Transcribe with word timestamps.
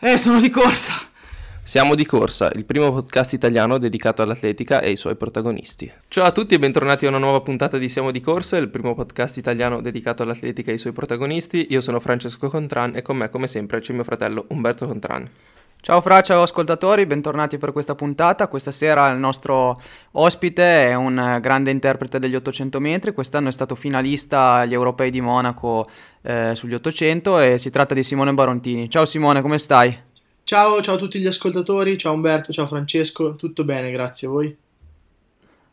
Eh, 0.00 0.16
sono 0.16 0.40
di 0.40 0.48
corsa. 0.48 0.92
Siamo 1.60 1.96
di 1.96 2.06
corsa, 2.06 2.52
il 2.54 2.64
primo 2.64 2.92
podcast 2.92 3.32
italiano 3.32 3.78
dedicato 3.78 4.22
all'atletica 4.22 4.80
e 4.80 4.90
ai 4.90 4.96
suoi 4.96 5.16
protagonisti. 5.16 5.90
Ciao 6.06 6.24
a 6.24 6.30
tutti 6.30 6.54
e 6.54 6.60
bentornati 6.60 7.04
a 7.04 7.08
una 7.08 7.18
nuova 7.18 7.40
puntata 7.40 7.78
di 7.78 7.88
Siamo 7.88 8.12
di 8.12 8.20
corsa, 8.20 8.56
il 8.58 8.68
primo 8.68 8.94
podcast 8.94 9.38
italiano 9.38 9.80
dedicato 9.80 10.22
all'atletica 10.22 10.70
e 10.70 10.74
ai 10.74 10.78
suoi 10.78 10.92
protagonisti. 10.92 11.66
Io 11.70 11.80
sono 11.80 11.98
Francesco 11.98 12.48
Contran 12.48 12.94
e 12.94 13.02
con 13.02 13.16
me, 13.16 13.28
come 13.28 13.48
sempre, 13.48 13.80
c'è 13.80 13.92
mio 13.92 14.04
fratello 14.04 14.44
Umberto 14.50 14.86
Contran. 14.86 15.28
Ciao 15.80 16.00
Fra, 16.00 16.20
ciao 16.20 16.42
ascoltatori, 16.42 17.06
bentornati 17.06 17.56
per 17.56 17.72
questa 17.72 17.94
puntata. 17.94 18.48
Questa 18.48 18.72
sera 18.72 19.08
il 19.10 19.18
nostro 19.18 19.80
ospite 20.12 20.88
è 20.88 20.94
un 20.94 21.38
grande 21.40 21.70
interprete 21.70 22.18
degli 22.18 22.34
800 22.34 22.80
metri, 22.80 23.14
quest'anno 23.14 23.48
è 23.48 23.52
stato 23.52 23.74
finalista 23.74 24.54
agli 24.54 24.74
europei 24.74 25.10
di 25.10 25.20
Monaco 25.20 25.86
eh, 26.22 26.54
sugli 26.54 26.74
800 26.74 27.38
e 27.40 27.58
si 27.58 27.70
tratta 27.70 27.94
di 27.94 28.02
Simone 28.02 28.34
Barontini. 28.34 28.90
Ciao 28.90 29.06
Simone, 29.06 29.40
come 29.40 29.56
stai? 29.56 29.96
Ciao, 30.42 30.82
ciao 30.82 30.96
a 30.96 30.98
tutti 30.98 31.20
gli 31.20 31.26
ascoltatori, 31.26 31.96
ciao 31.96 32.12
Umberto, 32.12 32.52
ciao 32.52 32.66
Francesco, 32.66 33.36
tutto 33.36 33.64
bene, 33.64 33.90
grazie 33.90 34.26
a 34.26 34.30
voi. 34.30 34.56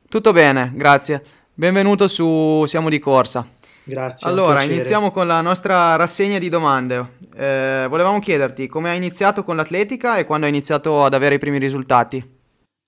Tutto 0.07 0.31
bene, 0.31 0.71
grazie. 0.75 1.21
Benvenuto 1.53 2.07
su 2.07 2.63
Siamo 2.67 2.89
di 2.89 2.99
Corsa. 2.99 3.45
Grazie. 3.87 4.27
Allora, 4.27 4.63
iniziamo 4.63 5.11
con 5.11 5.27
la 5.27 5.41
nostra 5.41 5.95
rassegna 5.95 6.39
di 6.39 6.49
domande. 6.49 7.17
Eh, 7.35 7.85
volevamo 7.87 8.19
chiederti 8.19 8.67
come 8.67 8.89
hai 8.89 8.97
iniziato 8.97 9.43
con 9.43 9.55
l'atletica 9.55 10.17
e 10.17 10.25
quando 10.25 10.47
hai 10.47 10.51
iniziato 10.51 11.03
ad 11.03 11.13
avere 11.13 11.35
i 11.35 11.39
primi 11.39 11.59
risultati. 11.59 12.33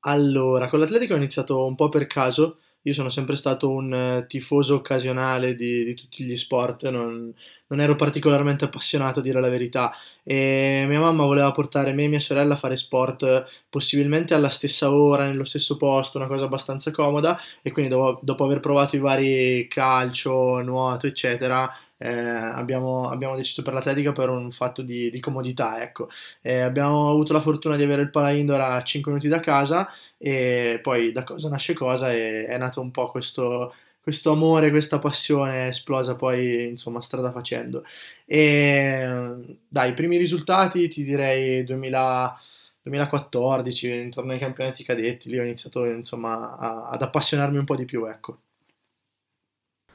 Allora, 0.01 0.67
con 0.69 0.79
l'atletica 0.79 1.13
ho 1.13 1.17
iniziato 1.17 1.65
un 1.65 1.75
po' 1.75 1.89
per 1.89 2.07
caso. 2.07 2.57
Io 2.81 2.93
sono 2.93 3.09
sempre 3.09 3.35
stato 3.35 3.69
un 3.69 3.93
eh, 3.93 4.25
tifoso 4.27 4.75
occasionale 4.75 5.55
di, 5.55 5.83
di 5.83 5.93
tutti 5.93 6.23
gli 6.23 6.37
sport, 6.37 6.87
non, 6.89 7.33
non, 7.67 7.79
ero 7.79 7.95
particolarmente 7.95 8.65
appassionato 8.65 9.19
a 9.19 9.21
dire 9.21 9.39
la 9.39 9.49
verità. 9.49 9.93
E 10.23 10.85
mia 10.87 10.99
mamma 10.99 11.25
voleva 11.25 11.51
portare 11.51 11.93
me 11.93 12.03
e 12.03 12.07
mia 12.07 12.19
sorella 12.19 12.55
a 12.55 12.57
fare 12.57 12.75
sport 12.75 13.45
possibilmente 13.69 14.33
alla 14.33 14.49
stessa 14.49 14.91
ora, 14.91 15.25
nello 15.25 15.45
stesso 15.45 15.77
posto, 15.77 16.17
una 16.17 16.27
cosa 16.27 16.45
abbastanza 16.45 16.91
comoda. 16.91 17.39
E 17.61 17.71
quindi 17.71 17.91
dopo, 17.91 18.19
dopo 18.23 18.43
aver 18.45 18.59
provato 18.59 18.95
i 18.95 18.99
vari 18.99 19.67
calcio, 19.69 20.61
nuoto, 20.61 21.07
eccetera, 21.07 21.71
eh, 21.97 22.09
abbiamo, 22.09 23.09
abbiamo, 23.09 23.35
deciso 23.35 23.61
per 23.63 23.73
l'atletica 23.73 24.11
per 24.11 24.29
un 24.29 24.51
fatto 24.51 24.81
di, 24.81 25.09
di 25.09 25.19
comodità. 25.19 25.81
Ecco. 25.81 26.09
Eh, 26.41 26.59
abbiamo 26.59 27.09
avuto 27.09 27.33
la 27.33 27.41
fortuna 27.41 27.75
di 27.75 27.83
avere 27.83 28.03
il 28.03 28.09
pala 28.11 28.31
indoor 28.31 28.61
a 28.61 28.83
5 28.83 29.11
minuti 29.11 29.29
da 29.29 29.39
casa 29.39 29.87
e 30.17 30.79
poi 30.81 31.11
da 31.11 31.23
cosa 31.23 31.49
nasce 31.49 31.73
cosa 31.73 32.11
e 32.11 32.45
è 32.45 32.57
nato 32.57 32.81
un 32.81 32.91
po' 32.91 33.09
questo, 33.11 33.73
questo 34.07 34.31
amore, 34.31 34.69
questa 34.69 34.99
passione 34.99 35.67
esplosa 35.67 36.15
poi 36.15 36.69
insomma 36.69 37.01
strada 37.01 37.29
facendo. 37.33 37.83
E 38.23 39.57
dai, 39.67 39.89
i 39.89 39.93
primi 39.93 40.15
risultati 40.15 40.87
ti 40.87 41.03
direi 41.03 41.65
2000. 41.65 42.41
2014, 42.87 43.93
intorno 43.93 44.31
ai 44.31 44.39
campionati 44.39 44.81
cadetti, 44.85 45.29
lì 45.29 45.37
ho 45.37 45.43
iniziato 45.43 45.83
insomma 45.83 46.55
a, 46.55 46.87
ad 46.87 47.01
appassionarmi 47.01 47.57
un 47.57 47.65
po' 47.65 47.75
di 47.75 47.83
più, 47.83 48.05
ecco. 48.05 48.37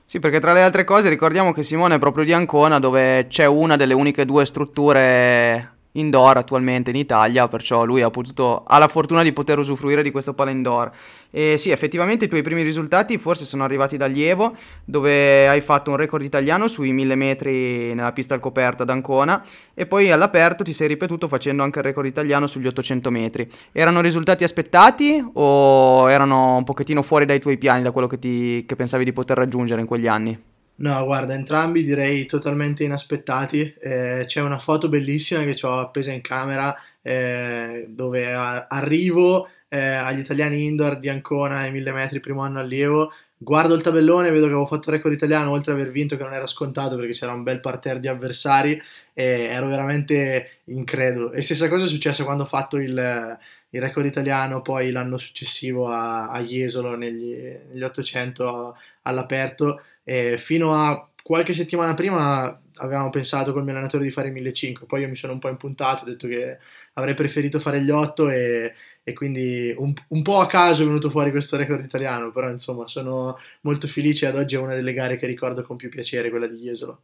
Sì, 0.04 0.18
perché 0.18 0.40
tra 0.40 0.52
le 0.52 0.60
altre 0.60 0.84
cose 0.84 1.08
ricordiamo 1.08 1.52
che 1.52 1.62
Simone 1.62 1.94
è 1.94 1.98
proprio 1.98 2.22
di 2.22 2.34
Ancona, 2.34 2.78
dove 2.78 3.28
c'è 3.28 3.46
una 3.46 3.76
delle 3.76 3.94
uniche 3.94 4.26
due 4.26 4.44
strutture 4.44 5.76
indoor 5.92 6.38
attualmente 6.38 6.90
in 6.90 6.96
Italia, 6.96 7.48
perciò 7.48 7.84
lui 7.84 8.02
ha, 8.02 8.10
potuto, 8.10 8.62
ha 8.66 8.78
la 8.78 8.88
fortuna 8.88 9.22
di 9.22 9.32
poter 9.32 9.58
usufruire 9.58 10.02
di 10.02 10.10
questo 10.10 10.34
pala 10.34 10.50
indoor. 10.50 10.90
E 11.30 11.56
sì, 11.56 11.70
effettivamente 11.70 12.26
i 12.26 12.28
tuoi 12.28 12.42
primi 12.42 12.62
risultati 12.62 13.16
forse 13.16 13.44
sono 13.44 13.64
arrivati 13.64 13.96
da 13.96 14.06
Lievo, 14.06 14.54
dove 14.84 15.48
hai 15.48 15.60
fatto 15.60 15.90
un 15.90 15.96
record 15.96 16.22
italiano 16.22 16.68
sui 16.68 16.92
1000 16.92 17.14
metri 17.14 17.94
nella 17.94 18.12
pista 18.12 18.34
al 18.34 18.40
coperto 18.40 18.82
ad 18.82 18.90
Ancona 18.90 19.42
e 19.74 19.86
poi 19.86 20.10
all'aperto 20.10 20.62
ti 20.62 20.74
sei 20.74 20.88
ripetuto 20.88 21.28
facendo 21.28 21.62
anche 21.62 21.78
il 21.78 21.84
record 21.84 22.06
italiano 22.06 22.46
sugli 22.46 22.66
800 22.66 23.10
metri. 23.10 23.50
Erano 23.72 24.00
risultati 24.00 24.44
aspettati 24.44 25.24
o 25.32 26.10
erano 26.10 26.56
un 26.56 26.64
pochettino 26.64 27.02
fuori 27.02 27.24
dai 27.24 27.40
tuoi 27.40 27.56
piani, 27.56 27.82
da 27.82 27.92
quello 27.92 28.06
che, 28.06 28.18
ti, 28.18 28.64
che 28.66 28.76
pensavi 28.76 29.04
di 29.04 29.12
poter 29.12 29.38
raggiungere 29.38 29.80
in 29.80 29.86
quegli 29.86 30.06
anni? 30.06 30.51
No, 30.76 31.04
guarda, 31.04 31.34
entrambi 31.34 31.84
direi 31.84 32.26
totalmente 32.26 32.82
inaspettati. 32.82 33.72
Eh, 33.78 34.24
c'è 34.26 34.40
una 34.40 34.58
foto 34.58 34.88
bellissima 34.88 35.42
che 35.44 35.56
ho 35.66 35.78
appesa 35.78 36.10
in 36.10 36.20
camera 36.22 36.74
eh, 37.02 37.86
dove 37.88 38.32
a- 38.34 38.66
arrivo 38.68 39.48
eh, 39.68 39.78
agli 39.78 40.18
italiani 40.18 40.64
indoor 40.64 40.98
di 40.98 41.08
Ancona 41.08 41.58
ai 41.58 41.70
1000 41.72 41.92
metri, 41.92 42.20
primo 42.20 42.42
anno 42.42 42.58
allievo. 42.58 43.12
Guardo 43.36 43.74
il 43.74 43.82
tabellone, 43.82 44.30
vedo 44.30 44.42
che 44.42 44.50
avevo 44.50 44.66
fatto 44.66 44.90
record 44.90 45.14
italiano, 45.14 45.50
oltre 45.50 45.72
ad 45.72 45.78
aver 45.80 45.92
vinto, 45.92 46.16
che 46.16 46.22
non 46.22 46.32
era 46.34 46.46
scontato 46.46 46.96
perché 46.96 47.12
c'era 47.12 47.32
un 47.32 47.42
bel 47.42 47.60
parterre 47.60 48.00
di 48.00 48.08
avversari, 48.08 48.80
e 49.12 49.24
ero 49.24 49.68
veramente 49.68 50.60
incredulo. 50.64 51.32
E 51.32 51.42
stessa 51.42 51.68
cosa 51.68 51.84
è 51.84 51.88
successa 51.88 52.24
quando 52.24 52.44
ho 52.44 52.46
fatto 52.46 52.76
il, 52.76 53.38
il 53.70 53.80
record 53.80 54.06
italiano, 54.06 54.62
poi 54.62 54.90
l'anno 54.90 55.18
successivo 55.18 55.88
a, 55.88 56.28
a 56.30 56.42
Jesolo 56.42 56.96
negli, 56.96 57.34
negli 57.72 57.82
800 57.82 58.76
all'aperto 59.02 59.82
e 60.04 60.38
fino 60.38 60.74
a 60.74 61.08
qualche 61.22 61.52
settimana 61.52 61.94
prima 61.94 62.60
avevamo 62.76 63.10
pensato 63.10 63.52
col 63.52 63.62
mio 63.62 63.72
allenatore 63.72 64.04
di 64.04 64.10
fare 64.10 64.30
1500, 64.30 64.86
poi 64.86 65.02
io 65.02 65.08
mi 65.08 65.16
sono 65.16 65.34
un 65.34 65.38
po' 65.38 65.48
impuntato, 65.48 66.02
ho 66.02 66.06
detto 66.06 66.26
che 66.26 66.58
avrei 66.94 67.14
preferito 67.14 67.60
fare 67.60 67.82
gli 67.82 67.90
8 67.90 68.30
e, 68.30 68.74
e 69.02 69.12
quindi 69.12 69.74
un, 69.76 69.92
un, 70.08 70.22
po' 70.22 70.40
a 70.40 70.46
caso 70.46 70.82
è 70.82 70.86
venuto 70.86 71.10
fuori 71.10 71.30
questo 71.30 71.56
record 71.56 71.82
italiano, 71.84 72.32
però 72.32 72.50
insomma 72.50 72.86
sono 72.88 73.38
molto 73.62 73.86
felice 73.86 74.26
ad 74.26 74.36
oggi 74.36 74.54
è 74.54 74.58
una 74.58 74.74
delle 74.74 74.92
gare 74.92 75.16
che 75.16 75.26
ricordo 75.26 75.62
con 75.62 75.76
più 75.76 75.88
piacere, 75.88 76.30
quella 76.30 76.46
di 76.46 76.56
Jesolo. 76.56 77.02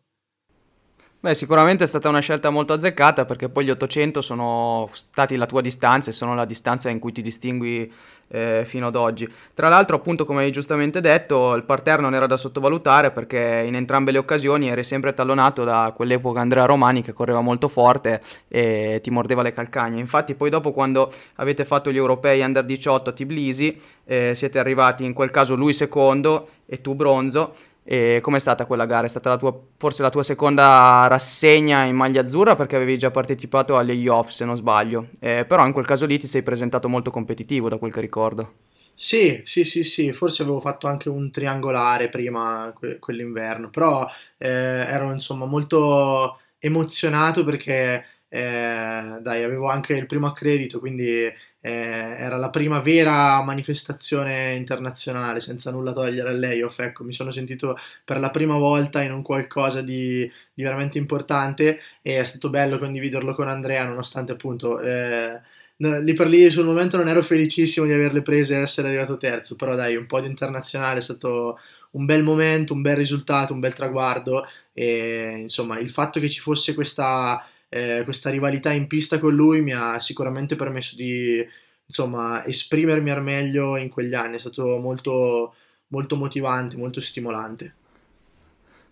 Beh, 1.21 1.35
sicuramente 1.35 1.83
è 1.83 1.87
stata 1.89 2.09
una 2.09 2.21
scelta 2.21 2.49
molto 2.51 2.73
azzeccata 2.73 3.25
perché 3.25 3.49
poi 3.49 3.65
gli 3.65 3.71
800 3.71 4.21
sono 4.21 4.89
stati 4.93 5.35
la 5.35 5.47
tua 5.47 5.61
distanza 5.61 6.11
e 6.11 6.13
sono 6.13 6.33
la 6.37 6.45
distanza 6.45 6.91
in 6.91 7.01
cui 7.01 7.11
ti 7.11 7.23
distingui 7.23 7.93
eh, 8.29 8.63
fino 8.65 8.87
ad 8.89 8.97
oggi. 8.97 9.29
Tra 9.55 9.69
l'altro, 9.69 9.97
appunto, 9.97 10.25
come 10.25 10.45
hai 10.45 10.51
giustamente 10.51 11.01
detto, 11.01 11.55
il 11.55 11.65
parterre 11.65 12.03
non 12.03 12.15
era 12.15 12.27
da 12.27 12.37
sottovalutare 12.37 13.11
perché 13.11 13.65
in 13.67 13.75
entrambe 13.75 14.13
le 14.13 14.19
occasioni 14.19 14.69
eri 14.69 14.85
sempre 14.85 15.15
tallonato 15.15 15.65
da 15.65 15.93
quell'epoca 15.95 16.41
Andrea 16.41 16.65
Romani 16.65 17.03
che 17.03 17.13
correva 17.13 17.41
molto 17.41 17.69
forte 17.69 18.23
e 18.49 19.01
ti 19.03 19.11
mordeva 19.11 19.43
le 19.43 19.53
calcagne. 19.53 19.99
Infatti, 19.99 20.35
poi 20.35 20.51
dopo 20.51 20.73
quando 20.73 21.13
avete 21.37 21.65
fatto 21.65 21.91
gli 21.91 21.97
europei 21.97 22.41
under 22.41 22.65
18 22.65 23.11
a 23.11 23.13
Tbilisi, 23.13 23.81
eh, 24.05 24.35
siete 24.35 24.59
arrivati 24.59 25.05
in 25.05 25.13
quel 25.13 25.31
caso 25.31 25.55
lui 25.55 25.73
secondo 25.73 26.49
e 26.67 26.81
tu 26.81 26.95
bronzo 26.95 27.55
e 27.91 28.19
com'è 28.21 28.39
stata 28.39 28.67
quella 28.67 28.85
gara? 28.85 29.07
È 29.07 29.09
stata 29.09 29.31
la 29.31 29.39
tua, 29.39 29.59
forse 29.79 30.03
la 30.03 30.11
tua 30.11 30.23
seconda 30.23 31.07
rassegna 31.09 31.85
in 31.85 31.97
maglia 31.97 32.21
azzurra 32.21 32.55
perché 32.55 32.77
avevi 32.77 32.99
già 32.99 33.11
partecipato 33.11 33.79
agli 33.79 34.07
off 34.09 34.29
se 34.29 34.45
non 34.45 34.57
sbaglio, 34.57 35.09
eh, 35.21 35.47
però 35.47 35.65
in 35.67 35.73
quel 35.73 35.87
caso 35.87 36.05
lì 36.05 36.19
ti 36.19 36.27
sei 36.27 36.43
presentato 36.43 36.89
molto 36.91 37.11
competitivo 37.11 37.71
da 37.71 37.79
quel 37.79 37.91
che 37.93 38.01
ricordo. 38.03 38.53
Sì, 38.95 39.41
sì, 39.45 39.65
sì, 39.65 39.85
sì, 39.85 40.13
forse 40.13 40.43
avevo 40.43 40.61
fatto 40.61 40.89
anche 40.89 41.09
un 41.09 41.31
triangolare 41.31 42.09
prima 42.09 42.73
que- 42.75 42.99
quell'inverno, 42.99 43.71
però 43.71 44.05
eh, 44.37 44.49
ero 44.49 45.13
insomma 45.13 45.47
molto 45.47 46.41
emozionato 46.59 47.45
perché 47.45 48.05
eh, 48.29 49.19
dai, 49.21 49.43
avevo 49.45 49.69
anche 49.69 49.95
il 49.95 50.07
primo 50.07 50.27
accredito, 50.27 50.81
quindi 50.81 51.33
eh, 51.69 52.17
era 52.19 52.37
la 52.37 52.49
prima 52.51 52.81
vera 52.81 53.43
manifestazione 53.43 54.55
internazionale, 54.55 55.41
senza 55.41 55.71
nulla 55.71 55.93
togliere 55.93 56.31
al 56.31 56.39
layoff. 56.39 56.79
Ecco, 56.79 57.05
mi 57.05 57.13
sono 57.13 57.31
sentito 57.31 57.77
per 58.05 58.19
la 58.21 58.31
prima 58.31 58.57
volta 58.57 59.03
in 59.03 59.13
un 59.13 59.23
qualcosa 59.23 59.83
di, 59.83 60.31
di 60.55 60.63
veramente 60.63 60.97
importante 60.97 61.81
e 62.01 62.19
è 62.19 62.25
stato 62.25 62.49
bello 62.49 62.79
condividerlo 62.79 63.35
con 63.35 63.49
Andrea, 63.49 63.87
nonostante 63.87 64.33
appunto. 64.33 64.81
Eh, 64.81 65.41
lì 65.77 66.15
per 66.15 66.27
lì 66.29 66.51
sul 66.51 66.65
momento 66.65 66.97
non 66.97 67.09
ero 67.09 67.23
felicissimo 67.23 67.87
di 67.87 67.93
averle 67.93 68.23
prese 68.23 68.55
e 68.55 68.63
essere 68.63 68.89
arrivato 68.89 69.17
terzo, 69.19 69.55
però 69.55 69.75
dai, 69.75 69.97
un 69.97 70.07
po' 70.07 70.21
di 70.21 70.27
internazionale 70.27 70.99
è 71.01 71.03
stato 71.03 71.59
un 71.93 72.05
bel 72.07 72.23
momento, 72.23 72.73
un 72.73 72.83
bel 72.83 72.97
risultato, 72.97 73.53
un 73.53 73.61
bel 73.61 73.75
traguardo 73.75 74.47
e 74.73 75.39
insomma 75.41 75.79
il 75.79 75.91
fatto 75.91 76.21
che 76.21 76.29
ci 76.31 76.41
fosse 76.41 76.75
questa 76.75 77.45
eh, 77.69 78.03
questa 78.05 78.31
rivalità 78.31 78.73
in 78.73 78.87
pista 78.87 79.19
con 79.19 79.35
lui 79.35 79.61
mi 79.61 79.73
ha 79.73 79.99
sicuramente 80.01 80.57
permesso 80.57 80.97
di 80.97 81.47
insomma, 81.87 82.45
esprimermi 82.47 83.11
al 83.11 83.23
meglio 83.23 83.77
in 83.77 83.89
quegli 83.89 84.15
anni, 84.15 84.37
è 84.37 84.39
stato 84.39 84.79
molto, 84.79 85.55
molto 85.89 86.17
motivante, 86.17 86.77
molto 86.77 87.01
stimolante. 87.01 87.75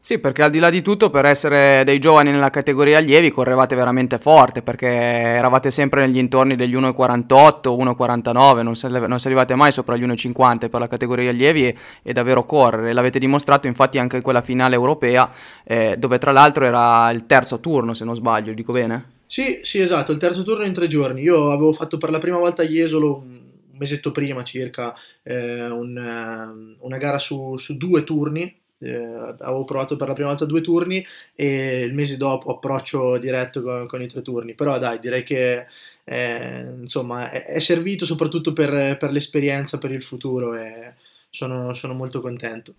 Sì, 0.06 0.20
perché 0.20 0.44
al 0.44 0.52
di 0.52 0.60
là 0.60 0.70
di 0.70 0.82
tutto, 0.82 1.10
per 1.10 1.24
essere 1.24 1.82
dei 1.84 1.98
giovani 1.98 2.30
nella 2.30 2.48
categoria 2.48 2.98
allievi, 2.98 3.32
correvate 3.32 3.74
veramente 3.74 4.20
forte, 4.20 4.62
perché 4.62 4.86
eravate 4.86 5.72
sempre 5.72 6.06
negli 6.06 6.18
intorni 6.18 6.54
degli 6.54 6.76
1,48, 6.76 7.76
1,49, 7.76 8.62
non, 8.62 8.76
si, 8.76 8.86
non 8.86 9.18
si 9.18 9.26
arrivate 9.26 9.56
mai 9.56 9.72
sopra 9.72 9.96
gli 9.96 10.06
1,50 10.06 10.70
per 10.70 10.78
la 10.78 10.86
categoria 10.86 11.30
allievi 11.30 11.66
e, 11.66 11.76
e, 12.04 12.12
davvero 12.12 12.44
correre. 12.44 12.92
L'avete 12.92 13.18
dimostrato 13.18 13.66
infatti 13.66 13.98
anche 13.98 14.14
in 14.14 14.22
quella 14.22 14.42
finale 14.42 14.76
europea, 14.76 15.28
eh, 15.64 15.96
dove 15.98 16.18
tra 16.18 16.30
l'altro 16.30 16.64
era 16.64 17.10
il 17.10 17.26
terzo 17.26 17.58
turno, 17.58 17.92
se 17.92 18.04
non 18.04 18.14
sbaglio, 18.14 18.54
dico 18.54 18.72
bene? 18.72 19.24
Sì, 19.26 19.58
sì, 19.62 19.80
esatto, 19.80 20.12
il 20.12 20.18
terzo 20.18 20.44
turno 20.44 20.64
in 20.64 20.72
tre 20.72 20.86
giorni. 20.86 21.22
Io 21.22 21.50
avevo 21.50 21.72
fatto 21.72 21.98
per 21.98 22.10
la 22.10 22.20
prima 22.20 22.38
volta 22.38 22.62
a 22.62 22.66
Jesolo 22.66 23.16
un 23.16 23.40
mesetto 23.72 24.12
prima 24.12 24.44
circa 24.44 24.94
eh, 25.24 25.68
un, 25.68 25.98
eh, 25.98 26.76
una 26.78 26.96
gara 26.96 27.18
su, 27.18 27.58
su 27.58 27.76
due 27.76 28.04
turni 28.04 28.60
eh, 28.78 28.94
avevo 28.94 29.64
provato 29.64 29.96
per 29.96 30.08
la 30.08 30.14
prima 30.14 30.28
volta 30.28 30.44
due 30.44 30.60
turni 30.60 31.04
e 31.34 31.82
il 31.82 31.94
mese 31.94 32.16
dopo 32.16 32.50
approccio 32.50 33.18
diretto 33.18 33.62
con, 33.62 33.86
con 33.86 34.02
i 34.02 34.08
tre 34.08 34.22
turni 34.22 34.54
però 34.54 34.78
dai 34.78 34.98
direi 34.98 35.22
che 35.22 35.66
eh, 36.04 36.72
insomma 36.80 37.30
è, 37.30 37.44
è, 37.44 37.58
servito 37.58 38.04
soprattutto 38.04 38.52
per, 38.52 38.96
per, 38.98 39.10
l'esperienza 39.10 39.78
per 39.78 39.92
il 39.92 40.02
futuro 40.02 40.54
e 40.54 40.94
sono, 41.30 41.72
sono 41.74 41.94
molto 41.94 42.20
contento 42.20 42.74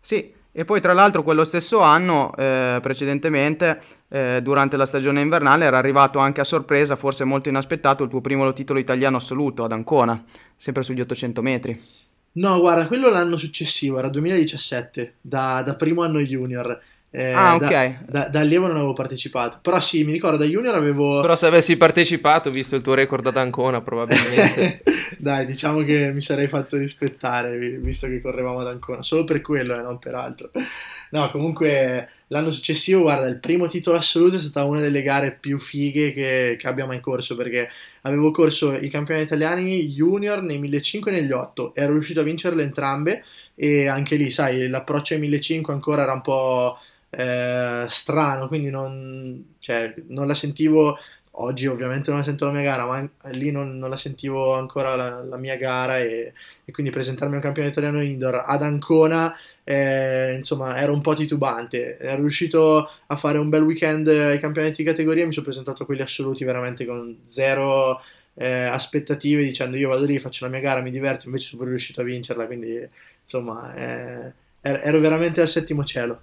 sì 0.00 0.38
e 0.52 0.64
poi 0.64 0.80
tra 0.80 0.92
l'altro 0.92 1.22
quello 1.22 1.44
stesso 1.44 1.78
anno, 1.80 2.34
eh, 2.36 2.80
precedentemente, 2.82 3.80
eh, 4.08 4.40
durante 4.42 4.76
la 4.76 4.84
stagione 4.84 5.20
invernale, 5.20 5.64
era 5.64 5.78
arrivato 5.78 6.18
anche 6.18 6.40
a 6.40 6.44
sorpresa, 6.44 6.96
forse 6.96 7.22
molto 7.22 7.48
inaspettato, 7.48 8.02
il 8.02 8.10
tuo 8.10 8.20
primo 8.20 8.52
titolo 8.52 8.80
italiano 8.80 9.18
assoluto 9.18 9.62
ad 9.62 9.70
Ancona, 9.70 10.20
sempre 10.56 10.82
sugli 10.82 11.00
800 11.00 11.40
metri. 11.40 11.80
No, 12.32 12.60
guarda, 12.60 12.86
quello 12.86 13.08
l'anno 13.08 13.36
successivo, 13.36 13.98
era 13.98 14.08
2017, 14.08 15.16
da, 15.20 15.62
da 15.64 15.74
primo 15.74 16.02
anno 16.02 16.20
junior. 16.20 16.80
Eh, 17.12 17.32
ah, 17.32 17.56
ok. 17.56 17.68
Da, 17.68 17.96
da, 18.06 18.28
da, 18.28 18.40
allievo 18.40 18.68
non 18.68 18.76
avevo 18.76 18.92
partecipato. 18.92 19.58
Però 19.60 19.80
sì, 19.80 20.04
mi 20.04 20.12
ricordo 20.12 20.36
da 20.36 20.44
junior 20.44 20.74
avevo. 20.76 21.20
Però 21.20 21.34
se 21.34 21.46
avessi 21.46 21.76
partecipato, 21.76 22.50
visto 22.50 22.76
il 22.76 22.82
tuo 22.82 22.94
record 22.94 23.26
ad 23.26 23.36
Ancona, 23.36 23.80
probabilmente. 23.80 24.82
Dai, 25.18 25.44
diciamo 25.44 25.82
che 25.82 26.12
mi 26.12 26.20
sarei 26.20 26.46
fatto 26.46 26.76
rispettare, 26.76 27.58
visto 27.58 28.06
che 28.06 28.20
correvamo 28.20 28.60
ad 28.60 28.68
Ancona. 28.68 29.02
Solo 29.02 29.24
per 29.24 29.40
quello 29.40 29.76
e 29.76 29.82
non 29.82 29.98
per 29.98 30.14
altro. 30.14 30.50
No, 31.10 31.28
comunque 31.32 32.08
l'anno 32.28 32.52
successivo, 32.52 33.00
guarda, 33.00 33.26
il 33.26 33.40
primo 33.40 33.66
titolo 33.66 33.96
assoluto 33.96 34.36
è 34.36 34.38
stata 34.38 34.64
una 34.64 34.78
delle 34.78 35.02
gare 35.02 35.32
più 35.32 35.58
fighe 35.58 36.12
che, 36.12 36.54
che 36.56 36.66
abbia 36.68 36.86
mai 36.86 37.00
corso 37.00 37.34
perché 37.34 37.68
avevo 38.02 38.30
corso 38.30 38.72
i 38.72 38.88
campioni 38.88 39.20
italiani 39.20 39.88
junior 39.88 40.40
nei 40.40 40.58
1500 40.58 41.08
e 41.08 41.12
negli 41.20 41.32
8 41.32 41.74
ero 41.74 41.92
riuscito 41.94 42.20
a 42.20 42.22
vincerle 42.22 42.62
entrambe 42.62 43.24
e 43.56 43.88
anche 43.88 44.14
lì, 44.14 44.30
sai, 44.30 44.68
l'approccio 44.68 45.14
ai 45.14 45.20
1500 45.20 45.72
ancora 45.72 46.02
era 46.02 46.12
un 46.12 46.20
po' 46.20 46.78
eh, 47.10 47.86
strano, 47.88 48.48
quindi 48.48 48.70
non, 48.70 49.54
cioè, 49.58 49.94
non 50.08 50.26
la 50.26 50.34
sentivo 50.34 50.98
oggi 51.32 51.66
ovviamente 51.66 52.10
non 52.10 52.18
la 52.18 52.24
sento 52.24 52.44
la 52.46 52.52
mia 52.52 52.62
gara, 52.62 52.86
ma 52.86 53.08
lì 53.30 53.50
non, 53.50 53.78
non 53.78 53.90
la 53.90 53.96
sentivo 53.96 54.54
ancora 54.54 54.96
la, 54.96 55.22
la 55.22 55.36
mia 55.36 55.56
gara 55.56 55.98
e, 55.98 56.32
e, 56.64 56.72
quindi 56.72 56.92
presentarmi 56.92 57.36
al 57.36 57.42
campione 57.42 57.68
italiano 57.68 58.02
indoor 58.02 58.42
ad 58.46 58.62
Ancona 58.62 59.34
eh, 59.64 60.34
insomma 60.36 60.78
ero 60.80 60.92
un 60.92 61.00
po' 61.00 61.14
titubante, 61.14 61.96
ero 61.96 62.20
riuscito 62.20 62.90
a 63.06 63.16
fare 63.16 63.38
un 63.38 63.48
bel 63.48 63.62
weekend 63.62 64.08
ai 64.08 64.38
campionati 64.40 64.82
di 64.82 64.84
categoria, 64.84 65.26
mi 65.26 65.32
sono 65.32 65.44
presentato 65.44 65.82
a 65.82 65.86
quelli 65.86 66.02
assoluti 66.02 66.44
veramente 66.44 66.84
con 66.84 67.20
zero 67.26 68.00
eh, 68.34 68.64
aspettative 68.64 69.42
dicendo 69.42 69.76
io 69.76 69.88
vado 69.88 70.04
lì, 70.04 70.18
faccio 70.18 70.44
la 70.44 70.50
mia 70.50 70.60
gara, 70.60 70.80
mi 70.80 70.90
diverto, 70.90 71.26
invece 71.26 71.48
sono 71.48 71.64
riuscito 71.64 72.00
a 72.00 72.04
vincerla, 72.04 72.46
quindi 72.46 72.88
insomma 73.22 73.74
eh, 73.74 74.32
ero 74.60 74.98
veramente 75.00 75.40
al 75.40 75.48
settimo 75.48 75.84
cielo. 75.84 76.22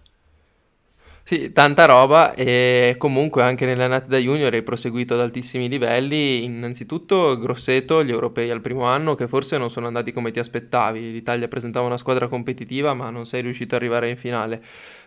Sì, 1.29 1.51
tanta 1.51 1.83
roba 1.83 2.33
e 2.35 2.95
comunque 2.97 3.43
anche 3.43 3.65
nelle 3.65 3.83
annate 3.83 4.07
da 4.07 4.17
junior 4.17 4.53
hai 4.53 4.63
proseguito 4.63 5.13
ad 5.13 5.19
altissimi 5.19 5.67
livelli, 5.67 6.45
innanzitutto 6.45 7.37
Grosseto, 7.37 8.01
gli 8.01 8.11
europei 8.11 8.49
al 8.49 8.61
primo 8.61 8.83
anno 8.85 9.13
che 9.13 9.27
forse 9.27 9.57
non 9.57 9.69
sono 9.69 9.87
andati 9.87 10.13
come 10.13 10.31
ti 10.31 10.39
aspettavi, 10.39 11.11
l'Italia 11.11 11.49
presentava 11.49 11.85
una 11.85 11.97
squadra 11.97 12.27
competitiva 12.29 12.93
ma 12.93 13.09
non 13.09 13.25
sei 13.25 13.41
riuscito 13.41 13.75
ad 13.75 13.81
arrivare 13.81 14.09
in 14.09 14.15
finale, 14.15 14.61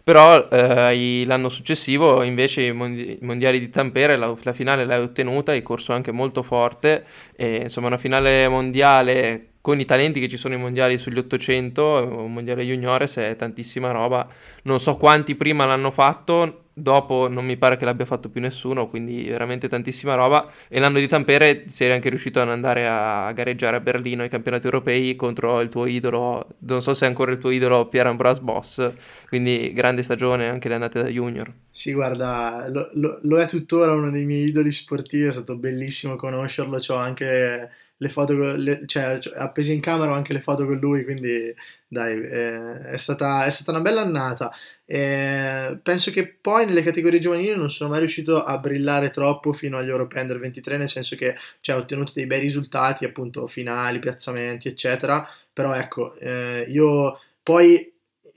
però 0.04 0.46
eh, 0.50 1.24
l'anno 1.24 1.48
successivo 1.48 2.22
invece 2.22 2.64
i, 2.64 2.72
mondi- 2.72 3.16
mondiali 3.22 3.58
di 3.58 3.70
Tampere 3.70 4.16
la, 4.16 4.34
la 4.42 4.52
finale 4.52 4.84
l'hai 4.84 5.00
ottenuta, 5.00 5.52
hai 5.52 5.62
corso 5.62 5.94
anche 5.94 6.12
molto 6.12 6.42
forte, 6.42 7.02
e, 7.34 7.62
insomma 7.62 7.86
una 7.86 7.96
finale 7.96 8.46
mondiale 8.46 9.49
con 9.60 9.78
i 9.78 9.84
talenti 9.84 10.20
che 10.20 10.28
ci 10.28 10.36
sono 10.36 10.54
ai 10.54 10.60
mondiali 10.60 10.96
sugli 10.96 11.18
800, 11.18 12.22
un 12.24 12.32
mondiale 12.32 12.64
juniores 12.64 13.16
è 13.16 13.36
tantissima 13.36 13.90
roba. 13.90 14.26
Non 14.62 14.80
so 14.80 14.96
quanti 14.96 15.34
prima 15.34 15.66
l'hanno 15.66 15.90
fatto, 15.90 16.64
dopo 16.72 17.28
non 17.28 17.44
mi 17.44 17.58
pare 17.58 17.76
che 17.76 17.84
l'abbia 17.84 18.06
fatto 18.06 18.30
più 18.30 18.40
nessuno, 18.40 18.88
quindi 18.88 19.24
veramente 19.24 19.68
tantissima 19.68 20.14
roba. 20.14 20.50
E 20.66 20.80
l'anno 20.80 20.98
di 20.98 21.06
Tampere 21.06 21.64
sei 21.68 21.92
anche 21.92 22.08
riuscito 22.08 22.40
ad 22.40 22.48
andare 22.48 22.86
a 22.88 23.30
gareggiare 23.32 23.76
a 23.76 23.80
Berlino 23.80 24.22
ai 24.22 24.30
campionati 24.30 24.64
europei 24.64 25.14
contro 25.14 25.60
il 25.60 25.68
tuo 25.68 25.84
idolo, 25.84 26.46
non 26.60 26.80
so 26.80 26.94
se 26.94 27.04
è 27.04 27.08
ancora 27.08 27.32
il 27.32 27.38
tuo 27.38 27.50
idolo 27.50 27.86
Pierre 27.86 28.08
Ambroise 28.08 28.40
Boss, 28.40 28.92
quindi 29.28 29.72
grande 29.74 30.02
stagione 30.02 30.48
anche 30.48 30.68
le 30.68 30.74
andate 30.74 31.02
da 31.02 31.08
junior. 31.08 31.52
Sì, 31.70 31.92
guarda, 31.92 32.64
lo, 32.68 32.88
lo, 32.94 33.18
lo 33.22 33.38
è 33.38 33.46
tuttora 33.46 33.92
uno 33.92 34.10
dei 34.10 34.24
miei 34.24 34.48
idoli 34.48 34.72
sportivi, 34.72 35.24
è 35.24 35.32
stato 35.32 35.56
bellissimo 35.56 36.16
conoscerlo, 36.16 36.78
ho 36.88 36.94
anche 36.94 37.70
le 38.02 38.08
foto, 38.08 38.34
le, 38.34 38.82
cioè 38.86 39.18
appesi 39.34 39.74
in 39.74 39.80
camera 39.80 40.12
ho 40.12 40.14
anche 40.14 40.32
le 40.32 40.40
foto 40.40 40.64
con 40.64 40.78
lui, 40.78 41.04
quindi 41.04 41.54
dai, 41.86 42.14
eh, 42.14 42.80
è, 42.90 42.96
stata, 42.96 43.44
è, 43.44 43.50
stata, 43.50 43.72
una 43.72 43.82
bella 43.82 44.00
annata. 44.00 44.50
Eh, 44.86 45.78
penso 45.82 46.10
che 46.10 46.38
poi 46.40 46.64
nelle 46.64 46.82
categorie 46.82 47.18
giovanili 47.18 47.54
non 47.54 47.70
sono 47.70 47.90
mai 47.90 47.98
riuscito 47.98 48.42
a 48.42 48.56
brillare 48.58 49.10
troppo 49.10 49.52
fino 49.52 49.76
agli 49.76 49.88
European 49.90 50.22
Under 50.22 50.38
23, 50.38 50.78
nel 50.78 50.88
senso 50.88 51.14
che 51.14 51.36
cioè, 51.60 51.76
ho 51.76 51.80
ottenuto 51.80 52.12
dei 52.14 52.26
bei 52.26 52.40
risultati, 52.40 53.04
appunto 53.04 53.46
finali, 53.46 53.98
piazzamenti, 53.98 54.68
eccetera. 54.68 55.28
Però 55.52 55.74
ecco, 55.74 56.14
eh, 56.16 56.64
io 56.68 57.18
poi 57.42 57.92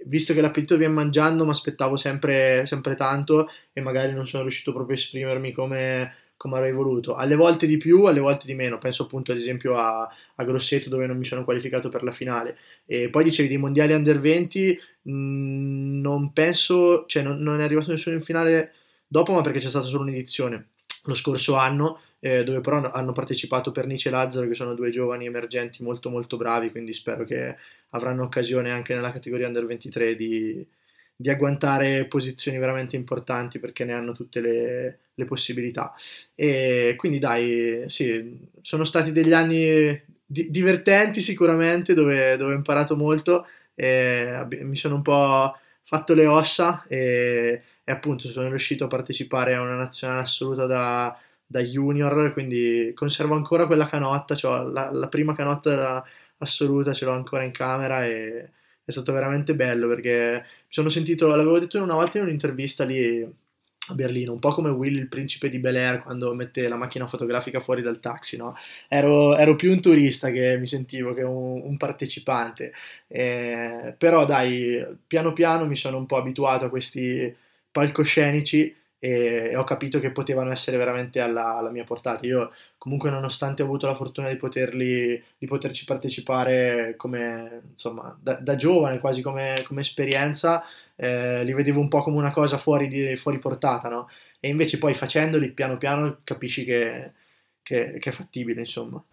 visto 0.05 0.33
che 0.33 0.41
l'appetito 0.41 0.75
viene 0.75 0.93
mangiando, 0.93 1.45
mi 1.45 1.51
aspettavo 1.51 1.95
sempre, 1.95 2.65
sempre 2.65 2.95
tanto 2.95 3.49
e 3.71 3.79
magari 3.79 4.11
non 4.13 4.27
sono 4.27 4.43
riuscito 4.43 4.73
proprio 4.73 4.97
a 4.97 4.99
esprimermi 4.99 5.53
come 5.53 6.15
come 6.43 6.57
avrei 6.57 6.73
voluto. 6.73 7.15
Alle 7.15 7.35
volte 7.35 7.65
di 7.65 7.77
più, 7.77 8.03
alle 8.03 8.19
volte 8.19 8.45
di 8.45 8.53
meno. 8.53 8.77
Penso 8.77 9.03
appunto 9.03 9.31
ad 9.31 9.37
esempio 9.37 9.75
a, 9.75 10.01
a 10.35 10.43
Grosseto 10.43 10.89
dove 10.89 11.05
non 11.05 11.17
mi 11.17 11.23
sono 11.23 11.45
qualificato 11.45 11.87
per 11.87 12.03
la 12.03 12.11
finale. 12.11 12.57
E 12.85 13.09
poi 13.09 13.23
dicevi 13.23 13.47
dei 13.47 13.57
mondiali 13.57 13.93
under 13.93 14.19
20, 14.19 14.79
mh, 15.03 15.11
mm, 15.13 16.01
non 16.01 16.33
penso, 16.33 17.05
cioè 17.07 17.23
non, 17.23 17.37
non, 17.41 17.61
è 17.61 17.63
arrivato 17.63 17.91
nessuno 17.91 18.17
in 18.17 18.23
finale 18.23 18.73
dopo, 19.07 19.31
ma 19.31 19.39
perché 19.39 19.59
c'è 19.59 19.69
stata 19.69 19.85
solo 19.85 20.03
un'edizione 20.03 20.71
lo 21.05 21.13
scorso 21.13 21.55
anno, 21.55 22.01
eh, 22.19 22.43
dove 22.43 22.59
però 22.59 22.89
hanno 22.91 23.13
partecipato 23.13 23.71
Pernice 23.71 24.09
e 24.09 24.11
Lazzaro, 24.11 24.47
che 24.47 24.53
sono 24.53 24.73
due 24.73 24.89
giovani 24.89 25.25
emergenti 25.25 25.81
molto 25.81 26.09
molto 26.09 26.35
bravi, 26.35 26.71
quindi 26.71 26.93
spero 26.93 27.23
che 27.23 27.55
avranno 27.91 28.23
occasione 28.23 28.69
anche 28.71 28.93
nella 28.93 29.11
categoria 29.13 29.47
under 29.47 29.65
23 29.65 30.15
di, 30.15 30.65
di 31.15 31.29
agguantare 31.29 32.05
posizioni 32.05 32.57
veramente 32.57 32.95
importanti 32.95 33.59
perché 33.59 33.85
ne 33.85 33.93
hanno 33.93 34.11
tutte 34.13 34.41
le, 34.41 34.99
le 35.13 35.25
possibilità. 35.25 35.93
E 36.35 36.95
quindi 36.97 37.19
dai, 37.19 37.83
sì, 37.87 38.39
sono 38.61 38.83
stati 38.83 39.11
degli 39.11 39.33
anni 39.33 40.01
di- 40.25 40.49
divertenti 40.49 41.21
sicuramente 41.21 41.93
dove, 41.93 42.37
dove, 42.37 42.53
ho 42.53 42.55
imparato 42.55 42.95
molto, 42.95 43.47
e 43.75 44.45
mi 44.61 44.75
sono 44.75 44.95
un 44.95 45.01
po' 45.01 45.55
fatto 45.83 46.13
le 46.13 46.25
ossa 46.25 46.83
e, 46.87 47.61
e, 47.83 47.91
appunto 47.91 48.27
sono 48.27 48.49
riuscito 48.49 48.85
a 48.85 48.87
partecipare 48.87 49.55
a 49.55 49.61
una 49.61 49.75
nazionale 49.75 50.21
assoluta 50.21 50.65
da, 50.65 51.17
da 51.45 51.59
junior, 51.61 52.33
quindi 52.33 52.91
conservo 52.95 53.35
ancora 53.35 53.67
quella 53.67 53.87
canotta, 53.87 54.35
cioè 54.35 54.69
la, 54.71 54.89
la 54.91 55.07
prima 55.07 55.35
canotta 55.35 56.03
assoluta 56.37 56.93
ce 56.93 57.05
l'ho 57.05 57.13
ancora 57.13 57.43
in 57.43 57.51
camera 57.51 58.05
e 58.05 58.49
è 58.85 58.91
stato 58.91 59.13
veramente 59.13 59.55
bello 59.55 59.87
perché 59.87 60.43
mi 60.43 60.67
sono 60.67 60.89
sentito, 60.89 61.27
l'avevo 61.27 61.59
detto 61.59 61.81
una 61.81 61.95
volta 61.95 62.17
in 62.17 62.25
un'intervista 62.25 62.83
lì 62.83 63.21
a 63.87 63.93
Berlino, 63.95 64.31
un 64.31 64.39
po' 64.39 64.53
come 64.53 64.69
Will 64.69 64.95
il 64.95 65.09
principe 65.09 65.49
di 65.49 65.59
Bel 65.59 65.75
Air 65.75 66.03
quando 66.03 66.33
mette 66.33 66.67
la 66.69 66.77
macchina 66.77 67.07
fotografica 67.07 67.59
fuori 67.59 67.81
dal 67.81 67.99
taxi, 67.99 68.37
no? 68.37 68.55
ero, 68.87 69.35
ero, 69.35 69.55
più 69.55 69.71
un 69.71 69.81
turista 69.81 70.31
che 70.31 70.57
mi 70.57 70.67
sentivo 70.67 71.13
che 71.13 71.23
un, 71.23 71.61
un 71.63 71.77
partecipante, 71.77 72.73
eh, 73.07 73.93
però 73.97 74.25
dai, 74.25 74.85
piano 75.05 75.33
piano 75.33 75.65
mi 75.67 75.75
sono 75.75 75.97
un 75.97 76.05
po' 76.05 76.17
abituato 76.17 76.65
a 76.65 76.69
questi 76.69 77.35
palcoscenici 77.71 78.73
e, 79.03 79.53
ho 79.57 79.65
capito 79.65 79.99
che 79.99 80.11
potevano 80.11 80.49
essere 80.49 80.77
veramente 80.77 81.19
alla, 81.19 81.55
alla, 81.55 81.69
mia 81.71 81.83
portata. 81.83 82.25
Io 82.25 82.53
comunque 82.77 83.09
nonostante 83.09 83.61
ho 83.61 83.65
avuto 83.65 83.85
la 83.85 83.95
fortuna 83.95 84.29
di, 84.29 84.37
poterli, 84.37 85.21
di 85.37 85.45
poterci 85.45 85.83
partecipare 85.83 86.93
come, 86.95 87.63
insomma, 87.71 88.17
da, 88.21 88.35
da 88.39 88.55
giovane, 88.55 88.99
quasi 88.99 89.21
come, 89.21 89.61
come 89.65 89.81
esperienza, 89.81 90.63
eh, 90.95 91.43
li 91.43 91.53
vedevo 91.53 91.81
un 91.81 91.89
po' 91.89 92.01
come 92.01 92.15
una 92.17 92.31
cosa 92.31 92.57
fuori, 92.57 92.87
di, 92.87 93.17
fuori 93.17 93.39
portata, 93.39 93.89
no? 93.89 94.09
E 94.39 94.47
invece 94.47 94.77
poi 94.77 94.93
facendoli 94.93 95.51
piano 95.51 95.77
piano 95.77 96.19
capisci 96.23 96.63
che, 96.63 97.11
che, 97.61 97.97
che 97.99 98.09
è 98.09 98.13
fattibile, 98.13 98.61
insomma. 98.61 99.03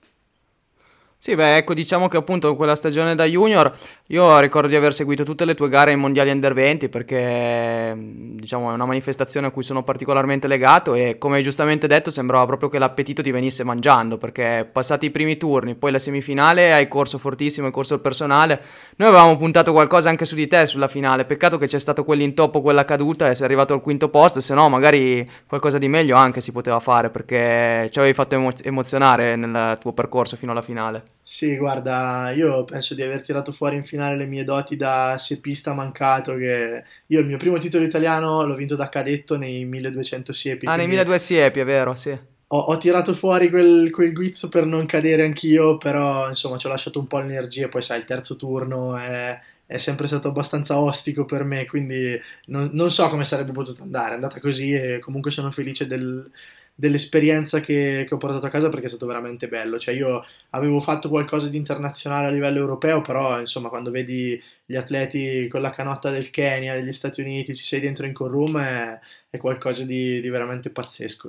Sì, 1.22 1.34
beh, 1.34 1.58
ecco, 1.58 1.74
diciamo 1.74 2.08
che 2.08 2.16
appunto 2.16 2.56
quella 2.56 2.74
stagione 2.74 3.14
da 3.14 3.26
junior 3.26 3.70
io 4.06 4.38
ricordo 4.38 4.68
di 4.68 4.74
aver 4.74 4.94
seguito 4.94 5.22
tutte 5.22 5.44
le 5.44 5.54
tue 5.54 5.68
gare 5.68 5.90
ai 5.90 5.98
mondiali 5.98 6.30
under 6.30 6.54
20 6.54 6.88
perché 6.88 7.94
diciamo 7.94 8.70
è 8.70 8.72
una 8.72 8.86
manifestazione 8.86 9.48
a 9.48 9.50
cui 9.50 9.62
sono 9.62 9.82
particolarmente 9.82 10.46
legato 10.48 10.94
e 10.94 11.18
come 11.18 11.36
hai 11.36 11.42
giustamente 11.42 11.86
detto 11.86 12.10
sembrava 12.10 12.46
proprio 12.46 12.70
che 12.70 12.78
l'appetito 12.78 13.20
ti 13.20 13.30
venisse 13.32 13.64
mangiando 13.64 14.16
perché 14.16 14.66
passati 14.72 15.06
i 15.06 15.10
primi 15.10 15.36
turni, 15.36 15.74
poi 15.74 15.90
la 15.92 15.98
semifinale 15.98 16.72
hai 16.72 16.88
corso 16.88 17.18
fortissimo, 17.18 17.66
hai 17.66 17.72
corso 17.72 17.92
il 17.92 18.00
personale. 18.00 18.58
Noi 18.96 19.08
avevamo 19.08 19.36
puntato 19.36 19.72
qualcosa 19.72 20.08
anche 20.08 20.24
su 20.24 20.34
di 20.34 20.46
te 20.46 20.64
sulla 20.66 20.88
finale, 20.88 21.26
peccato 21.26 21.58
che 21.58 21.66
c'è 21.66 21.78
stato 21.78 22.02
quell'intoppo, 22.02 22.62
quella 22.62 22.86
caduta 22.86 23.28
e 23.28 23.34
sei 23.34 23.44
arrivato 23.44 23.74
al 23.74 23.82
quinto 23.82 24.08
posto, 24.08 24.40
se 24.40 24.54
no 24.54 24.70
magari 24.70 25.22
qualcosa 25.46 25.76
di 25.76 25.86
meglio 25.88 26.16
anche 26.16 26.40
si 26.40 26.50
poteva 26.50 26.80
fare 26.80 27.10
perché 27.10 27.88
ci 27.92 27.98
avevi 27.98 28.14
fatto 28.14 28.34
emo- 28.36 28.52
emozionare 28.62 29.36
nel 29.36 29.76
tuo 29.78 29.92
percorso 29.92 30.36
fino 30.36 30.52
alla 30.52 30.62
finale. 30.62 31.09
Sì, 31.22 31.56
guarda, 31.56 32.32
io 32.34 32.64
penso 32.64 32.94
di 32.94 33.02
aver 33.02 33.20
tirato 33.20 33.52
fuori 33.52 33.76
in 33.76 33.84
finale 33.84 34.16
le 34.16 34.26
mie 34.26 34.42
doti 34.42 34.76
da 34.76 35.16
sepista 35.16 35.74
mancato, 35.74 36.34
che 36.34 36.82
io 37.06 37.20
il 37.20 37.26
mio 37.26 37.36
primo 37.36 37.58
titolo 37.58 37.84
italiano 37.84 38.42
l'ho 38.44 38.56
vinto 38.56 38.74
da 38.74 38.88
cadetto 38.88 39.36
nei 39.36 39.64
1200 39.64 40.32
siepi. 40.32 40.66
Ah, 40.66 40.74
nei 40.74 40.88
1200 40.88 41.18
siepi, 41.24 41.60
è 41.60 41.64
vero, 41.64 41.94
sì. 41.94 42.18
Ho, 42.52 42.58
ho 42.58 42.76
tirato 42.78 43.14
fuori 43.14 43.48
quel, 43.48 43.90
quel, 43.90 44.12
guizzo 44.12 44.48
per 44.48 44.64
non 44.64 44.86
cadere 44.86 45.22
anch'io, 45.22 45.76
però 45.76 46.28
insomma 46.28 46.56
ci 46.56 46.66
ho 46.66 46.70
lasciato 46.70 46.98
un 46.98 47.06
po' 47.06 47.18
l'energia, 47.18 47.68
poi 47.68 47.82
sai, 47.82 47.98
il 47.98 48.04
terzo 48.06 48.34
turno 48.34 48.96
è, 48.96 49.40
è 49.70 49.78
sempre 49.78 50.08
stato 50.08 50.28
abbastanza 50.28 50.80
ostico 50.80 51.24
per 51.24 51.44
me, 51.44 51.64
quindi 51.64 52.20
non, 52.46 52.70
non 52.72 52.90
so 52.90 53.08
come 53.08 53.24
sarebbe 53.24 53.52
potuto 53.52 53.82
andare, 53.84 54.10
è 54.10 54.14
andata 54.14 54.40
così 54.40 54.74
e 54.74 54.98
comunque 54.98 55.30
sono 55.30 55.52
felice 55.52 55.86
del 55.86 56.28
dell'esperienza 56.74 57.60
che, 57.60 58.06
che, 58.08 58.14
ho 58.14 58.16
portato 58.16 58.46
a 58.46 58.48
casa 58.48 58.70
perché 58.70 58.86
è 58.86 58.88
stato 58.88 59.06
veramente 59.06 59.48
bello. 59.48 59.78
Cioè, 59.78 59.94
io 59.94 60.24
avevo 60.50 60.80
fatto 60.80 61.10
qualcosa 61.10 61.48
di 61.50 61.58
internazionale 61.58 62.26
a 62.26 62.30
livello 62.30 62.58
europeo, 62.58 63.02
però 63.02 63.38
insomma, 63.38 63.68
quando 63.68 63.90
vedi 63.90 64.42
gli 64.64 64.76
atleti 64.76 65.46
con 65.48 65.60
la 65.60 65.70
canotta 65.70 66.10
del 66.10 66.30
Kenya, 66.30 66.74
degli 66.74 66.92
Stati 66.92 67.20
Uniti, 67.20 67.54
ci 67.54 67.64
sei 67.64 67.80
dentro 67.80 68.06
in 68.06 68.14
Corum, 68.14 68.58
è, 68.58 68.98
è 69.28 69.36
qualcosa 69.36 69.84
di, 69.84 70.20
di 70.22 70.28
veramente 70.30 70.70
pazzesco. 70.70 71.28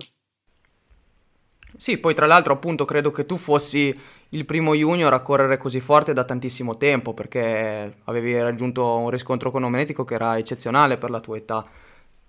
Sì, 1.76 1.98
poi 1.98 2.14
tra 2.14 2.26
l'altro 2.28 2.54
appunto 2.54 2.86
credo 2.86 3.12
che 3.12 3.26
tu 3.26 3.38
fossi 3.38 3.94
il 4.30 4.46
primo 4.46 4.74
junior 4.76 5.14
a 5.14 5.22
correre 5.22 5.58
così 5.58 5.80
forte 5.80 6.14
da 6.14 6.24
tantissimo 6.24 6.78
tempo 6.78 7.14
perché 7.14 7.98
avevi 8.06 8.40
raggiunto 8.40 8.98
un 8.98 9.10
riscontro 9.10 9.50
econometrico 9.50 10.04
che 10.04 10.14
era 10.14 10.38
eccezionale 10.38 10.98
per 10.98 11.10
la 11.10 11.20
tua 11.20 11.38
età 11.38 11.64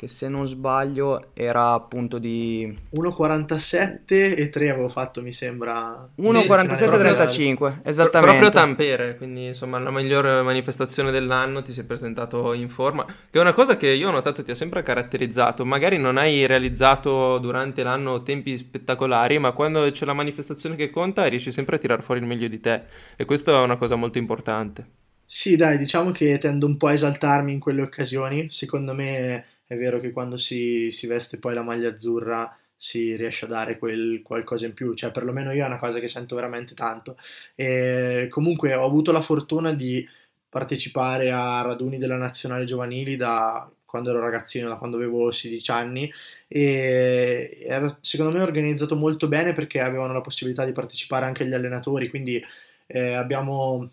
che 0.02 0.08
se 0.08 0.28
non 0.28 0.48
sbaglio 0.48 1.28
era 1.32 1.74
appunto 1.74 2.18
di 2.18 2.76
1,47 2.96 4.00
e 4.08 4.48
3 4.48 4.70
avevo 4.70 4.88
fatto 4.88 5.22
mi 5.22 5.30
sembra. 5.30 6.08
1,47,35 6.20 7.82
esattamente. 7.84 8.36
Proprio 8.36 8.48
Tampere 8.50 9.16
quindi 9.16 9.46
insomma 9.46 9.78
la 9.78 9.92
migliore 9.92 10.42
manifestazione 10.42 11.12
dell'anno 11.12 11.62
ti 11.62 11.72
sei 11.72 11.84
presentato 11.84 12.52
in 12.52 12.68
forma 12.68 13.04
che 13.04 13.38
è 13.38 13.40
una 13.40 13.52
cosa 13.52 13.76
che 13.76 13.90
io 13.90 14.08
ho 14.08 14.10
notato 14.10 14.42
ti 14.42 14.50
ha 14.50 14.56
sempre 14.56 14.82
caratterizzato. 14.82 15.64
Magari 15.64 15.98
non 15.98 16.16
hai 16.16 16.46
realizzato 16.46 17.38
durante 17.38 17.84
l'anno 17.84 18.24
tempi 18.24 18.56
spettacolari 18.56 19.38
ma 19.38 19.52
quando 19.52 19.88
c'è 19.88 20.04
la 20.04 20.14
manifestazione 20.14 20.74
che 20.74 20.90
conta 20.90 21.26
riesci 21.26 21.52
sempre 21.52 21.76
a 21.76 21.78
tirare 21.78 22.02
fuori 22.02 22.18
il 22.18 22.26
meglio 22.26 22.48
di 22.48 22.58
te. 22.58 22.86
E 23.14 23.24
questa 23.24 23.52
è 23.52 23.62
una 23.62 23.76
cosa 23.76 23.94
molto 23.94 24.18
importante. 24.18 24.84
Sì 25.24 25.54
dai 25.54 25.78
diciamo 25.78 26.10
che 26.10 26.38
tendo 26.38 26.66
un 26.66 26.76
po' 26.76 26.88
a 26.88 26.92
esaltarmi 26.92 27.52
in 27.52 27.60
quelle 27.60 27.82
occasioni. 27.82 28.50
Secondo 28.50 28.94
me 28.94 29.46
è 29.72 29.76
vero 29.76 29.98
che 29.98 30.12
quando 30.12 30.36
si, 30.36 30.90
si 30.90 31.06
veste 31.06 31.38
poi 31.38 31.54
la 31.54 31.62
maglia 31.62 31.88
azzurra 31.88 32.54
si 32.76 33.16
riesce 33.16 33.46
a 33.46 33.48
dare 33.48 33.78
quel 33.78 34.20
qualcosa 34.22 34.66
in 34.66 34.74
più, 34.74 34.94
cioè 34.94 35.10
perlomeno 35.12 35.52
io 35.52 35.62
è 35.64 35.66
una 35.66 35.78
cosa 35.78 35.98
che 35.98 36.08
sento 36.08 36.34
veramente 36.34 36.74
tanto. 36.74 37.16
E 37.54 38.26
comunque 38.28 38.74
ho 38.74 38.84
avuto 38.84 39.12
la 39.12 39.22
fortuna 39.22 39.72
di 39.72 40.06
partecipare 40.48 41.30
a 41.30 41.62
raduni 41.62 41.96
della 41.98 42.16
nazionale 42.16 42.64
giovanili 42.64 43.16
da 43.16 43.70
quando 43.86 44.10
ero 44.10 44.20
ragazzino, 44.20 44.68
da 44.68 44.76
quando 44.76 44.96
avevo 44.96 45.30
16 45.30 45.70
anni 45.70 46.12
e 46.48 47.58
era 47.62 47.96
secondo 48.00 48.32
me 48.32 48.42
organizzato 48.42 48.96
molto 48.96 49.28
bene 49.28 49.54
perché 49.54 49.80
avevano 49.80 50.12
la 50.12 50.20
possibilità 50.20 50.64
di 50.64 50.72
partecipare 50.72 51.24
anche 51.26 51.46
gli 51.46 51.54
allenatori, 51.54 52.08
quindi 52.08 52.42
eh, 52.86 53.14
abbiamo 53.14 53.90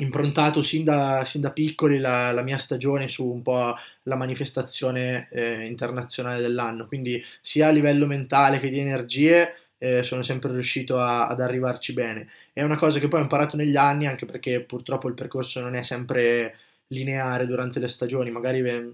improntato 0.00 0.62
sin 0.62 0.84
da, 0.84 1.24
sin 1.24 1.40
da 1.40 1.52
piccoli 1.52 1.98
la, 1.98 2.32
la, 2.32 2.42
mia 2.42 2.58
stagione 2.58 3.08
su 3.08 3.26
un 3.26 3.42
po' 3.42 3.74
la 4.04 4.16
manifestazione 4.16 5.28
eh, 5.30 5.64
internazionale 5.66 6.40
dell'anno, 6.40 6.86
quindi 6.86 7.22
sia 7.40 7.68
a 7.68 7.70
livello 7.70 8.06
mentale 8.06 8.58
che 8.58 8.70
di 8.70 8.78
energie 8.78 9.54
eh, 9.78 10.02
sono 10.02 10.22
sempre 10.22 10.52
riuscito 10.52 10.98
a, 10.98 11.28
ad 11.28 11.40
arrivarci 11.40 11.92
bene. 11.92 12.28
È 12.52 12.62
una 12.62 12.76
cosa 12.76 12.98
che 12.98 13.08
poi 13.08 13.20
ho 13.20 13.22
imparato 13.22 13.56
negli 13.56 13.76
anni, 13.76 14.06
anche 14.06 14.26
perché 14.26 14.62
purtroppo 14.62 15.08
il 15.08 15.14
percorso 15.14 15.60
non 15.60 15.74
è 15.74 15.82
sempre 15.82 16.56
lineare 16.88 17.46
durante 17.46 17.78
le 17.78 17.88
stagioni, 17.88 18.30
magari 18.30 18.60
eh, 18.60 18.90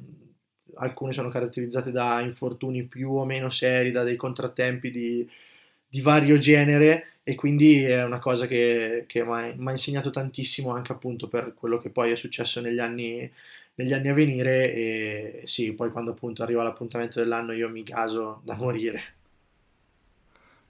alcune 0.75 1.13
sono 1.13 1.29
caratterizzate 1.29 1.91
da 1.91 2.21
infortuni 2.21 2.85
più 2.85 3.13
o 3.13 3.25
meno 3.25 3.51
seri, 3.51 3.91
da 3.91 4.03
dei 4.03 4.17
contrattempi 4.17 4.91
di, 4.91 5.29
di 5.97 6.03
vario 6.03 6.37
genere 6.37 7.21
e 7.23 7.35
quindi 7.35 7.83
è 7.83 8.05
una 8.05 8.19
cosa 8.19 8.47
che, 8.47 9.05
che 9.07 9.25
mi 9.25 9.33
ha 9.33 9.71
insegnato 9.71 10.11
tantissimo 10.11 10.73
anche 10.73 10.93
appunto 10.93 11.27
per 11.27 11.55
quello 11.55 11.79
che 11.79 11.89
poi 11.89 12.11
è 12.11 12.17
successo 12.17 12.61
negli 12.61 12.79
anni, 12.79 13.29
negli 13.77 13.95
anni 13.95 14.09
a 14.09 14.13
venire 14.15 14.75
e 14.75 15.41
sì, 15.45 15.73
poi 15.73 15.91
quando 15.91 16.11
appunto 16.11 16.43
arriva 16.43 16.63
l'appuntamento 16.63 17.19
dell'anno 17.19 17.53
io 17.53 17.71
mi 17.71 17.83
caso 17.83 18.43
da 18.45 18.57
morire. 18.57 19.15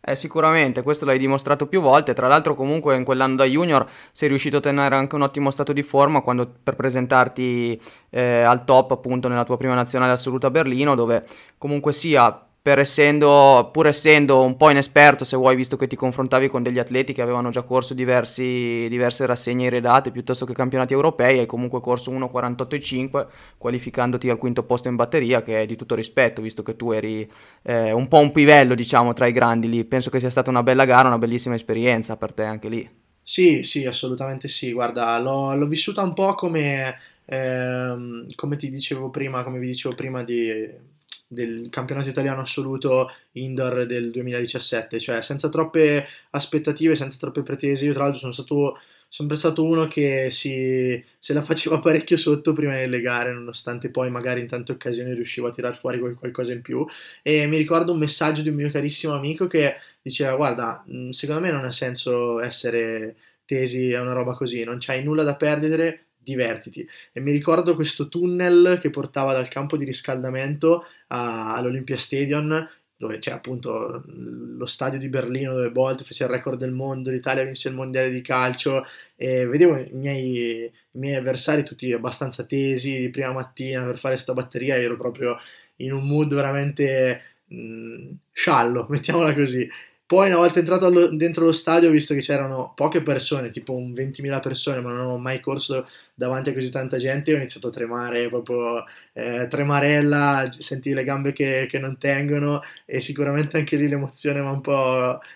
Eh, 0.09 0.14
sicuramente, 0.14 0.83
questo 0.83 1.04
l'hai 1.04 1.18
dimostrato 1.18 1.66
più 1.66 1.80
volte. 1.80 2.14
Tra 2.14 2.28
l'altro, 2.28 2.54
comunque, 2.54 2.95
in 2.95 3.02
quell'anno 3.02 3.35
da 3.35 3.45
junior 3.45 3.85
sei 4.12 4.28
riuscito 4.28 4.59
a 4.59 4.61
tenere 4.61 4.95
anche 4.95 5.16
un 5.16 5.23
ottimo 5.23 5.50
stato 5.50 5.73
di 5.73 5.83
forma 5.83 6.21
quando, 6.21 6.49
per 6.62 6.76
presentarti 6.76 7.80
eh, 8.11 8.42
al 8.42 8.64
top, 8.64 8.92
appunto, 8.92 9.26
nella 9.26 9.42
tua 9.42 9.56
prima 9.56 9.75
nazionale 9.75 10.12
assoluta 10.12 10.47
a 10.47 10.50
Berlino, 10.52 10.95
dove 10.95 11.25
comunque 11.59 11.92
sia 11.92 12.45
per 12.66 12.80
essendo, 12.80 13.70
pur 13.73 13.87
essendo 13.87 14.42
un 14.42 14.56
po' 14.56 14.70
inesperto, 14.70 15.25
se 15.25 15.37
vuoi, 15.37 15.54
visto 15.54 15.76
che 15.76 15.87
ti 15.87 15.94
confrontavi 15.94 16.49
con 16.49 16.64
degli 16.64 16.80
atleti 16.80 17.12
che 17.12 17.23
avevano 17.23 17.50
già 17.50 17.62
corso 17.62 17.94
diversi, 17.94 18.88
diverse 18.88 19.25
rassegne 19.25 19.66
iredate 19.66 20.11
piuttosto 20.11 20.44
che 20.44 20.52
campionati 20.52 20.92
europei, 20.92 21.38
hai 21.38 21.46
comunque 21.46 21.80
corso 21.80 22.11
1.48.5, 22.11 23.28
qualificandoti 23.56 24.28
al 24.28 24.38
quinto 24.38 24.64
posto 24.64 24.88
in 24.88 24.96
batteria, 24.96 25.42
che 25.42 25.62
è 25.62 25.64
di 25.66 25.76
tutto 25.76 25.94
rispetto, 25.94 26.42
visto 26.42 26.64
che 26.64 26.75
tu 26.75 26.90
eri 26.90 27.30
eh, 27.62 27.92
un 27.92 28.08
po' 28.08 28.18
un 28.18 28.32
pivello, 28.32 28.75
diciamo, 28.75 29.12
tra 29.12 29.28
i 29.28 29.32
grandi 29.32 29.68
lì. 29.68 29.85
Penso 29.85 30.11
che 30.11 30.18
sia 30.18 30.28
stata 30.28 30.50
una 30.50 30.64
bella 30.64 30.87
gara, 30.87 31.06
una 31.06 31.18
bellissima 31.18 31.54
esperienza 31.54 32.16
per 32.16 32.32
te 32.32 32.42
anche 32.42 32.68
lì. 32.68 32.90
Sì, 33.23 33.62
sì, 33.62 33.85
assolutamente 33.87 34.49
sì. 34.49 34.73
Guarda, 34.73 35.16
l'ho, 35.20 35.54
l'ho 35.54 35.68
vissuta 35.68 36.02
un 36.02 36.14
po' 36.14 36.35
come, 36.35 36.99
ehm, 37.26 38.26
come 38.35 38.56
ti 38.56 38.70
dicevo 38.70 39.08
prima, 39.08 39.44
come 39.44 39.61
vi 39.61 39.68
dicevo 39.68 39.94
prima 39.94 40.25
di 40.25 40.94
del 41.26 41.68
campionato 41.71 42.09
italiano 42.09 42.40
assoluto 42.40 43.11
indoor 43.33 43.87
del 43.87 44.11
2017, 44.11 45.00
cioè 45.00 45.21
senza 45.23 45.49
troppe 45.49 46.06
aspettative, 46.30 46.95
senza 46.97 47.18
troppe 47.18 47.42
pretese. 47.42 47.85
Io 47.85 47.92
tra 47.92 48.02
l'altro 48.04 48.21
sono 48.21 48.33
stato 48.33 48.78
sempre 49.09 49.37
stato 49.37 49.64
uno 49.64 49.87
che 49.87 50.28
si, 50.30 51.02
se 51.18 51.33
la 51.33 51.42
faceva 51.42 51.80
parecchio 51.80 52.16
sotto 52.16 52.52
prima 52.52 52.75
delle 52.75 53.00
gare, 53.00 53.33
nonostante 53.33 53.90
poi 53.90 54.11
magari 54.11 54.40
in 54.40 54.47
tante 54.47 54.73
occasioni 54.73 55.14
riuscivo 55.14 55.47
a 55.47 55.52
tirar 55.52 55.76
fuori 55.76 55.99
qualcosa 55.99 56.52
in 56.52 56.62
più. 56.62 56.85
E 57.23 57.47
mi 57.47 57.56
ricordo 57.56 57.92
un 57.92 57.99
messaggio 57.99 58.42
di 58.42 58.49
un 58.49 58.56
mio 58.56 58.71
carissimo 58.71 59.14
amico 59.14 59.47
che 59.47 59.76
diceva: 60.02 60.35
Guarda, 60.37 60.85
secondo 61.11 61.40
me 61.40 61.50
non 61.50 61.64
ha 61.64 61.71
senso 61.73 62.40
essere 62.40 63.16
tesi 63.45 63.95
a 63.95 64.02
una 64.02 64.12
roba 64.12 64.35
così, 64.35 64.64
non 64.64 64.78
c'hai 64.80 65.02
nulla 65.04 65.23
da 65.23 65.37
perdere, 65.37 66.06
divertiti. 66.26 66.87
E 67.12 67.21
mi 67.21 67.30
ricordo 67.30 67.76
questo 67.76 68.09
tunnel 68.09 68.78
che 68.80 68.90
portava 68.90 69.33
dal 69.33 69.49
campo 69.49 69.76
di 69.76 69.85
riscaldamento 69.85 70.85
a, 71.09 71.54
all'Olympia 71.54 71.97
Stadium, 71.97 72.68
dove 72.97 73.18
c'è 73.21 73.30
appunto 73.30 74.02
lo 74.06 74.66
stadio 74.66 74.99
di 74.99 75.09
Berlino 75.09 75.52
dove 75.52 75.71
Bolt 75.71 76.02
fece 76.02 76.25
il 76.25 76.30
record 76.30 76.59
del 76.59 76.73
mondo, 76.73 77.11
l'Italia 77.11 77.45
vinse 77.45 77.68
il 77.68 77.75
mondiale 77.75 78.11
di 78.11 78.23
calcio 78.23 78.85
e 79.14 79.47
vedevo 79.47 79.76
i 79.76 79.90
miei, 79.92 80.64
i 80.64 80.99
miei 80.99 81.14
avversari 81.14 81.62
tutti 81.62 81.92
abbastanza 81.92 82.42
tesi 82.42 82.99
di 82.99 83.11
prima 83.11 83.33
mattina 83.33 83.85
per 83.85 83.99
fare 83.99 84.16
sta 84.16 84.33
batteria, 84.33 84.76
ero 84.76 84.97
proprio 84.97 85.38
in 85.76 85.92
un 85.92 86.09
mood 86.09 86.35
veramente 86.35 87.23
mh, 87.47 88.12
sciallo, 88.33 88.87
mettiamola 88.90 89.33
così. 89.35 89.68
Poi 90.06 90.28
una 90.28 90.36
volta 90.36 90.60
entrato 90.60 90.86
allo, 90.86 91.08
dentro 91.08 91.44
lo 91.44 91.52
stadio 91.52 91.88
ho 91.88 91.92
visto 91.92 92.14
che 92.14 92.20
c'erano 92.20 92.72
poche 92.76 93.02
persone, 93.02 93.50
tipo 93.50 93.72
un 93.75 93.92
20.000 93.92 94.38
persone, 94.38 94.80
ma 94.80 94.92
non 94.92 95.06
ho 95.06 95.18
mai 95.18 95.40
corso 95.40 95.88
davanti 96.14 96.50
a 96.50 96.54
così 96.54 96.70
tanta 96.70 96.96
gente, 96.96 97.32
ho 97.32 97.36
iniziato 97.36 97.66
a 97.66 97.70
tremare, 97.70 98.28
proprio 98.28 98.84
eh, 99.12 99.48
tremarella, 99.50 100.48
senti 100.56 100.94
le 100.94 101.02
gambe 101.02 101.32
che, 101.32 101.66
che, 101.68 101.80
non 101.80 101.98
tengono 101.98 102.62
e 102.84 103.00
sicuramente 103.00 103.56
anche 103.56 103.76
lì 103.76 103.88
l'emozione 103.88 104.40
mi 104.40 104.46
ha 104.46 104.50
un, 104.50 104.60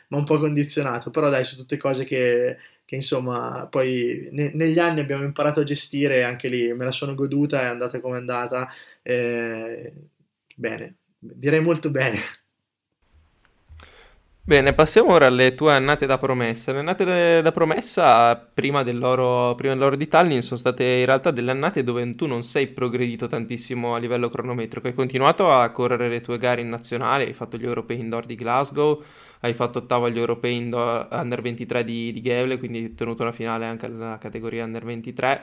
un, 0.09 0.25
po' 0.25 0.39
condizionato, 0.39 1.11
però 1.11 1.29
dai, 1.31 1.45
sono 1.45 1.63
tutte 1.63 1.77
cose 1.77 2.05
che, 2.05 2.57
che 2.85 2.95
insomma 2.95 3.67
poi 3.69 4.29
ne, 4.31 4.53
negli 4.55 4.79
anni 4.79 5.01
abbiamo 5.01 5.25
imparato 5.25 5.61
a 5.61 5.65
gestire, 5.65 6.23
anche 6.23 6.47
lì 6.49 6.73
me 6.75 6.85
la 6.85 6.93
sono 6.93 7.15
goduta, 7.17 7.63
è 7.63 7.65
andata 7.65 7.99
come 8.01 8.17
è 8.17 8.21
andata, 8.21 8.69
eh, 9.03 9.93
bene, 10.55 10.97
direi 11.19 11.61
molto 11.61 11.91
bene. 11.91 12.19
Bene, 14.51 14.73
passiamo 14.73 15.13
ora 15.13 15.27
alle 15.27 15.55
tue 15.55 15.73
annate 15.73 16.07
da 16.07 16.19
promessa. 16.19 16.73
Le 16.73 16.81
annate 16.81 17.41
da 17.41 17.53
promessa, 17.53 18.35
prima 18.35 18.83
dell'oro, 18.83 19.55
prima 19.55 19.75
dell'oro 19.75 19.95
di 19.95 20.09
Tallinn, 20.09 20.41
sono 20.41 20.59
state 20.59 20.83
in 20.83 21.05
realtà 21.05 21.31
delle 21.31 21.53
annate 21.53 21.85
dove 21.85 22.13
tu 22.17 22.27
non 22.27 22.43
sei 22.43 22.67
progredito 22.67 23.29
tantissimo 23.29 23.95
a 23.95 23.99
livello 23.99 24.29
cronometrico. 24.29 24.89
Hai 24.89 24.93
continuato 24.95 25.53
a 25.53 25.71
correre 25.71 26.09
le 26.09 26.21
tue 26.21 26.37
gare 26.37 26.63
in 26.63 26.69
nazionale, 26.69 27.27
hai 27.27 27.33
fatto 27.33 27.57
gli 27.59 27.65
europei 27.65 28.01
indoor 28.01 28.27
di 28.27 28.35
Glasgow, 28.35 29.01
hai 29.43 29.55
fatto 29.55 29.79
ottavo 29.79 30.07
agli 30.07 30.19
europei 30.19 30.57
indoor, 30.57 31.07
under 31.13 31.43
23 31.43 31.85
di, 31.85 32.11
di 32.11 32.21
Gevle, 32.21 32.59
quindi 32.59 32.79
hai 32.79 32.85
ottenuto 32.87 33.23
la 33.23 33.31
finale 33.31 33.67
anche 33.67 33.87
nella 33.87 34.19
categoria 34.19 34.65
under 34.65 34.85
23 34.85 35.43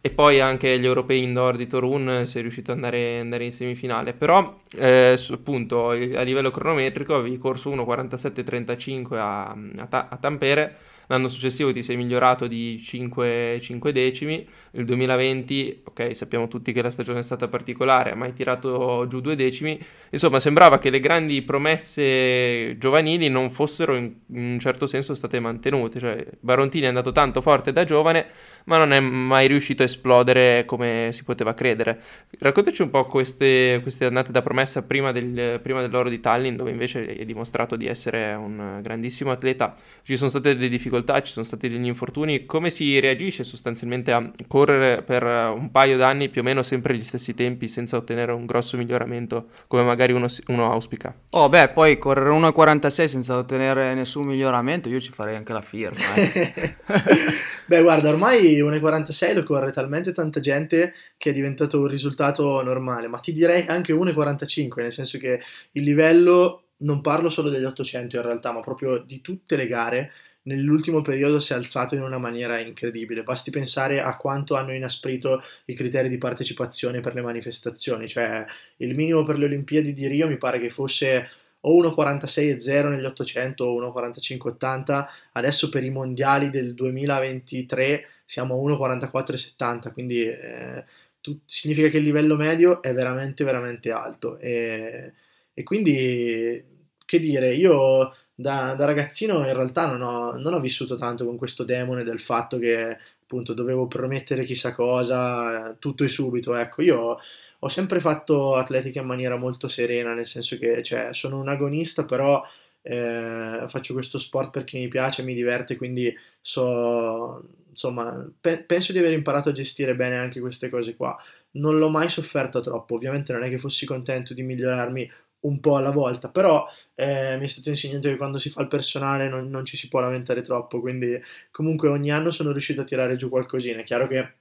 e 0.00 0.10
poi 0.10 0.40
anche 0.40 0.78
gli 0.78 0.84
europei 0.86 1.22
indoor 1.22 1.56
di 1.56 1.66
Torun 1.66 2.22
sei 2.24 2.42
riuscito 2.42 2.70
ad 2.70 2.76
andare, 2.76 3.18
andare 3.18 3.44
in 3.44 3.52
semifinale 3.52 4.12
però 4.12 4.60
eh, 4.76 5.18
appunto 5.30 5.90
a 5.90 5.94
livello 5.94 6.50
cronometrico 6.50 7.14
avevi 7.14 7.36
corso 7.38 7.74
1.47.35 7.74 9.14
a, 9.16 9.56
a, 9.88 10.08
a 10.10 10.16
Tampere 10.16 10.76
L'anno 11.10 11.28
successivo 11.28 11.72
ti 11.72 11.82
sei 11.82 11.96
migliorato 11.96 12.46
di 12.46 12.78
5, 12.78 13.58
5 13.62 13.92
decimi, 13.92 14.46
nel 14.72 14.84
2020, 14.84 15.82
ok, 15.84 16.14
sappiamo 16.14 16.48
tutti 16.48 16.70
che 16.70 16.82
la 16.82 16.90
stagione 16.90 17.20
è 17.20 17.22
stata 17.22 17.48
particolare, 17.48 18.14
ma 18.14 18.26
hai 18.26 18.34
tirato 18.34 19.06
giù 19.08 19.20
due 19.20 19.34
decimi. 19.34 19.80
Insomma, 20.10 20.38
sembrava 20.38 20.78
che 20.78 20.90
le 20.90 21.00
grandi 21.00 21.40
promesse 21.40 22.76
giovanili 22.76 23.30
non 23.30 23.48
fossero 23.48 23.96
in, 23.96 24.12
in 24.26 24.52
un 24.52 24.58
certo 24.58 24.86
senso 24.86 25.14
state 25.14 25.40
mantenute. 25.40 25.98
Cioè, 25.98 26.26
Barontini 26.40 26.84
è 26.84 26.88
andato 26.88 27.10
tanto 27.10 27.40
forte 27.40 27.72
da 27.72 27.84
giovane, 27.84 28.26
ma 28.68 28.78
non 28.78 28.92
è 28.92 29.00
mai 29.00 29.46
riuscito 29.46 29.82
a 29.82 29.86
esplodere 29.86 30.64
come 30.64 31.10
si 31.12 31.24
poteva 31.24 31.54
credere. 31.54 32.00
Raccontaci 32.38 32.82
un 32.82 32.90
po' 32.90 33.06
queste, 33.06 33.80
queste 33.82 34.04
annate 34.04 34.30
da 34.30 34.42
promessa 34.42 34.82
prima, 34.82 35.12
del, 35.12 35.58
prima 35.60 35.80
dell'oro 35.80 36.08
di 36.08 36.20
Tallinn, 36.20 36.56
dove 36.56 36.70
invece 36.70 37.00
hai 37.00 37.24
dimostrato 37.24 37.76
di 37.76 37.86
essere 37.86 38.34
un 38.34 38.80
grandissimo 38.82 39.30
atleta. 39.30 39.74
Ci 40.02 40.16
sono 40.16 40.28
state 40.28 40.54
delle 40.54 40.68
difficoltà 40.68 40.98
difficoltà, 40.98 41.20
ci 41.22 41.32
sono 41.32 41.44
stati 41.44 41.68
degli 41.68 41.86
infortuni, 41.86 42.46
come 42.46 42.70
si 42.70 42.98
reagisce 42.98 43.44
sostanzialmente 43.44 44.12
a 44.12 44.30
correre 44.46 45.02
per 45.02 45.22
un 45.22 45.70
paio 45.70 45.96
d'anni 45.96 46.28
più 46.28 46.40
o 46.40 46.44
meno 46.44 46.62
sempre 46.62 46.96
gli 46.96 47.04
stessi 47.04 47.34
tempi 47.34 47.68
senza 47.68 47.96
ottenere 47.96 48.32
un 48.32 48.46
grosso 48.46 48.76
miglioramento 48.76 49.48
come 49.66 49.82
magari 49.82 50.12
uno, 50.12 50.26
uno 50.46 50.70
auspica? 50.70 51.14
Oh 51.30 51.48
beh, 51.48 51.68
poi 51.68 51.98
correre 51.98 52.30
1,46 52.30 53.04
senza 53.04 53.36
ottenere 53.36 53.94
nessun 53.94 54.26
miglioramento, 54.26 54.88
io 54.88 55.00
ci 55.00 55.12
farei 55.12 55.36
anche 55.36 55.52
la 55.52 55.62
firma. 55.62 56.14
Eh. 56.14 56.76
beh 57.66 57.82
guarda, 57.82 58.10
ormai 58.10 58.57
1,46 58.60 59.34
lo 59.34 59.42
corre 59.42 59.70
talmente 59.72 60.12
tanta 60.12 60.40
gente 60.40 60.94
che 61.16 61.30
è 61.30 61.32
diventato 61.32 61.80
un 61.80 61.86
risultato 61.86 62.62
normale, 62.62 63.08
ma 63.08 63.18
ti 63.18 63.32
direi 63.32 63.66
anche 63.66 63.92
1,45, 63.92 64.82
nel 64.82 64.92
senso 64.92 65.18
che 65.18 65.40
il 65.72 65.82
livello 65.82 66.64
non 66.78 67.00
parlo 67.00 67.28
solo 67.28 67.50
degli 67.50 67.64
800 67.64 68.16
in 68.16 68.22
realtà, 68.22 68.52
ma 68.52 68.60
proprio 68.60 68.98
di 68.98 69.20
tutte 69.20 69.56
le 69.56 69.66
gare 69.66 70.12
nell'ultimo 70.42 71.02
periodo 71.02 71.40
si 71.40 71.52
è 71.52 71.56
alzato 71.56 71.94
in 71.94 72.02
una 72.02 72.18
maniera 72.18 72.58
incredibile. 72.58 73.22
Basti 73.22 73.50
pensare 73.50 74.00
a 74.00 74.16
quanto 74.16 74.54
hanno 74.54 74.72
inasprito 74.72 75.42
i 75.66 75.74
criteri 75.74 76.08
di 76.08 76.18
partecipazione 76.18 77.00
per 77.00 77.14
le 77.14 77.20
manifestazioni, 77.20 78.08
cioè 78.08 78.44
il 78.78 78.94
minimo 78.94 79.22
per 79.24 79.38
le 79.38 79.44
Olimpiadi 79.44 79.92
di 79.92 80.06
Rio 80.06 80.26
mi 80.26 80.38
pare 80.38 80.58
che 80.58 80.70
fosse 80.70 81.28
o 81.60 81.82
1,46,0 81.82 82.88
negli 82.88 83.04
800 83.04 83.64
o 83.64 83.92
1,45,80, 83.92 85.06
adesso 85.32 85.68
per 85.68 85.84
i 85.84 85.90
mondiali 85.90 86.50
del 86.50 86.74
2023 86.74 88.06
siamo 88.28 88.54
a 88.54 88.76
1,44,70, 88.76 89.90
quindi 89.94 90.22
eh, 90.22 90.84
tu, 91.22 91.40
significa 91.46 91.88
che 91.88 91.96
il 91.96 92.04
livello 92.04 92.36
medio 92.36 92.82
è 92.82 92.92
veramente 92.92 93.42
veramente 93.42 93.90
alto 93.90 94.36
e, 94.38 95.14
e 95.54 95.62
quindi 95.62 96.62
che 97.06 97.20
dire, 97.20 97.54
io 97.54 98.14
da, 98.34 98.74
da 98.74 98.84
ragazzino 98.84 99.38
in 99.38 99.54
realtà 99.54 99.86
non 99.86 100.02
ho, 100.02 100.32
non 100.36 100.52
ho, 100.52 100.60
vissuto 100.60 100.94
tanto 100.96 101.24
con 101.24 101.38
questo 101.38 101.64
demone 101.64 102.04
del 102.04 102.20
fatto 102.20 102.58
che 102.58 102.98
appunto 103.22 103.54
dovevo 103.54 103.86
promettere 103.86 104.44
chissà 104.44 104.74
cosa 104.74 105.74
tutto 105.78 106.04
e 106.04 106.08
subito. 106.08 106.54
Ecco, 106.54 106.82
io 106.82 107.18
ho 107.58 107.68
sempre 107.68 108.00
fatto 108.00 108.56
atletica 108.56 109.00
in 109.00 109.06
maniera 109.06 109.36
molto 109.36 109.68
serena, 109.68 110.12
nel 110.12 110.26
senso 110.26 110.58
che 110.58 110.82
cioè, 110.82 111.14
sono 111.14 111.40
un 111.40 111.48
agonista, 111.48 112.04
però 112.04 112.44
eh, 112.82 113.64
faccio 113.68 113.94
questo 113.94 114.18
sport 114.18 114.50
perché 114.50 114.78
mi 114.78 114.88
piace, 114.88 115.22
mi 115.22 115.34
diverte, 115.34 115.76
quindi 115.76 116.14
so, 116.42 117.42
insomma, 117.78 118.28
pe- 118.40 118.64
penso 118.64 118.92
di 118.92 118.98
aver 118.98 119.12
imparato 119.12 119.50
a 119.50 119.52
gestire 119.52 119.94
bene 119.94 120.16
anche 120.16 120.40
queste 120.40 120.68
cose 120.68 120.96
qua. 120.96 121.16
Non 121.52 121.78
l'ho 121.78 121.88
mai 121.88 122.08
sofferto 122.10 122.60
troppo, 122.60 122.94
ovviamente 122.96 123.32
non 123.32 123.44
è 123.44 123.48
che 123.48 123.58
fossi 123.58 123.86
contento 123.86 124.34
di 124.34 124.42
migliorarmi 124.42 125.10
un 125.40 125.60
po' 125.60 125.76
alla 125.76 125.92
volta, 125.92 126.28
però 126.28 126.66
eh, 126.94 127.36
mi 127.38 127.44
è 127.44 127.46
stato 127.46 127.68
insegnato 127.70 128.08
che 128.08 128.16
quando 128.16 128.38
si 128.38 128.50
fa 128.50 128.60
il 128.62 128.68
personale 128.68 129.28
non, 129.28 129.48
non, 129.48 129.64
ci 129.64 129.76
si 129.76 129.88
può 129.88 130.00
lamentare 130.00 130.42
troppo, 130.42 130.80
quindi 130.80 131.20
comunque 131.52 131.88
ogni 131.88 132.10
anno 132.10 132.32
sono 132.32 132.50
riuscito 132.50 132.80
a 132.80 132.84
tirare 132.84 133.14
giù 133.16 133.28
qualcosina, 133.28 133.80
è 133.80 133.84
chiaro 133.84 134.08
che 134.08 134.34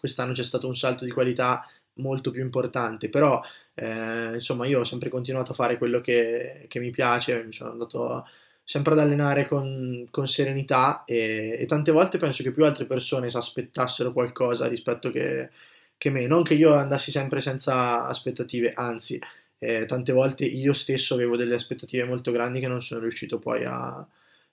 quest'anno 0.00 0.32
c'è 0.32 0.42
stato 0.42 0.66
un 0.66 0.74
salto 0.74 1.04
di 1.04 1.12
qualità 1.12 1.64
molto 1.94 2.30
più 2.32 2.42
importante, 2.42 3.08
però 3.08 3.40
eh, 3.74 4.34
insomma 4.34 4.66
io 4.66 4.80
ho 4.80 4.84
sempre 4.84 5.08
continuato 5.08 5.52
a 5.52 5.54
fare 5.54 5.78
quello 5.78 6.00
che, 6.00 6.64
che, 6.68 6.80
mi 6.80 6.90
piace, 6.90 7.44
mi 7.44 7.52
sono 7.52 7.70
andato 7.70 8.26
sempre 8.64 8.92
ad 8.92 9.00
allenare 9.00 9.48
con, 9.48 10.06
con 10.10 10.28
serenità 10.28 11.04
e, 11.04 11.56
e, 11.58 11.66
tante 11.66 11.90
volte 11.90 12.18
penso 12.18 12.42
che 12.42 12.52
più 12.52 12.64
altre 12.64 12.86
persone 12.86 13.30
si 13.30 13.36
aspettassero 13.36 14.12
qualcosa 14.12 14.68
rispetto 14.68 15.10
che, 15.10 15.50
che 15.96 16.10
me, 16.10 16.26
non 16.26 16.42
che 16.42 16.54
io 16.54 16.74
andassi 16.74 17.10
sempre 17.10 17.40
senza 17.40 18.06
aspettative, 18.06 18.72
anzi 18.74 19.18
eh, 19.58 19.84
tante 19.86 20.12
volte 20.12 20.44
io 20.44 20.72
stesso 20.72 21.14
avevo 21.14 21.36
delle 21.36 21.54
aspettative 21.54 22.04
molto 22.04 22.32
grandi 22.32 22.60
che 22.60 22.68
non 22.68 22.82
sono 22.82 23.00
riuscito 23.00 23.38
poi 23.38 23.64
a... 23.64 24.06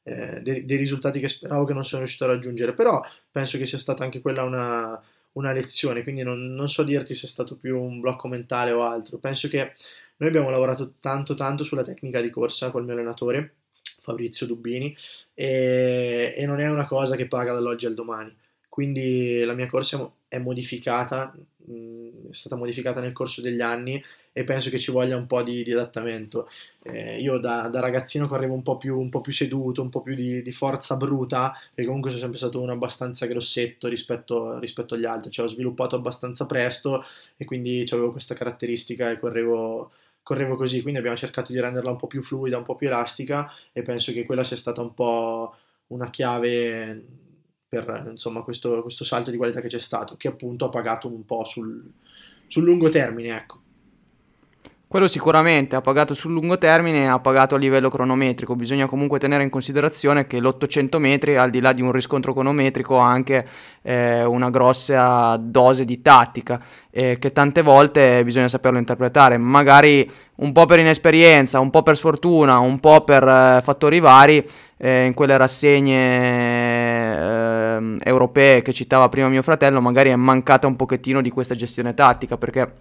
Eh, 0.03 0.41
dei, 0.41 0.63
dei, 0.63 0.77
risultati 0.77 1.19
che 1.19 1.27
speravo 1.27 1.65
che 1.65 1.73
non 1.73 1.83
sono 1.83 1.99
riuscito 2.01 2.23
a 2.23 2.27
raggiungere, 2.27 2.73
però 2.73 3.01
penso 3.29 3.57
che 3.57 3.65
sia 3.65 3.77
stata 3.77 4.03
anche 4.05 4.21
quella 4.21 4.43
una, 4.43 5.01
una 5.33 5.51
lezione, 5.51 6.03
quindi 6.03 6.23
non, 6.23 6.53
non, 6.53 6.69
so 6.69 6.83
dirti 6.83 7.13
se 7.13 7.25
è 7.25 7.29
stato 7.29 7.55
più 7.55 7.81
un 7.81 7.99
blocco 7.99 8.27
mentale 8.27 8.71
o 8.71 8.83
altro. 8.83 9.17
Penso 9.17 9.47
che 9.47 9.73
noi 10.17 10.29
abbiamo 10.29 10.49
lavorato 10.49 10.95
tanto 10.99 11.33
tanto 11.35 11.63
sulla 11.63 11.83
tecnica 11.83 12.21
di 12.21 12.29
corsa 12.29 12.71
col 12.71 12.83
mio 12.83 12.93
allenatore, 12.93 13.56
Fabrizio 14.07 14.45
Dubbini, 14.45 14.95
e, 15.33 16.33
e 16.35 16.45
non 16.45 16.59
è 16.61 16.69
una 16.69 16.85
cosa 16.85 17.17
che 17.17 17.27
paga 17.27 17.51
dall'oggi 17.51 17.85
al 17.85 17.93
domani. 17.93 18.33
Quindi 18.69 19.43
la 19.43 19.53
mia 19.53 19.67
corsa 19.67 20.09
è 20.29 20.37
modificata, 20.37 21.35
è 21.65 22.33
stata 22.33 22.55
modificata 22.55 23.01
nel 23.01 23.11
corso 23.11 23.41
degli 23.41 23.59
anni 23.59 24.01
e 24.31 24.43
penso 24.43 24.69
che 24.69 24.77
ci 24.77 24.91
voglia 24.91 25.17
un 25.17 25.25
po' 25.25 25.41
di, 25.41 25.63
di 25.63 25.71
adattamento. 25.71 26.47
Eh, 26.83 27.19
io 27.19 27.39
da, 27.39 27.69
da, 27.69 27.79
ragazzino 27.79 28.27
correvo 28.27 28.53
un 28.53 28.61
po' 28.61 28.77
più, 28.77 28.99
un 28.99 29.09
po 29.09 29.19
più 29.19 29.33
seduto, 29.33 29.81
un 29.81 29.89
po' 29.89 30.01
più 30.01 30.13
di, 30.13 30.43
di, 30.43 30.51
forza 30.51 30.95
bruta, 30.95 31.53
perché 31.73 31.85
comunque 31.85 32.11
sono 32.11 32.21
sempre 32.21 32.37
stato 32.37 32.61
uno 32.61 32.71
abbastanza 32.71 33.25
grossetto 33.25 33.87
rispetto, 33.87 34.59
rispetto 34.59 34.93
agli 34.93 35.05
altri, 35.05 35.31
cioè 35.31 35.45
ho 35.45 35.49
sviluppato 35.49 35.95
abbastanza 35.95 36.45
presto 36.45 37.03
e 37.35 37.45
quindi 37.45 37.83
avevo 37.89 38.11
questa 38.11 38.35
caratteristica 38.35 39.09
e 39.09 39.19
correvo, 39.19 39.91
correvo 40.27 40.57
così, 40.57 40.81
quindi 40.81 40.99
abbiamo 40.99 41.15
cercato 41.15 41.53
di 41.53 41.59
renderla 41.61 41.89
un 41.89 41.95
po' 41.95 42.07
più 42.07 42.21
fluida, 42.21 42.57
un 42.57 42.65
po' 42.65 42.75
più 42.75 42.87
elastica 42.87 43.49
e 43.71 43.81
penso 43.81 44.11
che 44.11 44.25
quella 44.25 44.43
sia 44.43 44.57
stata 44.57 44.81
un 44.81 44.93
po' 44.93 45.55
una 45.87 46.09
chiave 46.09 47.01
per 47.69 48.07
insomma, 48.09 48.41
questo, 48.41 48.81
questo 48.81 49.05
salto 49.05 49.31
di 49.31 49.37
qualità 49.37 49.61
che 49.61 49.69
c'è 49.69 49.79
stato, 49.79 50.17
che 50.17 50.27
appunto 50.27 50.65
ha 50.65 50.69
pagato 50.69 51.07
un 51.07 51.23
po' 51.23 51.45
sul, 51.45 51.81
sul 52.47 52.65
lungo 52.65 52.89
termine, 52.89 53.37
ecco. 53.37 53.61
Quello 54.89 55.07
sicuramente 55.09 55.75
ha 55.75 55.81
pagato 55.81 56.13
sul 56.13 56.31
lungo 56.31 56.57
termine 56.57 57.03
e 57.03 57.07
ha 57.07 57.19
pagato 57.19 57.55
a 57.55 57.57
livello 57.57 57.89
cronometrico. 57.89 58.55
Bisogna 58.55 58.85
comunque 58.85 59.19
tenere 59.19 59.43
in 59.43 59.49
considerazione 59.49 60.27
che 60.27 60.39
l'800 60.39 60.97
metri, 60.97 61.35
al 61.35 61.49
di 61.49 61.59
là 61.59 61.73
di 61.73 61.81
un 61.81 61.91
riscontro 61.91 62.33
cronometrico, 62.33 62.97
ha 62.97 63.05
anche 63.05 63.45
eh, 63.81 64.23
una 64.23 64.49
grossa 64.49 65.35
dose 65.35 65.83
di 65.83 66.01
tattica 66.01 66.57
eh, 66.89 67.17
che 67.19 67.33
tante 67.33 67.61
volte 67.63 68.23
bisogna 68.23 68.47
saperlo 68.47 68.77
interpretare. 68.77 69.37
Magari 69.37 70.09
un 70.35 70.53
po' 70.53 70.65
per 70.65 70.79
inesperienza, 70.79 71.59
un 71.59 71.69
po' 71.69 71.83
per 71.83 71.97
sfortuna, 71.97 72.59
un 72.59 72.79
po' 72.79 73.03
per 73.03 73.27
eh, 73.27 73.59
fattori 73.61 73.99
vari, 73.99 74.41
eh, 74.77 75.03
in 75.03 75.13
quelle 75.13 75.35
rassegne 75.35 77.17
ehm, 77.75 77.99
europee 78.03 78.61
che 78.61 78.71
citava 78.71 79.09
prima 79.09 79.27
mio 79.27 79.41
fratello, 79.41 79.81
magari 79.81 80.11
è 80.11 80.15
mancata 80.15 80.65
un 80.65 80.77
pochettino 80.77 81.21
di 81.21 81.29
questa 81.29 81.55
gestione 81.55 81.93
tattica 81.93 82.37
perché 82.37 82.71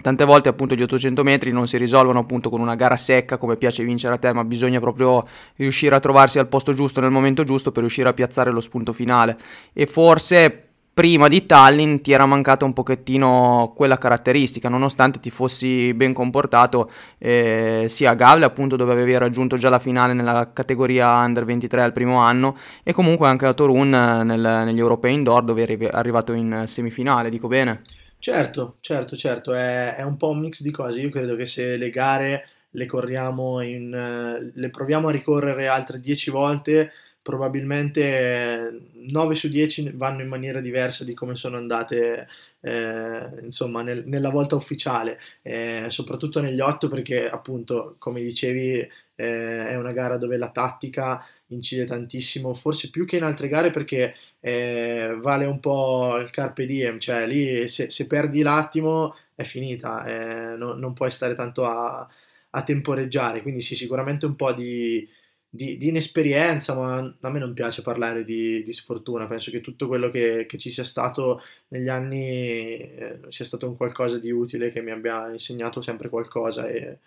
Tante 0.00 0.24
volte 0.24 0.50
appunto 0.50 0.74
gli 0.74 0.82
800 0.82 1.22
metri 1.22 1.50
non 1.50 1.66
si 1.66 1.78
risolvono 1.78 2.18
appunto 2.18 2.50
con 2.50 2.60
una 2.60 2.74
gara 2.74 2.96
secca 2.96 3.38
come 3.38 3.56
piace 3.56 3.84
vincere 3.84 4.14
a 4.14 4.18
te, 4.18 4.32
ma 4.32 4.44
bisogna 4.44 4.78
proprio 4.78 5.22
riuscire 5.56 5.94
a 5.94 6.00
trovarsi 6.00 6.38
al 6.38 6.48
posto 6.48 6.74
giusto 6.74 7.00
nel 7.00 7.10
momento 7.10 7.42
giusto 7.42 7.72
per 7.72 7.80
riuscire 7.80 8.10
a 8.10 8.12
piazzare 8.12 8.50
lo 8.50 8.60
spunto 8.60 8.92
finale. 8.92 9.36
E 9.72 9.86
forse 9.86 10.64
prima 10.94 11.26
di 11.26 11.44
Tallinn 11.44 11.96
ti 11.96 12.12
era 12.12 12.24
mancata 12.24 12.64
un 12.64 12.72
pochettino 12.72 13.72
quella 13.74 13.98
caratteristica, 13.98 14.68
nonostante 14.68 15.18
ti 15.18 15.28
fossi 15.28 15.92
ben 15.92 16.12
comportato 16.12 16.88
eh, 17.18 17.86
sia 17.88 18.10
a 18.10 18.14
Gavle, 18.14 18.44
appunto 18.44 18.76
dove 18.76 18.92
avevi 18.92 19.18
raggiunto 19.18 19.56
già 19.56 19.68
la 19.68 19.80
finale 19.80 20.12
nella 20.12 20.52
categoria 20.52 21.08
Under 21.24 21.44
23 21.44 21.82
al 21.82 21.92
primo 21.92 22.18
anno, 22.18 22.56
e 22.84 22.92
comunque 22.92 23.26
anche 23.26 23.46
a 23.46 23.52
Torun 23.54 23.88
nel, 23.88 24.62
negli 24.64 24.78
Europei 24.78 25.14
Indoor 25.14 25.42
dove 25.42 25.62
eri 25.62 25.88
arrivato 25.90 26.32
in 26.32 26.62
semifinale, 26.66 27.28
dico 27.28 27.48
bene? 27.48 27.80
Certo, 28.24 28.78
certo, 28.80 29.16
certo, 29.16 29.52
è, 29.52 29.96
è, 29.96 30.02
un 30.02 30.16
po' 30.16 30.30
un 30.30 30.38
mix 30.38 30.62
di 30.62 30.70
cose. 30.70 30.98
Io 30.98 31.10
credo 31.10 31.36
che 31.36 31.44
se 31.44 31.76
le 31.76 31.90
gare 31.90 32.48
le 32.70 32.86
corriamo 32.86 33.60
in, 33.60 34.50
le 34.54 34.70
proviamo 34.70 35.08
a 35.08 35.10
ricorrere 35.10 35.66
altre 35.66 36.00
10 36.00 36.30
volte, 36.30 36.90
probabilmente 37.20 38.88
9 38.94 39.34
su 39.34 39.48
10 39.50 39.90
vanno 39.96 40.22
in 40.22 40.28
maniera 40.28 40.62
diversa 40.62 41.04
di 41.04 41.12
come 41.12 41.36
sono 41.36 41.58
andate 41.58 42.26
eh, 42.60 43.30
insomma 43.42 43.82
nel, 43.82 44.04
nella 44.06 44.30
volta 44.30 44.54
ufficiale, 44.56 45.20
eh, 45.42 45.84
soprattutto 45.90 46.40
negli 46.40 46.60
8 46.60 46.88
perché 46.88 47.28
appunto 47.28 47.96
come 47.98 48.22
dicevi 48.22 48.78
eh, 49.16 49.68
è 49.68 49.76
una 49.76 49.92
gara 49.92 50.16
dove 50.16 50.38
la 50.38 50.48
tattica 50.48 51.22
incide 51.48 51.84
tantissimo, 51.84 52.54
forse 52.54 52.88
più 52.88 53.04
che 53.04 53.16
in 53.16 53.22
altre 53.22 53.48
gare 53.48 53.70
perché 53.70 54.14
eh, 54.46 55.16
vale 55.22 55.46
un 55.46 55.58
po' 55.58 56.18
il 56.18 56.28
carpe 56.28 56.66
diem, 56.66 56.98
cioè 56.98 57.26
lì 57.26 57.66
se, 57.66 57.88
se 57.88 58.06
perdi 58.06 58.42
l'attimo 58.42 59.16
è 59.34 59.42
finita, 59.42 60.04
eh, 60.04 60.56
no, 60.56 60.74
non 60.74 60.92
puoi 60.92 61.10
stare 61.10 61.34
tanto 61.34 61.64
a, 61.64 62.06
a, 62.50 62.62
temporeggiare, 62.62 63.40
quindi 63.40 63.62
sì, 63.62 63.74
sicuramente 63.74 64.26
un 64.26 64.36
po' 64.36 64.52
di, 64.52 65.08
di, 65.48 65.78
di, 65.78 65.88
inesperienza, 65.88 66.74
ma 66.74 66.98
a 67.20 67.30
me 67.30 67.38
non 67.38 67.54
piace 67.54 67.80
parlare 67.80 68.22
di, 68.24 68.62
di 68.62 68.72
sfortuna, 68.74 69.26
penso 69.26 69.50
che 69.50 69.62
tutto 69.62 69.86
quello 69.88 70.10
che, 70.10 70.44
che, 70.46 70.58
ci 70.58 70.68
sia 70.68 70.84
stato 70.84 71.40
negli 71.68 71.88
anni 71.88 72.76
eh, 72.76 73.20
sia 73.28 73.46
stato 73.46 73.66
un 73.66 73.76
qualcosa 73.76 74.18
di 74.18 74.30
utile 74.30 74.70
che 74.70 74.82
mi 74.82 74.90
abbia 74.90 75.30
insegnato 75.30 75.80
sempre 75.80 76.10
qualcosa 76.10 76.68
e 76.68 76.98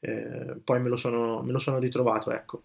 eh, 0.00 0.56
poi 0.64 0.80
me 0.80 0.88
lo, 0.88 0.96
sono, 0.96 1.42
me 1.42 1.52
lo 1.52 1.58
sono 1.58 1.78
ritrovato, 1.78 2.30
ecco. 2.32 2.62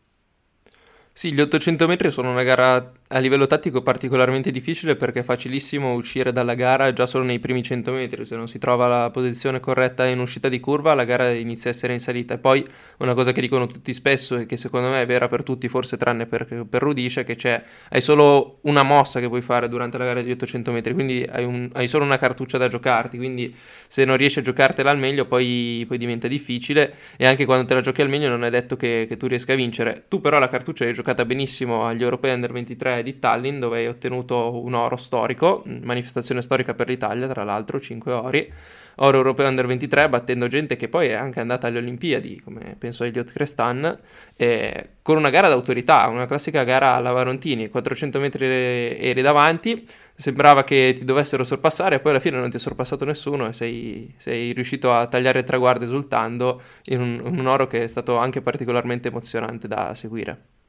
Sì, 1.13 1.33
gli 1.33 1.41
800 1.41 1.87
metri 1.87 2.09
sono 2.09 2.31
una 2.31 2.41
gara 2.41 2.91
a 3.13 3.19
livello 3.19 3.45
tattico 3.45 3.81
particolarmente 3.81 4.49
difficile 4.49 4.95
perché 4.95 5.19
è 5.19 5.23
facilissimo 5.23 5.91
uscire 5.91 6.31
dalla 6.31 6.53
gara 6.53 6.93
già 6.93 7.05
solo 7.05 7.25
nei 7.25 7.37
primi 7.39 7.61
100 7.61 7.91
metri, 7.91 8.23
se 8.23 8.37
non 8.37 8.47
si 8.47 8.57
trova 8.57 8.87
la 8.87 9.09
posizione 9.09 9.59
corretta 9.59 10.05
in 10.05 10.19
uscita 10.19 10.47
di 10.47 10.61
curva 10.61 10.93
la 10.93 11.03
gara 11.03 11.29
inizia 11.31 11.69
a 11.69 11.73
essere 11.73 11.91
in 11.91 11.99
salita. 11.99 12.35
E 12.35 12.37
poi 12.37 12.65
una 12.99 13.13
cosa 13.13 13.33
che 13.33 13.41
dicono 13.41 13.67
tutti 13.67 13.93
spesso 13.93 14.37
e 14.37 14.45
che 14.45 14.55
secondo 14.55 14.87
me 14.87 15.01
è 15.01 15.05
vera 15.05 15.27
per 15.27 15.43
tutti, 15.43 15.67
forse 15.67 15.97
tranne 15.97 16.25
per, 16.27 16.65
per 16.67 16.81
Rudisce, 16.81 17.25
che 17.25 17.35
c'è, 17.35 17.61
hai 17.89 17.99
solo 17.99 18.59
una 18.61 18.83
mossa 18.83 19.19
che 19.19 19.27
puoi 19.27 19.41
fare 19.41 19.67
durante 19.67 19.97
la 19.97 20.05
gara 20.05 20.21
di 20.21 20.31
800 20.31 20.71
metri, 20.71 20.93
quindi 20.93 21.27
hai, 21.29 21.43
un, 21.43 21.69
hai 21.73 21.89
solo 21.89 22.05
una 22.05 22.17
cartuccia 22.17 22.57
da 22.57 22.69
giocarti, 22.69 23.17
quindi 23.17 23.53
se 23.87 24.05
non 24.05 24.15
riesci 24.15 24.39
a 24.39 24.41
giocartela 24.41 24.89
al 24.89 24.97
meglio 24.97 25.25
poi, 25.25 25.83
poi, 25.87 25.97
diventa 25.97 26.29
difficile 26.29 26.93
e 27.17 27.27
anche 27.27 27.43
quando 27.43 27.65
te 27.67 27.73
la 27.73 27.81
giochi 27.81 28.01
al 28.01 28.09
meglio 28.09 28.29
non 28.29 28.45
è 28.45 28.49
detto 28.49 28.77
che, 28.77 29.05
che 29.07 29.17
tu 29.17 29.27
riesca 29.27 29.51
a 29.51 29.55
vincere, 29.57 30.05
tu 30.07 30.21
però 30.21 30.39
la 30.39 30.47
cartuccia 30.47 30.85
l'hai 30.85 30.93
giocata 30.93 31.00
benissimo 31.25 31.85
agli 31.85 32.03
europei 32.03 32.33
under 32.33 32.51
23 32.51 33.03
di 33.03 33.19
Tallinn 33.19 33.59
dove 33.59 33.79
hai 33.79 33.87
ottenuto 33.87 34.61
un 34.63 34.73
oro 34.73 34.97
storico, 34.97 35.63
manifestazione 35.65 36.41
storica 36.41 36.73
per 36.73 36.87
l'Italia 36.87 37.27
tra 37.27 37.43
l'altro, 37.43 37.79
5 37.79 38.11
ori, 38.11 38.51
oro 38.95 39.17
europeo 39.17 39.47
under 39.47 39.65
23 39.65 40.09
battendo 40.09 40.47
gente 40.47 40.75
che 40.75 40.87
poi 40.87 41.07
è 41.07 41.13
anche 41.13 41.39
andata 41.39 41.67
alle 41.67 41.79
Olimpiadi 41.79 42.41
come 42.43 42.75
penso 42.77 43.03
Elliot 43.03 43.31
Crestan 43.31 43.97
eh, 44.35 44.89
con 45.01 45.17
una 45.17 45.29
gara 45.29 45.47
d'autorità, 45.47 46.07
una 46.07 46.25
classica 46.25 46.63
gara 46.63 46.93
alla 46.95 47.11
Varontini, 47.11 47.69
400 47.69 48.19
metri 48.19 48.45
eri 48.45 49.21
davanti, 49.21 49.87
sembrava 50.15 50.63
che 50.63 50.93
ti 50.95 51.03
dovessero 51.03 51.43
sorpassare 51.43 51.99
poi 51.99 52.11
alla 52.11 52.19
fine 52.19 52.37
non 52.37 52.49
ti 52.49 52.57
ha 52.57 52.59
sorpassato 52.59 53.05
nessuno 53.05 53.47
e 53.47 53.53
sei, 53.53 54.13
sei 54.17 54.51
riuscito 54.53 54.93
a 54.93 55.07
tagliare 55.07 55.39
il 55.39 55.45
traguardo 55.45 55.83
esultando 55.85 56.61
in 56.85 57.01
un, 57.01 57.21
un 57.23 57.47
oro 57.47 57.67
che 57.67 57.83
è 57.83 57.87
stato 57.87 58.17
anche 58.17 58.41
particolarmente 58.41 59.07
emozionante 59.07 59.67
da 59.67 59.95
seguire. 59.95 60.60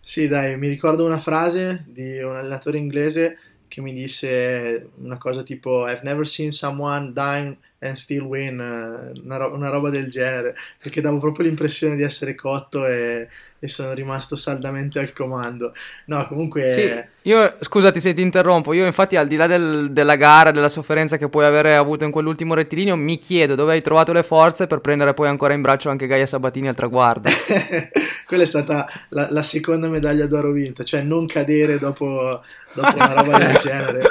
Sì, 0.00 0.28
dai, 0.28 0.56
mi 0.56 0.68
ricordo 0.68 1.04
una 1.04 1.18
frase 1.18 1.84
di 1.88 2.18
un 2.22 2.36
allenatore 2.36 2.78
inglese 2.78 3.38
che 3.66 3.80
mi 3.80 3.92
disse 3.92 4.90
una 4.98 5.18
cosa 5.18 5.42
tipo 5.42 5.84
I've 5.88 6.02
never 6.04 6.26
seen 6.26 6.52
someone 6.52 7.12
dying 7.12 7.56
and 7.80 7.94
still 7.96 8.22
win, 8.22 8.60
eh, 8.60 9.20
una, 9.20 9.36
ro- 9.36 9.52
una 9.52 9.68
roba 9.68 9.90
del 9.90 10.08
genere, 10.08 10.54
perché 10.78 11.00
davo 11.00 11.18
proprio 11.18 11.46
l'impressione 11.46 11.96
di 11.96 12.02
essere 12.04 12.34
cotto 12.36 12.86
e, 12.86 13.28
e 13.66 13.68
sono 13.68 13.92
rimasto 13.92 14.36
saldamente 14.36 14.98
al 14.98 15.12
comando. 15.12 15.72
No, 16.06 16.26
comunque... 16.26 16.70
Sì, 16.70 17.28
io, 17.28 17.56
scusati 17.60 18.00
se 18.00 18.12
ti 18.12 18.22
interrompo, 18.22 18.72
io 18.72 18.86
infatti 18.86 19.16
al 19.16 19.26
di 19.26 19.36
là 19.36 19.46
del, 19.46 19.90
della 19.90 20.14
gara, 20.14 20.52
della 20.52 20.68
sofferenza 20.68 21.16
che 21.16 21.28
puoi 21.28 21.44
avere 21.44 21.74
avuto 21.74 22.04
in 22.04 22.12
quell'ultimo 22.12 22.54
rettilineo, 22.54 22.96
mi 22.96 23.16
chiedo 23.16 23.56
dove 23.56 23.72
hai 23.72 23.82
trovato 23.82 24.12
le 24.12 24.22
forze 24.22 24.66
per 24.66 24.78
prendere 24.78 25.12
poi 25.12 25.28
ancora 25.28 25.52
in 25.52 25.60
braccio 25.60 25.90
anche 25.90 26.06
Gaia 26.06 26.26
Sabatini 26.26 26.68
al 26.68 26.76
traguardo. 26.76 27.28
Quella 28.26 28.42
è 28.42 28.46
stata 28.46 28.86
la, 29.10 29.28
la, 29.30 29.42
seconda 29.42 29.88
medaglia 29.88 30.26
d'oro 30.26 30.52
vinta, 30.52 30.84
cioè 30.84 31.02
non 31.02 31.26
cadere 31.26 31.78
dopo, 31.78 32.42
dopo 32.74 32.94
una 32.94 33.12
roba 33.12 33.38
del 33.38 33.56
genere. 33.60 34.02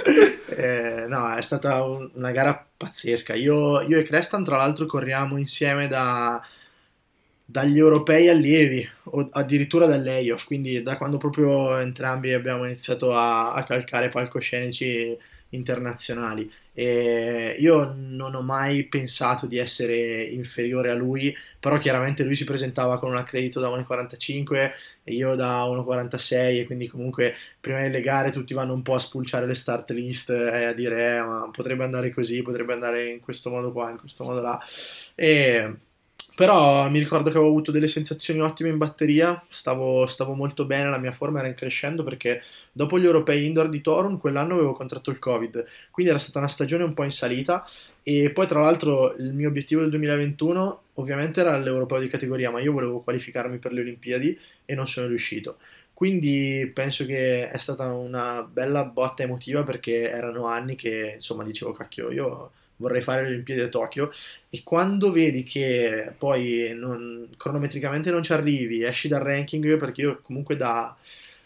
Eh, 0.48 1.06
no, 1.08 1.34
è 1.34 1.42
stata 1.42 1.84
un, 1.84 2.10
una 2.16 2.32
gara 2.32 2.66
pazzesca. 2.76 3.34
Io, 3.34 3.82
io 3.82 3.98
e 3.98 4.04
Crestan, 4.04 4.44
tra 4.44 4.58
l'altro, 4.58 4.86
corriamo 4.86 5.38
insieme 5.38 5.88
da 5.88 6.42
dagli 7.46 7.78
europei 7.78 8.28
allievi 8.28 8.88
o 9.04 9.30
addirittura 9.32 9.86
dall'EIOF, 9.86 10.46
quindi 10.46 10.82
da 10.82 10.98
quando 10.98 11.18
proprio 11.18 11.78
entrambi 11.78 12.34
abbiamo 12.34 12.66
iniziato 12.66 13.14
a, 13.14 13.54
a 13.54 13.64
calcare 13.64 14.10
palcoscenici 14.10 15.16
internazionali. 15.50 16.52
E 16.74 17.56
io 17.60 17.96
non 17.98 18.36
ho 18.36 18.42
mai 18.42 18.88
pensato 18.88 19.46
di 19.46 19.58
essere 19.58 20.24
inferiore 20.24 20.92
a 20.92 20.96
lui, 20.96 21.34
però 21.60 21.78
chiaramente 21.78 22.24
lui 22.24 22.36
si 22.36 22.44
presentava 22.44 23.00
con 23.00 23.10
un 23.10 23.16
accredito 23.16 23.62
da 23.62 23.70
1,45 23.70 24.72
e 25.04 25.14
io 25.14 25.36
da 25.36 25.64
1,46 25.64 26.60
e 26.60 26.66
quindi 26.66 26.88
comunque 26.88 27.34
prima 27.62 27.80
delle 27.80 28.02
gare 28.02 28.32
tutti 28.32 28.54
vanno 28.54 28.74
un 28.74 28.82
po' 28.82 28.96
a 28.96 29.00
spulciare 29.00 29.46
le 29.46 29.56
start 29.56 29.92
list 29.92 30.32
e 30.32 30.66
a 30.66 30.74
dire 30.74 31.16
eh, 31.16 31.22
ma 31.22 31.50
potrebbe 31.52 31.86
andare 31.86 32.12
così, 32.12 32.42
potrebbe 32.42 32.74
andare 32.74 33.06
in 33.06 33.22
questo 33.22 33.50
modo 33.50 33.72
qua, 33.72 33.90
in 33.92 33.98
questo 33.98 34.24
modo 34.26 34.42
là. 34.42 34.62
E 35.16 35.78
però 36.36 36.90
mi 36.90 37.00
ricordo 37.00 37.30
che 37.30 37.38
avevo 37.38 37.48
avuto 37.48 37.72
delle 37.72 37.88
sensazioni 37.88 38.42
ottime 38.42 38.70
in 38.70 38.78
batteria, 38.78 39.44
stavo, 39.48 40.06
stavo, 40.06 40.34
molto 40.34 40.66
bene, 40.66 40.90
la 40.90 41.00
mia 41.00 41.14
forma 41.14 41.40
era 41.40 41.48
in 41.48 41.54
crescendo 41.54 42.04
perché 42.04 42.44
dopo 42.72 43.00
gli 43.00 43.06
europei 43.06 43.46
indoor 43.46 43.70
di 43.70 43.82
Torun 43.82 44.18
quell'anno 44.18 44.56
avevo 44.56 44.74
contratto 44.74 45.12
il 45.12 45.20
Covid, 45.20 45.66
quindi 45.92 46.12
era 46.12 46.22
stata 46.22 46.40
una 46.40 46.50
stagione 46.50 46.84
un 46.84 46.94
po' 46.94 47.04
in 47.06 47.12
salita 47.12 47.66
e 48.04 48.32
poi 48.32 48.48
tra 48.48 48.60
l'altro 48.60 49.16
il 49.16 49.34
mio 49.34 49.48
obiettivo 49.48 49.82
del 49.82 49.90
2021 49.92 50.82
ovviamente 50.96 51.40
era 51.40 51.58
l'europeo 51.58 52.00
di 52.00 52.10
categoria, 52.10 52.52
ma 52.52 52.60
io 52.60 52.74
volevo 52.74 53.00
qualificarmi 53.02 53.58
per 53.58 53.72
le 53.72 53.82
Olimpiadi 53.82 54.38
e 54.66 54.76
non 54.76 54.88
sono 54.88 55.08
riuscito. 55.08 55.58
Quindi 55.94 56.70
penso 56.74 57.06
che 57.06 57.50
è 57.50 57.58
stata 57.58 57.94
una 57.94 58.44
bella 58.44 58.84
botta 58.84 59.24
emotiva 59.24 59.64
perché 59.64 60.10
erano 60.10 60.46
anni 60.46 60.76
che 60.76 61.14
insomma 61.16 61.44
dicevo 61.46 61.72
cacchio 61.72 62.12
io 62.12 62.52
vorrei 62.78 63.02
fare 63.02 63.24
le 63.24 63.30
Olimpiadi 63.30 63.62
a 63.62 63.70
Tokyo 63.70 64.12
e 64.50 64.62
quando 64.64 65.12
vedi 65.12 65.44
che 65.44 66.14
poi 66.18 66.74
non, 66.76 67.30
cronometricamente 67.38 68.12
non 68.12 68.24
ci 68.24 68.34
arrivi, 68.34 68.84
esci 68.84 69.08
dal 69.08 69.22
ranking 69.22 69.78
perché 69.78 70.02
io 70.02 70.20
comunque 70.22 70.56
da, 70.58 70.96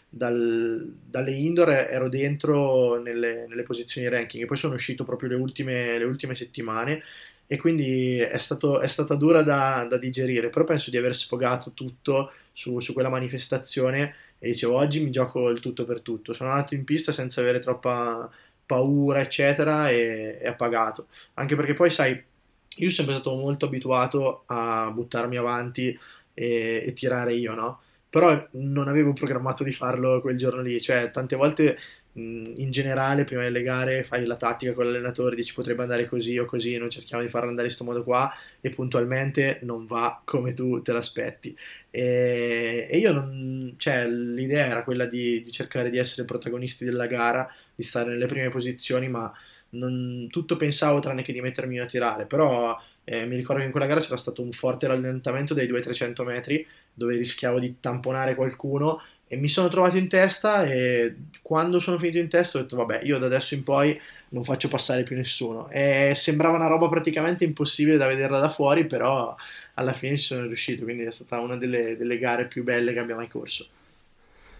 dal, 0.08 0.92
dalle 1.08 1.32
indoor 1.32 1.70
ero 1.70 2.08
dentro 2.08 3.00
nelle, 3.00 3.46
nelle, 3.48 3.62
posizioni 3.62 4.08
ranking 4.08 4.42
e 4.42 4.46
poi 4.46 4.56
sono 4.56 4.74
uscito 4.74 5.04
proprio 5.04 5.28
le 5.30 5.36
ultime, 5.36 5.98
le 5.98 6.04
ultime 6.04 6.34
settimane 6.34 7.02
e 7.46 7.56
quindi 7.56 8.18
è, 8.18 8.38
stato, 8.38 8.80
è 8.80 8.86
stata 8.86 9.14
dura 9.14 9.42
da, 9.42 9.86
da, 9.88 9.98
digerire, 9.98 10.50
però 10.50 10.64
penso 10.64 10.90
di 10.90 10.96
aver 10.96 11.16
sfogato 11.16 11.72
tutto 11.74 12.32
su, 12.52 12.78
su 12.80 12.92
quella 12.92 13.08
manifestazione 13.08 14.14
e 14.38 14.48
dicevo 14.48 14.76
oggi 14.76 15.02
mi 15.02 15.10
gioco 15.10 15.48
il 15.48 15.60
tutto 15.60 15.84
per 15.84 16.00
tutto, 16.00 16.32
sono 16.32 16.50
andato 16.50 16.74
in 16.74 16.84
pista 16.84 17.12
senza 17.12 17.40
avere 17.40 17.58
troppa 17.58 18.30
paura, 18.70 19.18
eccetera, 19.18 19.90
e, 19.90 20.38
e 20.40 20.46
ha 20.46 20.54
pagato. 20.54 21.08
Anche 21.34 21.56
perché 21.56 21.74
poi, 21.74 21.90
sai, 21.90 22.10
io 22.12 22.88
sono 22.88 23.08
sempre 23.08 23.14
stato 23.14 23.34
molto 23.34 23.66
abituato 23.66 24.44
a 24.46 24.92
buttarmi 24.92 25.36
avanti 25.36 25.98
e, 26.32 26.84
e 26.86 26.92
tirare 26.92 27.34
io, 27.34 27.54
no? 27.54 27.80
Però 28.08 28.48
non 28.52 28.86
avevo 28.86 29.12
programmato 29.12 29.64
di 29.64 29.72
farlo 29.72 30.20
quel 30.20 30.38
giorno 30.38 30.62
lì, 30.62 30.80
cioè 30.80 31.10
tante 31.10 31.34
volte 31.34 31.78
in 32.12 32.70
generale 32.70 33.22
prima 33.24 33.42
delle 33.42 33.62
gare 33.62 34.02
fai 34.02 34.24
la 34.26 34.34
tattica 34.34 34.72
con 34.72 34.84
l'allenatore, 34.84 35.36
dici 35.36 35.54
potrebbe 35.54 35.82
andare 35.82 36.06
così 36.06 36.36
o 36.38 36.44
così, 36.44 36.76
noi 36.76 36.90
cerchiamo 36.90 37.22
di 37.22 37.28
farlo 37.28 37.48
andare 37.48 37.68
in 37.68 37.74
questo 37.74 37.84
modo 37.90 38.02
qua 38.04 38.32
e 38.60 38.70
puntualmente 38.70 39.60
non 39.62 39.86
va 39.86 40.20
come 40.24 40.52
tu 40.52 40.82
te 40.82 40.92
l'aspetti. 40.92 41.56
E, 41.90 42.88
e 42.90 42.98
io 42.98 43.12
non, 43.12 43.74
cioè 43.76 44.08
l'idea 44.08 44.66
era 44.66 44.82
quella 44.82 45.06
di, 45.06 45.42
di, 45.42 45.50
cercare 45.52 45.90
di 45.90 45.98
essere 45.98 46.26
protagonisti 46.26 46.84
della 46.84 47.06
gara, 47.06 47.48
di 47.80 47.86
stare 47.86 48.10
nelle 48.10 48.26
prime 48.26 48.50
posizioni, 48.50 49.08
ma 49.08 49.32
non, 49.70 50.28
tutto 50.30 50.56
pensavo 50.56 50.98
tranne 51.00 51.22
che 51.22 51.32
di 51.32 51.40
mettermi 51.40 51.80
a 51.80 51.86
tirare, 51.86 52.26
però 52.26 52.78
eh, 53.04 53.24
mi 53.24 53.36
ricordo 53.36 53.60
che 53.60 53.66
in 53.66 53.72
quella 53.72 53.86
gara 53.86 54.00
c'era 54.00 54.16
stato 54.16 54.42
un 54.42 54.52
forte 54.52 54.86
rallentamento 54.86 55.54
dei 55.54 55.66
200-300 55.68 56.24
metri 56.24 56.66
dove 56.92 57.16
rischiavo 57.16 57.58
di 57.58 57.76
tamponare 57.80 58.34
qualcuno 58.34 59.00
e 59.26 59.36
mi 59.36 59.48
sono 59.48 59.68
trovato 59.68 59.96
in 59.96 60.08
testa 60.08 60.64
e 60.64 61.14
quando 61.40 61.78
sono 61.78 61.98
finito 61.98 62.18
in 62.18 62.28
testa 62.28 62.58
ho 62.58 62.62
detto 62.62 62.76
vabbè 62.76 63.00
io 63.04 63.16
da 63.18 63.26
adesso 63.26 63.54
in 63.54 63.62
poi 63.62 63.98
non 64.30 64.44
faccio 64.44 64.68
passare 64.68 65.04
più 65.04 65.16
nessuno 65.16 65.70
e 65.70 66.12
sembrava 66.16 66.56
una 66.56 66.66
roba 66.66 66.88
praticamente 66.88 67.44
impossibile 67.44 67.96
da 67.96 68.08
vederla 68.08 68.40
da 68.40 68.50
fuori 68.50 68.86
però 68.86 69.34
alla 69.74 69.92
fine 69.92 70.16
ci 70.16 70.24
sono 70.24 70.46
riuscito 70.46 70.82
quindi 70.82 71.04
è 71.04 71.10
stata 71.12 71.38
una 71.38 71.56
delle, 71.56 71.96
delle 71.96 72.18
gare 72.18 72.46
più 72.48 72.64
belle 72.64 72.92
che 72.92 72.98
abbia 72.98 73.14
mai 73.14 73.28
corso 73.28 73.68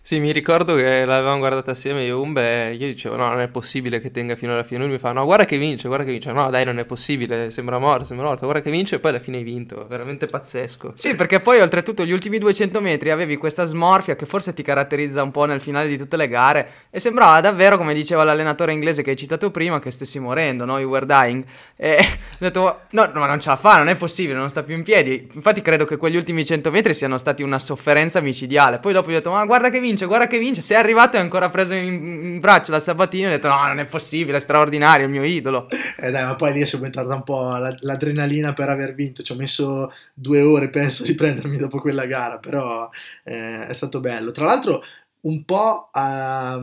Sì, 0.03 0.19
mi 0.19 0.33
ricordo 0.33 0.75
che 0.75 1.05
l'avevamo 1.05 1.39
guardata 1.39 1.73
assieme 1.73 2.03
io 2.05 2.17
e 2.17 2.21
Umbe, 2.21 2.73
io 2.73 2.87
dicevo 2.87 3.17
no, 3.17 3.29
non 3.29 3.39
è 3.41 3.49
possibile 3.49 4.01
che 4.01 4.11
tenga 4.11 4.35
fino 4.35 4.55
alla 4.55 4.63
fine, 4.63 4.81
lui 4.81 4.89
mi 4.89 4.99
fa 4.99 5.13
no, 5.13 5.25
guarda 5.25 5.45
che 5.45 5.59
vince, 5.59 5.87
guarda 5.89 6.05
che 6.07 6.11
vince, 6.11 6.33
no 6.33 6.51
dai 6.51 6.65
non 6.65 6.79
è 6.79 6.85
possibile, 6.87 7.51
sembra 7.51 7.79
morto, 7.79 8.07
sembra 8.07 8.27
morto, 8.27 8.45
guarda 8.47 8.63
che 8.63 8.71
vince 8.71 8.97
e 8.97 8.99
poi 8.99 9.11
alla 9.11 9.21
fine 9.21 9.37
hai 9.37 9.43
vinto, 9.45 9.85
veramente 9.89 10.27
pazzesco. 10.27 10.93
Sì, 10.95 11.15
perché 11.15 11.41
poi 11.41 11.61
oltretutto 11.61 12.05
gli 12.05 12.11
ultimi 12.11 12.39
200 12.39 12.81
metri 12.81 13.11
avevi 13.11 13.37
questa 13.37 13.65
smorfia 13.65 14.17
che 14.17 14.25
forse 14.25 14.55
ti 14.55 14.63
caratterizza 14.63 15.23
un 15.23 15.31
po' 15.31 15.45
nel 15.45 15.61
finale 15.61 15.87
di 15.87 15.99
tutte 15.99 16.17
le 16.17 16.29
gare 16.29 16.71
e 16.91 16.99
sembrava 16.99 17.41
davvero, 17.43 17.77
come 17.77 17.95
diceva 17.95 18.25
l'allenatore 18.25 18.73
inglese 18.73 19.03
che 19.03 19.11
hai 19.11 19.17
citato 19.17 19.51
prima, 19.51 19.79
che 19.81 19.91
stessi 19.91 20.19
morendo, 20.19 20.65
no? 20.65 20.79
You 20.79 20.89
were 20.89 21.07
dying. 21.07 21.45
E 21.77 21.99
ho 22.01 22.37
detto 22.39 22.81
no, 22.91 23.11
no, 23.13 23.27
non 23.27 23.39
ce 23.39 23.51
la 23.51 23.57
fa, 23.57 23.77
non 23.77 23.89
è 23.89 23.95
possibile, 23.95 24.39
non 24.39 24.49
sta 24.49 24.63
più 24.65 24.75
in 24.75 24.83
piedi. 24.83 25.29
Infatti 25.35 25.61
credo 25.61 25.85
che 25.85 25.99
quegli 25.99 26.17
ultimi 26.17 26.45
100 26.45 26.71
metri 26.71 26.95
siano 26.95 27.17
stati 27.17 27.45
una 27.45 27.59
sofferenza 27.61 28.21
micidiale. 28.21 28.79
Poi 28.79 28.93
dopo 28.93 29.11
gli 29.11 29.13
ho 29.13 29.17
detto 29.17 29.31
ma 29.31 29.45
guarda 29.45 29.71
che 29.71 29.79
vince 29.79 29.89
vince, 29.90 30.07
guarda 30.07 30.26
che 30.26 30.38
vince. 30.38 30.62
Sei 30.62 30.76
arrivato 30.76 31.16
e 31.16 31.18
hai 31.18 31.24
ancora 31.24 31.48
preso 31.48 31.74
in, 31.74 31.92
in 31.92 32.40
braccio 32.40 32.70
la 32.72 32.81
Sabatini. 32.81 33.26
Ho 33.26 33.31
detto: 33.31 33.48
No, 33.48 33.66
non 33.66 33.79
è 33.79 33.85
possibile, 33.85 34.38
è 34.38 34.40
straordinario, 34.40 35.07
il 35.07 35.12
mio 35.12 35.24
idolo. 35.24 35.68
Eh 35.98 36.11
dai, 36.11 36.24
ma 36.24 36.37
poi 36.37 36.53
lì 36.53 36.61
è 36.62 36.66
subentrata 36.66 37.14
un 37.14 37.22
po' 37.22 37.57
l'adrenalina 37.81 38.53
per 38.53 38.68
aver 38.68 38.94
vinto. 38.94 39.22
Ci 39.22 39.33
ho 39.33 39.37
messo 39.37 39.92
due 40.14 40.40
ore, 40.40 40.70
penso, 40.70 41.05
di 41.05 41.14
prendermi 41.14 41.59
dopo 41.59 41.79
quella 41.81 42.07
gara. 42.07 42.38
Però 42.38 42.88
eh, 43.24 43.66
è 43.66 43.72
stato 43.72 44.00
bello. 44.00 44.31
Tra 44.31 44.44
l'altro, 44.44 44.83
un 45.22 45.44
po' 45.44 45.88
a. 45.92 46.61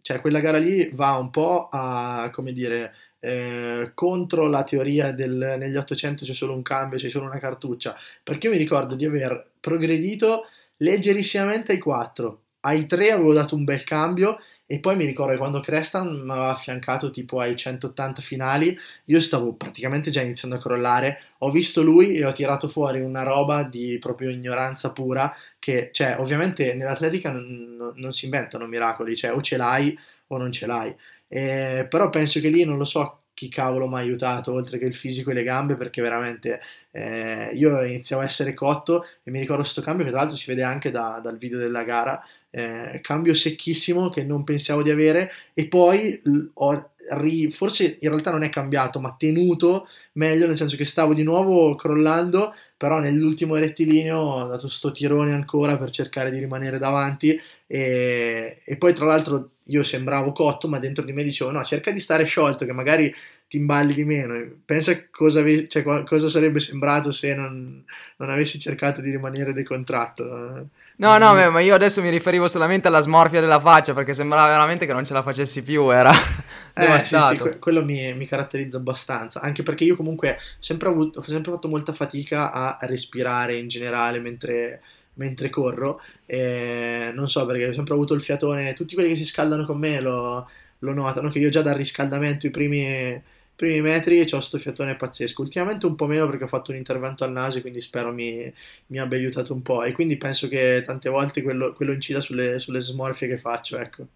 cioè, 0.00 0.20
quella 0.20 0.40
gara 0.40 0.58
lì 0.58 0.90
va 0.94 1.16
un 1.16 1.30
po' 1.30 1.68
a, 1.70 2.30
come 2.32 2.52
dire. 2.52 2.94
Eh, 3.24 3.92
contro 3.94 4.48
la 4.48 4.64
teoria 4.64 5.12
del 5.12 5.54
negli 5.56 5.76
800 5.76 6.24
c'è 6.24 6.34
solo 6.34 6.54
un 6.54 6.62
cambio, 6.62 6.98
c'è 6.98 7.08
solo 7.08 7.26
una 7.26 7.38
cartuccia, 7.38 7.96
perché 8.20 8.48
io 8.48 8.52
mi 8.52 8.58
ricordo 8.58 8.96
di 8.96 9.04
aver 9.04 9.50
progredito 9.60 10.46
leggerissimamente 10.78 11.72
ai 11.72 11.78
4 11.78 12.40
ai 12.62 12.86
3 12.86 13.12
avevo 13.12 13.32
dato 13.32 13.54
un 13.54 13.64
bel 13.64 13.84
cambio 13.84 14.38
e 14.66 14.80
poi 14.80 14.96
mi 14.96 15.04
ricordo 15.04 15.32
che 15.32 15.38
quando 15.38 15.60
Crestan 15.60 16.08
mi 16.08 16.30
aveva 16.30 16.50
affiancato 16.50 17.10
tipo 17.10 17.40
ai 17.40 17.54
180 17.56 18.22
finali, 18.22 18.74
io 19.06 19.20
stavo 19.20 19.52
praticamente 19.52 20.10
già 20.10 20.22
iniziando 20.22 20.56
a 20.56 20.60
crollare, 20.60 21.20
ho 21.38 21.50
visto 21.50 21.82
lui 21.82 22.14
e 22.16 22.24
ho 22.24 22.32
tirato 22.32 22.68
fuori 22.68 23.00
una 23.00 23.22
roba 23.22 23.64
di 23.64 23.98
proprio 24.00 24.30
ignoranza 24.30 24.90
pura, 24.92 25.34
che 25.58 25.90
cioè 25.92 26.16
ovviamente 26.18 26.72
nell'atletica 26.74 27.30
non, 27.30 27.92
non 27.96 28.12
si 28.12 28.24
inventano 28.24 28.66
miracoli, 28.66 29.14
cioè 29.14 29.34
o 29.34 29.42
ce 29.42 29.58
l'hai 29.58 29.98
o 30.28 30.38
non 30.38 30.50
ce 30.50 30.64
l'hai, 30.66 30.96
eh, 31.28 31.86
però 31.90 32.08
penso 32.08 32.40
che 32.40 32.48
lì 32.48 32.64
non 32.64 32.78
lo 32.78 32.84
so 32.84 33.18
chi 33.34 33.48
cavolo 33.48 33.88
mi 33.88 33.94
ha 33.94 33.98
aiutato 33.98 34.52
oltre 34.52 34.78
che 34.78 34.84
il 34.86 34.94
fisico 34.94 35.30
e 35.30 35.34
le 35.34 35.42
gambe 35.42 35.76
perché 35.76 36.00
veramente 36.02 36.60
eh, 36.92 37.50
io 37.54 37.82
iniziavo 37.82 38.22
a 38.22 38.24
essere 38.24 38.54
cotto 38.54 39.06
e 39.22 39.30
mi 39.30 39.40
ricordo 39.40 39.62
questo 39.62 39.80
cambio 39.82 40.04
che 40.04 40.10
tra 40.10 40.20
l'altro 40.20 40.36
si 40.36 40.46
vede 40.46 40.62
anche 40.62 40.90
da, 40.90 41.18
dal 41.22 41.38
video 41.38 41.58
della 41.58 41.82
gara 41.84 42.22
eh, 42.54 43.00
cambio 43.02 43.32
secchissimo 43.34 44.10
che 44.10 44.22
non 44.24 44.44
pensavo 44.44 44.82
di 44.82 44.90
avere 44.90 45.30
e 45.54 45.66
poi 45.68 46.20
ho 46.54 46.90
ri, 47.18 47.50
forse 47.50 47.96
in 48.00 48.08
realtà 48.10 48.30
non 48.30 48.42
è 48.42 48.50
cambiato 48.50 49.00
ma 49.00 49.16
tenuto 49.18 49.88
meglio 50.12 50.46
nel 50.46 50.56
senso 50.56 50.76
che 50.76 50.84
stavo 50.84 51.14
di 51.14 51.22
nuovo 51.22 51.74
crollando 51.74 52.54
però 52.76 53.00
nell'ultimo 53.00 53.56
rettilineo 53.56 54.18
ho 54.18 54.46
dato 54.46 54.68
sto 54.68 54.92
tirone 54.92 55.32
ancora 55.32 55.78
per 55.78 55.90
cercare 55.90 56.30
di 56.30 56.38
rimanere 56.38 56.78
davanti 56.78 57.40
e, 57.66 58.60
e 58.64 58.76
poi 58.76 58.92
tra 58.92 59.06
l'altro 59.06 59.52
io 59.66 59.82
sembravo 59.82 60.32
cotto 60.32 60.68
ma 60.68 60.78
dentro 60.78 61.04
di 61.04 61.12
me 61.12 61.24
dicevo 61.24 61.50
no 61.50 61.64
cerca 61.64 61.90
di 61.90 62.00
stare 62.00 62.24
sciolto 62.24 62.66
che 62.66 62.72
magari 62.72 63.12
ti 63.52 63.58
imballi 63.58 63.92
di 63.92 64.06
meno. 64.06 64.34
Pensa 64.64 65.10
cosa, 65.10 65.44
cioè, 65.66 65.82
cosa 65.82 66.28
sarebbe 66.30 66.58
sembrato 66.58 67.10
se 67.10 67.34
non, 67.34 67.84
non, 68.16 68.30
avessi 68.30 68.58
cercato 68.58 69.02
di 69.02 69.10
rimanere 69.10 69.52
decontratto. 69.52 70.68
No, 71.02 71.18
no, 71.18 71.50
ma 71.50 71.58
io 71.58 71.74
adesso 71.74 72.00
mi 72.00 72.10
riferivo 72.10 72.46
solamente 72.46 72.86
alla 72.86 73.00
smorfia 73.00 73.40
della 73.40 73.58
faccia 73.58 73.92
perché 73.92 74.14
sembrava 74.14 74.46
veramente 74.46 74.86
che 74.86 74.92
non 74.92 75.04
ce 75.04 75.14
la 75.14 75.24
facessi 75.24 75.60
più, 75.60 75.90
era 75.90 76.12
eh, 76.74 77.00
sì, 77.00 77.18
sì, 77.20 77.38
que- 77.38 77.58
quello 77.58 77.84
mi, 77.84 78.14
mi, 78.14 78.24
caratterizza 78.24 78.76
abbastanza, 78.76 79.40
anche 79.40 79.64
perché 79.64 79.82
io 79.82 79.96
comunque 79.96 80.38
sempre 80.60 80.88
avuto, 80.88 81.18
ho 81.18 81.22
sempre 81.22 81.50
fatto 81.50 81.66
molta 81.66 81.92
fatica 81.92 82.52
a 82.52 82.78
respirare 82.82 83.56
in 83.56 83.66
generale 83.66 84.20
mentre, 84.20 84.80
mentre 85.14 85.50
corro, 85.50 86.00
e 86.24 87.10
non 87.12 87.28
so 87.28 87.44
perché 87.46 87.66
ho 87.66 87.72
sempre 87.72 87.94
avuto 87.94 88.14
il 88.14 88.22
fiatone, 88.22 88.72
tutti 88.74 88.94
quelli 88.94 89.08
che 89.08 89.16
si 89.16 89.24
scaldano 89.24 89.64
con 89.64 89.78
me 89.78 90.00
lo, 90.00 90.48
lo 90.78 90.92
notano, 90.92 91.30
che 91.30 91.40
io 91.40 91.48
già 91.48 91.62
dal 91.62 91.74
riscaldamento 91.74 92.46
i 92.46 92.50
primi 92.50 93.20
primi 93.54 93.80
metri 93.80 94.20
e 94.20 94.26
ho 94.34 94.40
sto 94.40 94.58
fiatone 94.58 94.96
pazzesco. 94.96 95.42
Ultimamente 95.42 95.86
un 95.86 95.94
po' 95.94 96.06
meno 96.06 96.26
perché 96.28 96.44
ho 96.44 96.48
fatto 96.48 96.70
un 96.70 96.76
intervento 96.76 97.24
al 97.24 97.32
naso, 97.32 97.60
quindi 97.60 97.80
spero 97.80 98.12
mi, 98.12 98.52
mi 98.88 98.98
abbia 98.98 99.18
aiutato 99.18 99.52
un 99.52 99.62
po'. 99.62 99.82
E 99.84 99.92
quindi 99.92 100.16
penso 100.16 100.48
che 100.48 100.82
tante 100.84 101.08
volte 101.08 101.42
quello, 101.42 101.72
quello 101.72 101.92
incida 101.92 102.20
sulle, 102.20 102.58
sulle 102.58 102.80
smorfie 102.80 103.28
che 103.28 103.38
faccio, 103.38 103.78
ecco. 103.78 104.06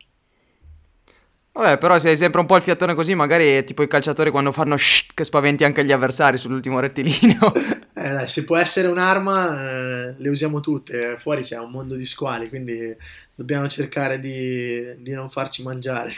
Vabbè, 1.53 1.79
però 1.79 1.99
se 1.99 2.11
hai 2.11 2.17
sempre 2.17 2.41
un 2.41 2.47
po' 2.47 2.57
il 2.57 2.63
fiatone 2.63 2.93
così, 2.95 3.15
magari 3.15 3.49
è 3.53 3.65
tipo 3.65 3.83
i 3.83 3.89
calciatori 3.89 4.31
quando 4.31 4.53
fanno 4.53 4.77
shh, 4.77 5.07
che 5.15 5.25
spaventi 5.25 5.65
anche 5.65 5.87
gli 5.87 5.93
avversari 5.93 6.37
sull'ultimo 6.37 6.81
rettilineo. 6.81 7.55
eh 7.95 8.11
dai, 8.11 8.29
se 8.29 8.45
può 8.45 8.59
essere 8.59 8.89
un'arma, 8.89 9.71
eh, 9.71 10.15
le 10.19 10.29
usiamo 10.29 10.61
tutte. 10.61 11.17
Fuori 11.19 11.41
c'è 11.43 11.59
un 11.59 11.71
mondo 11.71 11.95
di 11.95 12.05
squali, 12.05 12.51
quindi 12.51 12.95
dobbiamo 13.35 13.69
cercare 13.69 14.19
di, 14.19 15.01
di 15.03 15.13
non 15.13 15.31
farci 15.31 15.63
mangiare. 15.63 16.13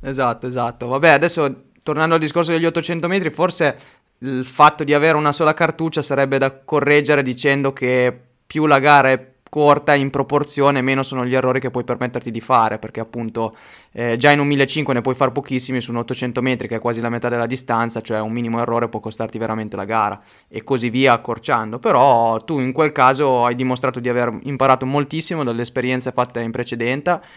Esatto, 0.00 0.46
esatto. 0.46 0.86
Vabbè, 0.88 1.08
adesso 1.08 1.72
tornando 1.84 2.14
al 2.14 2.20
discorso 2.20 2.50
degli 2.50 2.64
800 2.64 3.06
metri, 3.06 3.30
forse 3.30 3.78
il 4.18 4.44
fatto 4.44 4.84
di 4.84 4.94
avere 4.94 5.18
una 5.18 5.32
sola 5.32 5.52
cartuccia 5.52 6.00
sarebbe 6.02 6.38
da 6.38 6.50
correggere 6.64 7.22
dicendo 7.22 7.72
che 7.74 8.18
più 8.46 8.66
la 8.66 8.78
gara 8.78 9.10
è 9.10 9.33
corta 9.54 9.94
in 9.94 10.10
proporzione 10.10 10.80
meno 10.80 11.04
sono 11.04 11.24
gli 11.24 11.32
errori 11.32 11.60
che 11.60 11.70
puoi 11.70 11.84
permetterti 11.84 12.32
di 12.32 12.40
fare 12.40 12.80
perché 12.80 12.98
appunto 12.98 13.54
eh, 13.92 14.16
già 14.16 14.32
in 14.32 14.40
un 14.40 14.48
1500 14.48 14.92
ne 14.94 15.00
puoi 15.00 15.14
fare 15.14 15.30
pochissimi 15.30 15.80
su 15.80 15.92
un 15.92 15.98
800 15.98 16.42
metri 16.42 16.66
che 16.66 16.74
è 16.74 16.78
quasi 16.80 17.00
la 17.00 17.08
metà 17.08 17.28
della 17.28 17.46
distanza 17.46 18.00
cioè 18.00 18.18
un 18.18 18.32
minimo 18.32 18.60
errore 18.60 18.88
può 18.88 18.98
costarti 18.98 19.38
veramente 19.38 19.76
la 19.76 19.84
gara. 19.84 20.20
E 20.48 20.64
così 20.64 20.90
via 20.90 21.12
accorciando. 21.12 21.78
Però 21.78 22.42
tu 22.42 22.58
in 22.58 22.72
quel 22.72 22.90
caso 22.90 23.44
hai 23.44 23.54
dimostrato 23.54 24.00
di 24.00 24.08
aver 24.08 24.36
imparato 24.42 24.86
moltissimo 24.86 25.44
dalle 25.44 25.62
esperienze 25.62 26.10
fatte 26.10 26.40
in, 26.40 26.50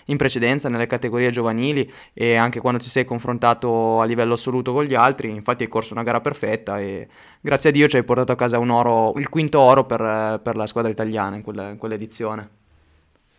in 0.05 0.17
precedenza 0.17 0.69
nelle 0.69 0.87
categorie 0.87 1.29
giovanili 1.29 1.91
e 2.13 2.35
anche 2.35 2.59
quando 2.59 2.79
ti 2.79 2.89
sei 2.89 3.05
confrontato 3.05 4.01
a 4.01 4.05
livello 4.05 4.33
assoluto 4.33 4.73
con 4.73 4.85
gli 4.85 4.95
altri 4.95 5.29
infatti 5.29 5.63
hai 5.63 5.69
corso 5.69 5.93
una 5.93 6.03
gara 6.03 6.19
perfetta 6.19 6.79
e 6.79 7.07
grazie 7.47 7.69
a 7.69 7.71
Dio 7.71 7.87
ci 7.87 7.95
hai 7.95 8.03
portato 8.03 8.33
a 8.33 8.35
casa 8.35 8.59
un 8.59 8.69
oro, 8.69 9.13
il 9.15 9.29
quinto 9.29 9.61
oro 9.61 9.85
per, 9.85 10.41
per 10.43 10.57
la 10.57 10.67
squadra 10.67 10.91
italiana 10.91 11.37
in, 11.37 11.43
quella, 11.43 11.69
in 11.69 11.77
quell'edizione. 11.77 12.49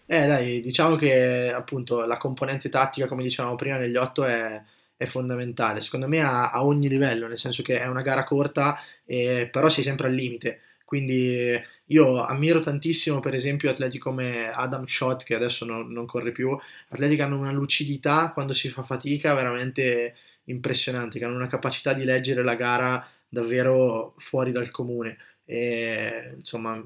Eh 0.06 0.26
dai, 0.26 0.62
diciamo 0.62 0.96
che 0.96 1.52
appunto 1.52 2.06
la 2.06 2.16
componente 2.16 2.70
tattica, 2.70 3.06
come 3.06 3.22
dicevamo 3.22 3.54
prima, 3.54 3.76
negli 3.76 3.96
otto 3.96 4.24
è, 4.24 4.62
è 4.96 5.04
fondamentale, 5.04 5.82
secondo 5.82 6.08
me 6.08 6.22
a, 6.22 6.50
a, 6.50 6.64
ogni 6.64 6.88
livello, 6.88 7.26
nel 7.26 7.38
senso 7.38 7.62
che 7.62 7.78
è 7.78 7.86
una 7.86 8.00
gara 8.00 8.24
corta, 8.24 8.80
eh, 9.04 9.46
però 9.52 9.68
sei 9.68 9.84
sempre 9.84 10.06
al 10.06 10.14
limite. 10.14 10.60
Quindi 10.86 11.62
io 11.84 12.24
ammiro 12.24 12.60
tantissimo, 12.60 13.20
per 13.20 13.34
esempio, 13.34 13.68
atleti 13.68 13.98
come 13.98 14.50
Adam 14.50 14.86
Schott, 14.86 15.22
che 15.22 15.34
adesso 15.34 15.66
non, 15.66 15.92
non 15.92 16.06
corre 16.06 16.32
più, 16.32 16.58
atleti 16.88 17.14
che 17.14 17.22
hanno 17.22 17.38
una 17.38 17.52
lucidità 17.52 18.30
quando 18.32 18.54
si 18.54 18.70
fa 18.70 18.82
fatica 18.82 19.34
veramente 19.34 20.14
impressionante, 20.44 21.18
che 21.18 21.26
hanno 21.26 21.36
una 21.36 21.46
capacità 21.46 21.92
di 21.92 22.04
leggere 22.06 22.42
la 22.42 22.54
gara 22.54 23.06
davvero 23.28 24.14
fuori 24.16 24.52
dal 24.52 24.70
comune. 24.70 25.18
E, 25.44 26.34
insomma, 26.36 26.82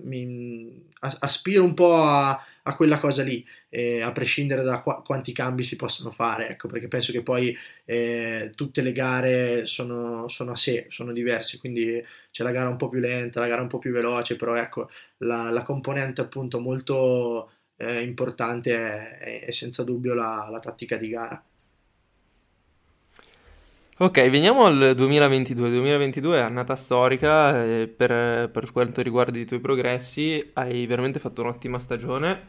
mi, 0.00 0.88
aspiro 1.00 1.64
un 1.64 1.74
po' 1.74 1.94
a, 1.94 2.44
a 2.62 2.76
quella 2.76 2.98
cosa 2.98 3.22
lì, 3.22 3.44
eh, 3.68 4.02
a 4.02 4.12
prescindere 4.12 4.62
da 4.62 4.80
qu- 4.80 5.02
quanti 5.04 5.32
cambi 5.32 5.62
si 5.62 5.76
possono 5.76 6.10
fare, 6.10 6.50
ecco, 6.50 6.68
perché 6.68 6.88
penso 6.88 7.12
che 7.12 7.22
poi 7.22 7.56
eh, 7.84 8.50
tutte 8.54 8.82
le 8.82 8.92
gare 8.92 9.66
sono, 9.66 10.28
sono, 10.28 10.52
a 10.52 10.56
sé, 10.56 10.86
sono 10.90 11.12
diverse, 11.12 11.58
quindi 11.58 12.02
c'è 12.30 12.42
la 12.42 12.52
gara 12.52 12.68
un 12.68 12.76
po' 12.76 12.88
più 12.88 13.00
lenta, 13.00 13.40
la 13.40 13.48
gara 13.48 13.62
un 13.62 13.68
po' 13.68 13.78
più 13.78 13.92
veloce, 13.92 14.36
però 14.36 14.54
ecco, 14.54 14.90
la, 15.18 15.50
la 15.50 15.62
componente 15.62 16.20
appunto 16.20 16.60
molto 16.60 17.52
eh, 17.76 18.00
importante 18.02 19.18
è, 19.18 19.44
è, 19.46 19.50
senza 19.52 19.82
dubbio 19.84 20.14
la, 20.14 20.48
la 20.50 20.58
tattica 20.58 20.96
di 20.96 21.08
gara. 21.08 21.42
Ok, 24.02 24.30
veniamo 24.30 24.64
al 24.64 24.94
2022. 24.96 25.68
2022 25.68 26.38
è 26.38 26.40
annata 26.40 26.74
storica 26.74 27.62
e 27.62 27.86
per, 27.86 28.48
per 28.50 28.72
quanto 28.72 29.02
riguarda 29.02 29.38
i 29.38 29.44
tuoi 29.44 29.60
progressi 29.60 30.50
hai 30.54 30.86
veramente 30.86 31.18
fatto 31.20 31.42
un'ottima 31.42 31.78
stagione. 31.78 32.48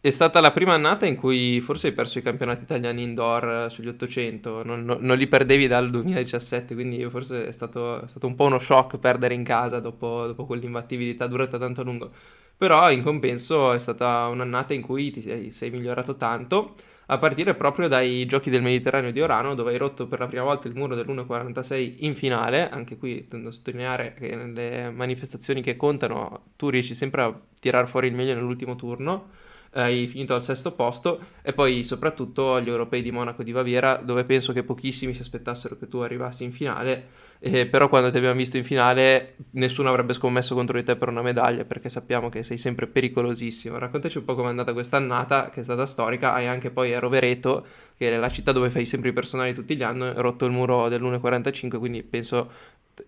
È 0.00 0.10
stata 0.10 0.40
la 0.40 0.50
prima 0.52 0.74
annata 0.74 1.06
in 1.06 1.14
cui 1.16 1.60
forse 1.60 1.88
hai 1.88 1.92
perso 1.92 2.18
i 2.18 2.22
campionati 2.22 2.62
italiani 2.64 3.02
indoor 3.04 3.70
sugli 3.70 3.88
800, 3.88 4.64
non, 4.64 4.84
non- 4.84 4.98
non 5.02 5.16
li 5.16 5.28
perdevi 5.28 5.68
dal 5.68 5.88
2017, 5.90 6.74
quindi 6.74 7.08
forse 7.08 7.46
è 7.46 7.52
stato, 7.52 8.02
è 8.02 8.08
stato 8.08 8.26
un 8.26 8.34
po' 8.34 8.44
uno 8.46 8.58
shock 8.58 8.98
perdere 8.98 9.34
in 9.34 9.44
casa 9.44 9.78
dopo, 9.80 10.26
dopo 10.26 10.46
quell'imbattibilità 10.46 11.28
durata 11.28 11.58
tanto 11.58 11.82
a 11.82 11.84
lungo. 11.84 12.10
però 12.56 12.90
in 12.90 13.02
compenso 13.02 13.72
è 13.72 13.78
stata 13.78 14.26
un'annata 14.28 14.74
in 14.74 14.82
cui 14.82 15.10
ti 15.10 15.20
sei, 15.20 15.50
sei 15.52 15.70
migliorato 15.70 16.16
tanto 16.16 16.74
a 17.12 17.18
partire 17.18 17.54
proprio 17.54 17.88
dai 17.88 18.24
giochi 18.24 18.48
del 18.48 18.62
Mediterraneo 18.62 19.12
di 19.12 19.20
Orano, 19.20 19.54
dove 19.54 19.72
hai 19.72 19.76
rotto 19.76 20.06
per 20.06 20.18
la 20.18 20.26
prima 20.26 20.44
volta 20.44 20.66
il 20.66 20.74
muro 20.74 20.94
dell'1.46 20.94 21.96
in 21.98 22.14
finale. 22.14 22.70
Anche 22.70 22.96
qui 22.96 23.28
tendo 23.28 23.50
a 23.50 23.52
sottolineare 23.52 24.14
che 24.14 24.34
nelle 24.34 24.90
manifestazioni 24.90 25.60
che 25.60 25.76
contano 25.76 26.52
tu 26.56 26.70
riesci 26.70 26.94
sempre 26.94 27.22
a 27.22 27.38
tirar 27.60 27.86
fuori 27.86 28.08
il 28.08 28.14
meglio 28.14 28.34
nell'ultimo 28.34 28.76
turno 28.76 29.50
hai 29.74 30.06
finito 30.06 30.34
al 30.34 30.42
sesto 30.42 30.72
posto 30.72 31.20
e 31.40 31.52
poi 31.52 31.84
soprattutto 31.84 32.54
agli 32.54 32.68
europei 32.68 33.00
di 33.00 33.10
Monaco 33.10 33.42
di 33.42 33.52
Baviera 33.52 33.96
dove 33.96 34.24
penso 34.24 34.52
che 34.52 34.64
pochissimi 34.64 35.14
si 35.14 35.22
aspettassero 35.22 35.78
che 35.78 35.88
tu 35.88 35.98
arrivassi 35.98 36.44
in 36.44 36.52
finale 36.52 37.08
eh, 37.44 37.66
però 37.66 37.88
quando 37.88 38.08
ti 38.12 38.18
abbiamo 38.18 38.36
visto 38.36 38.56
in 38.56 38.62
finale 38.62 39.34
nessuno 39.52 39.88
avrebbe 39.88 40.12
scommesso 40.12 40.54
contro 40.54 40.78
di 40.78 40.84
te 40.84 40.94
per 40.94 41.08
una 41.08 41.22
medaglia 41.22 41.64
perché 41.64 41.88
sappiamo 41.88 42.28
che 42.28 42.44
sei 42.44 42.56
sempre 42.56 42.86
pericolosissimo. 42.86 43.78
Raccontaci 43.78 44.18
un 44.18 44.24
po' 44.24 44.36
com'è 44.36 44.46
andata 44.46 44.72
quest'annata 44.72 45.50
che 45.50 45.60
è 45.60 45.62
stata 45.64 45.84
storica. 45.84 46.34
Hai 46.34 46.46
anche 46.46 46.70
poi 46.70 46.94
a 46.94 47.00
Rovereto 47.00 47.66
che 47.96 48.12
è 48.12 48.16
la 48.16 48.30
città 48.30 48.52
dove 48.52 48.70
fai 48.70 48.86
sempre 48.86 49.08
i 49.08 49.12
personali 49.12 49.54
tutti 49.54 49.74
gli 49.74 49.82
anni 49.82 50.12
rotto 50.14 50.44
il 50.44 50.52
muro 50.52 50.88
dell'1.45 50.88 51.78
quindi 51.78 52.04
penso 52.04 52.48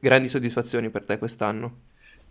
grandi 0.01 0.27
soddisfazioni 0.27 0.90
per 0.90 1.05
te 1.05 1.16
quest'anno. 1.16 1.83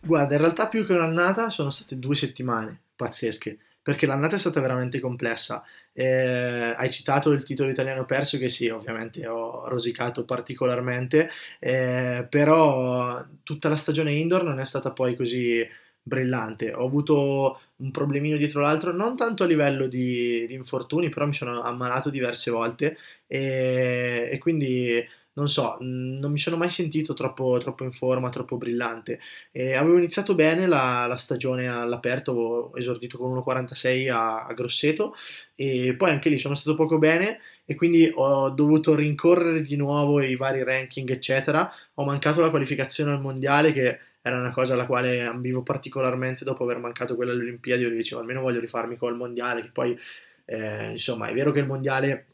Guarda, 0.02 0.36
in 0.36 0.42
realtà 0.42 0.68
più 0.68 0.86
che 0.86 0.92
un'annata 0.92 1.50
sono 1.50 1.70
state 1.70 1.98
due 1.98 2.16
settimane 2.16 2.82
pazzesche 2.98 3.60
perché 3.84 4.06
l'annata 4.08 4.36
è 4.36 4.40
stata 4.40 4.62
veramente 4.62 5.00
complessa. 5.00 5.64
Eh, 5.94 6.74
hai 6.76 6.90
citato 6.90 7.32
il 7.32 7.44
titolo 7.44 7.70
italiano 7.70 8.06
perso, 8.06 8.38
che 8.40 8.50
sì, 8.50 8.70
ovviamente 8.70 9.28
ho 9.28 9.68
rosicato 9.68 10.26
particolarmente, 10.26 11.30
eh, 11.60 12.26
però 12.30 13.24
tutta 13.44 13.70
la 13.70 13.76
stagione 13.76 14.14
indoor 14.14 14.44
non 14.44 14.60
è 14.60 14.66
stata 14.66 14.92
poi 14.92 15.16
così 15.16 15.68
brillante. 16.02 16.74
Ho 16.74 16.86
avuto 16.86 17.60
un 17.78 17.92
problemino 17.92 18.38
dietro 18.38 18.62
l'altro, 18.62 18.92
non 18.94 19.16
tanto 19.16 19.44
a 19.44 19.48
livello 19.48 19.88
di, 19.88 20.46
di 20.48 20.54
infortuni, 20.54 21.10
però 21.10 21.26
mi 21.26 21.34
sono 21.34 21.62
ammalato 21.62 22.10
diverse 22.10 22.52
volte 22.52 22.98
e, 23.28 24.30
e 24.32 24.38
quindi 24.40 25.06
non 25.36 25.50
so, 25.50 25.78
non 25.80 26.32
mi 26.32 26.38
sono 26.38 26.58
mai 26.58 26.70
sentito 26.70 27.14
troppo, 27.14 27.58
troppo 27.60 27.84
in 27.84 27.92
forma, 27.92 28.30
troppo 28.30 28.58
brillante. 28.58 29.20
E 29.52 29.74
avevo 29.74 29.98
iniziato 29.98 30.36
bene 30.36 30.68
la, 30.68 31.06
la, 31.08 31.16
stagione 31.18 31.68
all'aperto, 31.68 32.32
avevo 32.32 32.76
esordito 32.76 33.18
con 33.18 33.36
1,46 33.36 34.12
a, 34.12 34.46
a 34.46 34.54
Grosseto 34.54 35.16
e 35.56 35.96
poi 35.98 36.12
anche 36.12 36.30
lì 36.30 36.38
sono 36.38 36.54
stato 36.54 36.76
poco 36.76 37.00
bene 37.00 37.40
e 37.66 37.76
quindi 37.76 38.12
ho 38.14 38.50
dovuto 38.50 38.94
rincorrere 38.94 39.62
di 39.62 39.76
nuovo 39.76 40.22
i 40.22 40.36
vari 40.36 40.64
ranking, 40.64 41.10
eccetera. 41.10 41.72
Ho 41.96 42.04
mancato 42.04 42.42
la 42.42 42.50
qualificazione 42.50 43.12
al 43.12 43.22
mondiale 43.22 43.72
che 43.72 44.00
era 44.22 44.40
una 44.40 44.52
cosa 44.52 44.74
alla 44.74 44.86
quale 44.86 45.22
ambivo 45.24 45.64
particolarmente 45.64 46.46
dopo 46.46 46.64
aver 46.64 46.78
mancato 46.78 47.16
quella 47.16 47.32
alle 47.32 47.42
Olimpiadi. 47.42 47.84
Io 47.84 47.90
dicevo 47.90 48.22
almeno 48.22 48.42
voglio 48.42 48.60
rifarmi 48.60 48.98
col 48.98 49.16
mondiale, 49.16 49.62
che 49.62 49.72
poi 49.72 49.98
eh, 50.46 50.92
insomma 50.92 51.28
è 51.28 51.34
vero 51.34 51.52
che 51.52 51.60
il 51.60 51.66
mondiale 51.66 52.28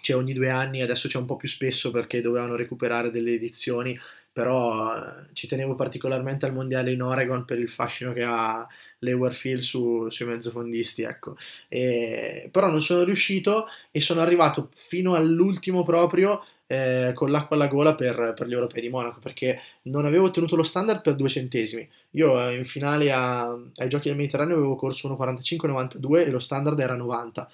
c'è 0.00 0.14
ogni 0.14 0.32
due 0.32 0.50
anni, 0.50 0.82
adesso 0.82 1.08
c'è 1.08 1.18
un 1.18 1.26
po' 1.26 1.36
più 1.36 1.48
spesso 1.48 1.90
perché 1.90 2.20
dovevano 2.20 2.56
recuperare 2.56 3.10
delle 3.10 3.32
edizioni, 3.32 3.98
però 4.32 4.94
eh, 4.94 5.26
ci 5.32 5.46
tenevo 5.46 5.74
particolarmente 5.74 6.46
al 6.46 6.52
mondiale 6.52 6.92
in 6.92 7.02
Oregon 7.02 7.44
per 7.44 7.58
il 7.58 7.68
fascino 7.68 8.12
che 8.12 8.22
ha 8.22 8.66
l'Ewerfield 9.00 9.60
su, 9.60 10.08
sui 10.10 10.26
mezzofondisti, 10.26 11.02
ecco. 11.02 11.36
E, 11.68 12.48
però 12.50 12.68
non 12.68 12.82
sono 12.82 13.02
riuscito 13.02 13.66
e 13.90 14.00
sono 14.00 14.20
arrivato 14.20 14.70
fino 14.74 15.14
all'ultimo 15.14 15.82
proprio 15.84 16.42
eh, 16.66 17.10
con 17.14 17.30
l'acqua 17.30 17.56
alla 17.56 17.66
gola 17.66 17.96
per, 17.96 18.34
per, 18.36 18.46
gli 18.46 18.52
europei 18.52 18.80
di 18.80 18.88
Monaco 18.88 19.18
perché 19.18 19.60
non 19.82 20.04
avevo 20.04 20.26
ottenuto 20.26 20.54
lo 20.54 20.62
standard 20.62 21.02
per 21.02 21.16
due 21.16 21.28
centesimi. 21.28 21.88
Io 22.12 22.40
eh, 22.40 22.54
in 22.54 22.64
finale 22.64 23.10
a, 23.10 23.50
ai 23.50 23.88
giochi 23.88 24.08
del 24.08 24.16
Mediterraneo 24.16 24.56
avevo 24.56 24.76
corso 24.76 25.08
1,45-92 25.08 26.26
e 26.26 26.30
lo 26.30 26.38
standard 26.38 26.78
era 26.78 26.94
90 26.94 27.50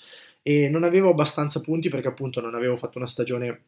e 0.48 0.68
non 0.68 0.84
avevo 0.84 1.10
abbastanza 1.10 1.58
punti 1.58 1.88
perché 1.88 2.06
appunto 2.06 2.40
non 2.40 2.54
avevo 2.54 2.76
fatto 2.76 2.98
una 2.98 3.08
stagione 3.08 3.62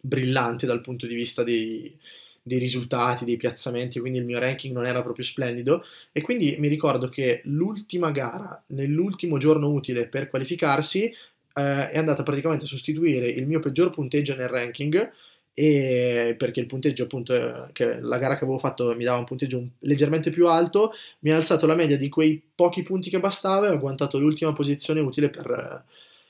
brillante 0.00 0.64
dal 0.64 0.80
punto 0.80 1.06
di 1.06 1.14
vista 1.14 1.42
dei, 1.42 1.94
dei 2.40 2.58
risultati, 2.58 3.26
dei 3.26 3.36
piazzamenti, 3.36 4.00
quindi 4.00 4.20
il 4.20 4.24
mio 4.24 4.38
ranking 4.38 4.72
non 4.72 4.86
era 4.86 5.02
proprio 5.02 5.22
splendido. 5.22 5.84
E 6.12 6.22
quindi 6.22 6.56
mi 6.58 6.68
ricordo 6.68 7.10
che 7.10 7.42
l'ultima 7.44 8.10
gara, 8.10 8.64
nell'ultimo 8.68 9.36
giorno 9.36 9.70
utile 9.70 10.08
per 10.08 10.28
qualificarsi, 10.28 11.04
eh, 11.04 11.90
è 11.90 11.98
andata 11.98 12.22
praticamente 12.22 12.64
a 12.64 12.68
sostituire 12.68 13.26
il 13.26 13.46
mio 13.46 13.60
peggior 13.60 13.90
punteggio 13.90 14.34
nel 14.34 14.48
ranking 14.48 15.12
e 15.52 16.34
perché 16.38 16.60
il 16.60 16.66
punteggio 16.66 17.04
appunto 17.04 17.68
che 17.72 18.00
la 18.00 18.16
gara 18.16 18.38
che 18.38 18.44
avevo 18.44 18.58
fatto 18.58 18.96
mi 18.96 19.04
dava 19.04 19.18
un 19.18 19.24
punteggio 19.24 19.62
leggermente 19.80 20.30
più 20.30 20.48
alto 20.48 20.92
mi 21.20 21.30
ha 21.30 21.36
alzato 21.36 21.66
la 21.66 21.76
media 21.76 21.96
di 21.96 22.08
quei 22.08 22.42
pochi 22.54 22.82
punti 22.82 23.08
che 23.10 23.20
bastava 23.20 23.66
e 23.66 23.68
ho 23.68 23.74
agguantato 23.74 24.18
l'ultima 24.18 24.52
posizione 24.52 24.98
utile 24.98 25.30
per, 25.30 25.84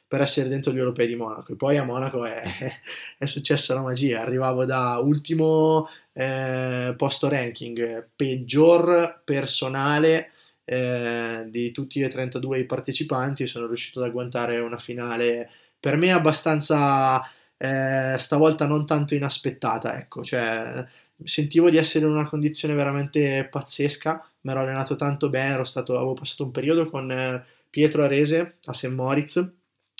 per 0.07 0.21
essere 0.21 0.49
dentro 0.49 0.73
gli 0.73 0.79
europei 0.79 1.07
di 1.07 1.17
Monaco. 1.17 1.53
E 1.53 1.57
poi 1.57 1.77
a 1.77 1.85
Monaco 1.85 2.25
è, 2.25 2.43
è 3.19 3.27
successa 3.27 3.75
la 3.75 3.83
magia. 3.83 4.21
Arrivavo 4.21 4.65
da 4.65 4.99
ultimo 4.99 5.89
eh, 6.13 6.95
posto 6.97 7.29
ranking, 7.29 8.09
peggior 8.15 9.21
personale 9.25 10.31
eh, 10.65 11.47
di 11.49 11.73
tutti 11.73 12.01
e 12.01 12.09
32 12.09 12.61
i 12.61 12.65
partecipanti 12.65 13.43
e 13.43 13.47
sono 13.47 13.67
riuscito 13.67 14.01
ad 14.01 14.07
agguantare 14.07 14.59
una 14.59 14.79
finale 14.79 15.51
per 15.85 15.97
me 15.97 16.13
abbastanza 16.13 17.23
eh, 17.59 18.17
stavolta 18.19 18.67
non 18.67 18.87
tanto 18.87 19.15
inaspettata, 19.15 19.99
ecco, 19.99 20.25
cioè 20.25 20.83
sentivo 21.23 21.69
di 21.69 21.77
essere 21.77 22.07
in 22.07 22.13
una 22.13 22.27
condizione 22.27 22.75
veramente 22.75 23.47
pazzesca, 23.51 24.27
mi 24.43 24.51
ero 24.51 24.61
allenato 24.61 24.97
tanto 24.97 25.29
bene, 25.29 25.63
stato, 25.67 25.97
avevo 25.97 26.15
passato 26.15 26.45
un 26.45 26.51
periodo 26.53 26.89
con 26.89 27.11
eh, 27.11 27.45
Pietro 27.69 28.03
Arese 28.03 28.57
a 28.65 28.73
St. 28.73 28.89
Moritz 28.89 29.47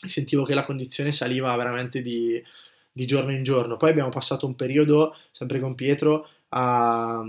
sentivo 0.09 0.45
che 0.45 0.55
la 0.55 0.65
condizione 0.65 1.13
saliva 1.13 1.55
veramente 1.57 2.03
di, 2.03 2.43
di 2.93 3.07
giorno 3.07 3.33
in 3.33 3.43
giorno. 3.43 3.77
Poi 3.77 3.91
abbiamo 3.91 4.11
passato 4.11 4.47
un 4.47 4.55
periodo, 4.57 5.17
sempre 5.33 5.61
con 5.61 5.75
Pietro, 5.75 6.29
a, 6.51 7.25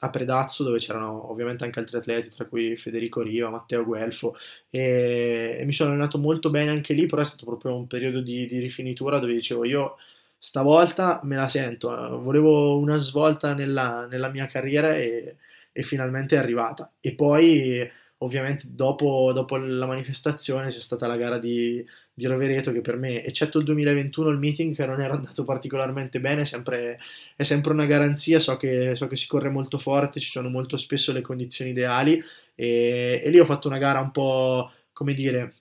a 0.00 0.10
Predazzo, 0.10 0.64
dove 0.64 0.78
c'erano 0.78 1.30
ovviamente 1.30 1.64
anche 1.64 1.78
altri 1.78 1.98
atleti, 1.98 2.28
tra 2.28 2.44
cui 2.46 2.76
Federico 2.76 3.22
Riva, 3.22 3.48
Matteo 3.50 3.84
Guelfo, 3.84 4.36
e, 4.68 5.56
e, 5.60 5.64
mi 5.64 5.72
sono 5.72 5.90
allenato 5.90 6.18
molto 6.18 6.50
bene 6.50 6.70
anche 6.70 6.92
lì, 6.92 7.06
però 7.06 7.22
è 7.22 7.24
stato 7.24 7.44
proprio 7.46 7.76
un 7.76 7.86
periodo 7.86 8.20
di, 8.20 8.46
di 8.46 8.58
rifinitura 8.58 9.18
dove 9.18 9.32
dicevo 9.32 9.64
io 9.64 9.96
stavolta 10.38 11.20
me 11.24 11.36
la 11.36 11.48
sento, 11.48 11.88
volevo 12.20 12.78
una 12.78 12.96
svolta 12.98 13.54
nella, 13.54 14.06
nella 14.06 14.28
mia 14.30 14.46
carriera 14.46 14.94
e, 14.94 15.36
e, 15.72 15.82
finalmente 15.82 16.36
è 16.36 16.38
arrivata. 16.38 16.92
E 17.00 17.14
poi 17.14 17.88
ovviamente 18.18 18.64
dopo, 18.68 19.32
dopo 19.32 19.56
la 19.56 19.86
manifestazione 19.86 20.68
c'è 20.68 20.80
stata 20.80 21.06
la 21.06 21.16
gara 21.16 21.38
di, 21.38 21.84
di 22.18 22.24
Rovereto 22.24 22.72
che 22.72 22.80
per 22.80 22.96
me, 22.96 23.22
eccetto 23.22 23.58
il 23.58 23.64
2021, 23.64 24.30
il 24.30 24.38
meeting 24.38 24.74
che 24.74 24.86
non 24.86 25.02
era 25.02 25.12
andato 25.12 25.44
particolarmente 25.44 26.18
bene, 26.18 26.42
è 26.42 26.44
sempre, 26.46 26.98
è 27.36 27.42
sempre 27.42 27.72
una 27.72 27.84
garanzia, 27.84 28.40
so 28.40 28.56
che, 28.56 28.96
so 28.96 29.06
che, 29.06 29.16
si 29.16 29.26
corre 29.26 29.50
molto 29.50 29.76
forte, 29.76 30.18
ci 30.18 30.30
sono 30.30 30.48
molto 30.48 30.78
spesso 30.78 31.12
le 31.12 31.20
condizioni 31.20 31.72
ideali 31.72 32.22
e, 32.54 33.20
e 33.22 33.28
lì 33.28 33.38
ho 33.38 33.44
fatto 33.44 33.68
una 33.68 33.76
gara 33.76 34.00
un 34.00 34.12
po', 34.12 34.72
come 34.94 35.12
dire, 35.12 35.56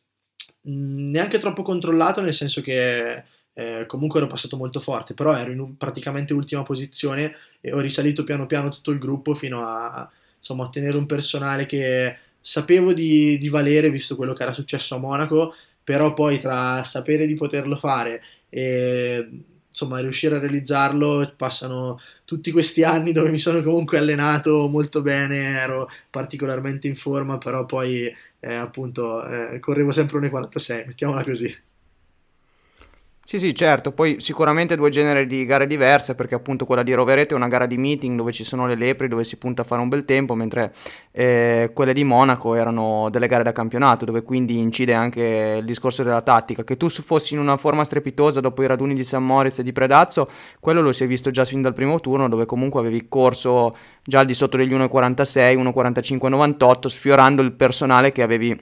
neanche 0.61 1.39
troppo 1.39 1.61
controllato, 1.61 2.21
nel 2.21 2.33
senso 2.33 2.61
che 2.61 3.23
eh, 3.51 3.85
comunque 3.85 4.19
ero 4.21 4.29
passato 4.29 4.55
molto 4.55 4.79
forte, 4.79 5.13
però 5.13 5.35
ero 5.35 5.51
in 5.51 5.59
un, 5.59 5.75
praticamente 5.75 6.33
ultima 6.33 6.63
posizione 6.63 7.35
e 7.59 7.73
ho 7.73 7.81
risalito 7.81 8.23
piano 8.23 8.45
piano 8.45 8.69
tutto 8.69 8.91
il 8.91 8.99
gruppo 8.99 9.33
fino 9.33 9.61
a 9.61 10.09
insomma, 10.37 10.63
ottenere 10.63 10.95
un 10.95 11.05
personale 11.05 11.65
che 11.65 12.17
sapevo 12.39 12.93
di, 12.93 13.37
di 13.37 13.49
valere 13.49 13.89
visto 13.89 14.15
quello 14.15 14.33
che 14.33 14.43
era 14.43 14.53
successo 14.53 14.95
a 14.95 14.99
Monaco 14.99 15.53
però 15.85 16.13
poi 16.13 16.39
tra 16.39 16.83
sapere 16.83 17.25
di 17.27 17.35
poterlo 17.35 17.77
fare 17.77 18.21
e 18.49 19.29
insomma 19.69 19.99
riuscire 19.99 20.35
a 20.35 20.39
realizzarlo 20.39 21.33
passano 21.37 21.99
tutti 22.25 22.51
questi 22.51 22.83
anni 22.83 23.11
dove 23.11 23.29
mi 23.29 23.39
sono 23.39 23.61
comunque 23.61 23.97
allenato 23.97 24.67
molto 24.67 25.01
bene, 25.01 25.59
ero 25.59 25.89
particolarmente 26.09 26.87
in 26.87 26.95
forma, 26.95 27.37
però 27.37 27.65
poi 27.65 28.13
eh, 28.39 28.53
appunto 28.53 29.25
eh, 29.25 29.59
correvo 29.59 29.91
sempre 29.91 30.19
1,46, 30.19 30.87
mettiamola 30.87 31.23
così. 31.23 31.55
Sì, 33.27 33.39
sì, 33.39 33.55
certo, 33.55 33.91
poi 33.91 34.21
sicuramente 34.21 34.75
due 34.75 34.91
generi 34.91 35.25
di 35.25 35.45
gare 35.45 35.65
diverse 35.65 36.13
perché 36.13 36.35
appunto 36.35 36.67
quella 36.67 36.83
di 36.83 36.93
Rovereto 36.93 37.33
è 37.33 37.38
una 37.38 37.47
gara 37.47 37.65
di 37.65 37.75
meeting 37.75 38.15
dove 38.15 38.31
ci 38.31 38.43
sono 38.43 38.67
le 38.67 38.75
lepri, 38.75 39.07
dove 39.07 39.23
si 39.23 39.38
punta 39.38 39.63
a 39.63 39.65
fare 39.65 39.81
un 39.81 39.89
bel 39.89 40.05
tempo, 40.05 40.35
mentre 40.35 40.71
eh, 41.11 41.71
quelle 41.73 41.91
di 41.91 42.03
Monaco 42.03 42.53
erano 42.53 43.09
delle 43.09 43.25
gare 43.25 43.41
da 43.41 43.51
campionato 43.51 44.05
dove 44.05 44.21
quindi 44.21 44.59
incide 44.59 44.93
anche 44.93 45.55
il 45.57 45.65
discorso 45.65 46.03
della 46.03 46.21
tattica. 46.21 46.63
Che 46.63 46.77
tu 46.77 46.88
fossi 46.88 47.33
in 47.33 47.39
una 47.39 47.57
forma 47.57 47.83
strepitosa 47.83 48.41
dopo 48.41 48.61
i 48.61 48.67
raduni 48.67 48.93
di 48.93 49.03
San 49.03 49.25
Moritz 49.25 49.57
e 49.57 49.63
di 49.63 49.71
Predazzo, 49.71 50.27
quello 50.59 50.81
lo 50.81 50.91
si 50.93 51.03
è 51.03 51.07
visto 51.07 51.31
già 51.31 51.45
fin 51.45 51.63
dal 51.63 51.73
primo 51.73 51.99
turno 51.99 52.29
dove 52.29 52.45
comunque 52.45 52.79
avevi 52.81 53.07
corso 53.09 53.75
già 54.03 54.19
al 54.19 54.27
di 54.27 54.35
sotto 54.35 54.55
degli 54.55 54.71
1,46, 54.75 55.57
1,45,98 55.57 56.88
sfiorando 56.89 57.41
il 57.41 57.53
personale 57.53 58.11
che 58.11 58.21
avevi 58.21 58.55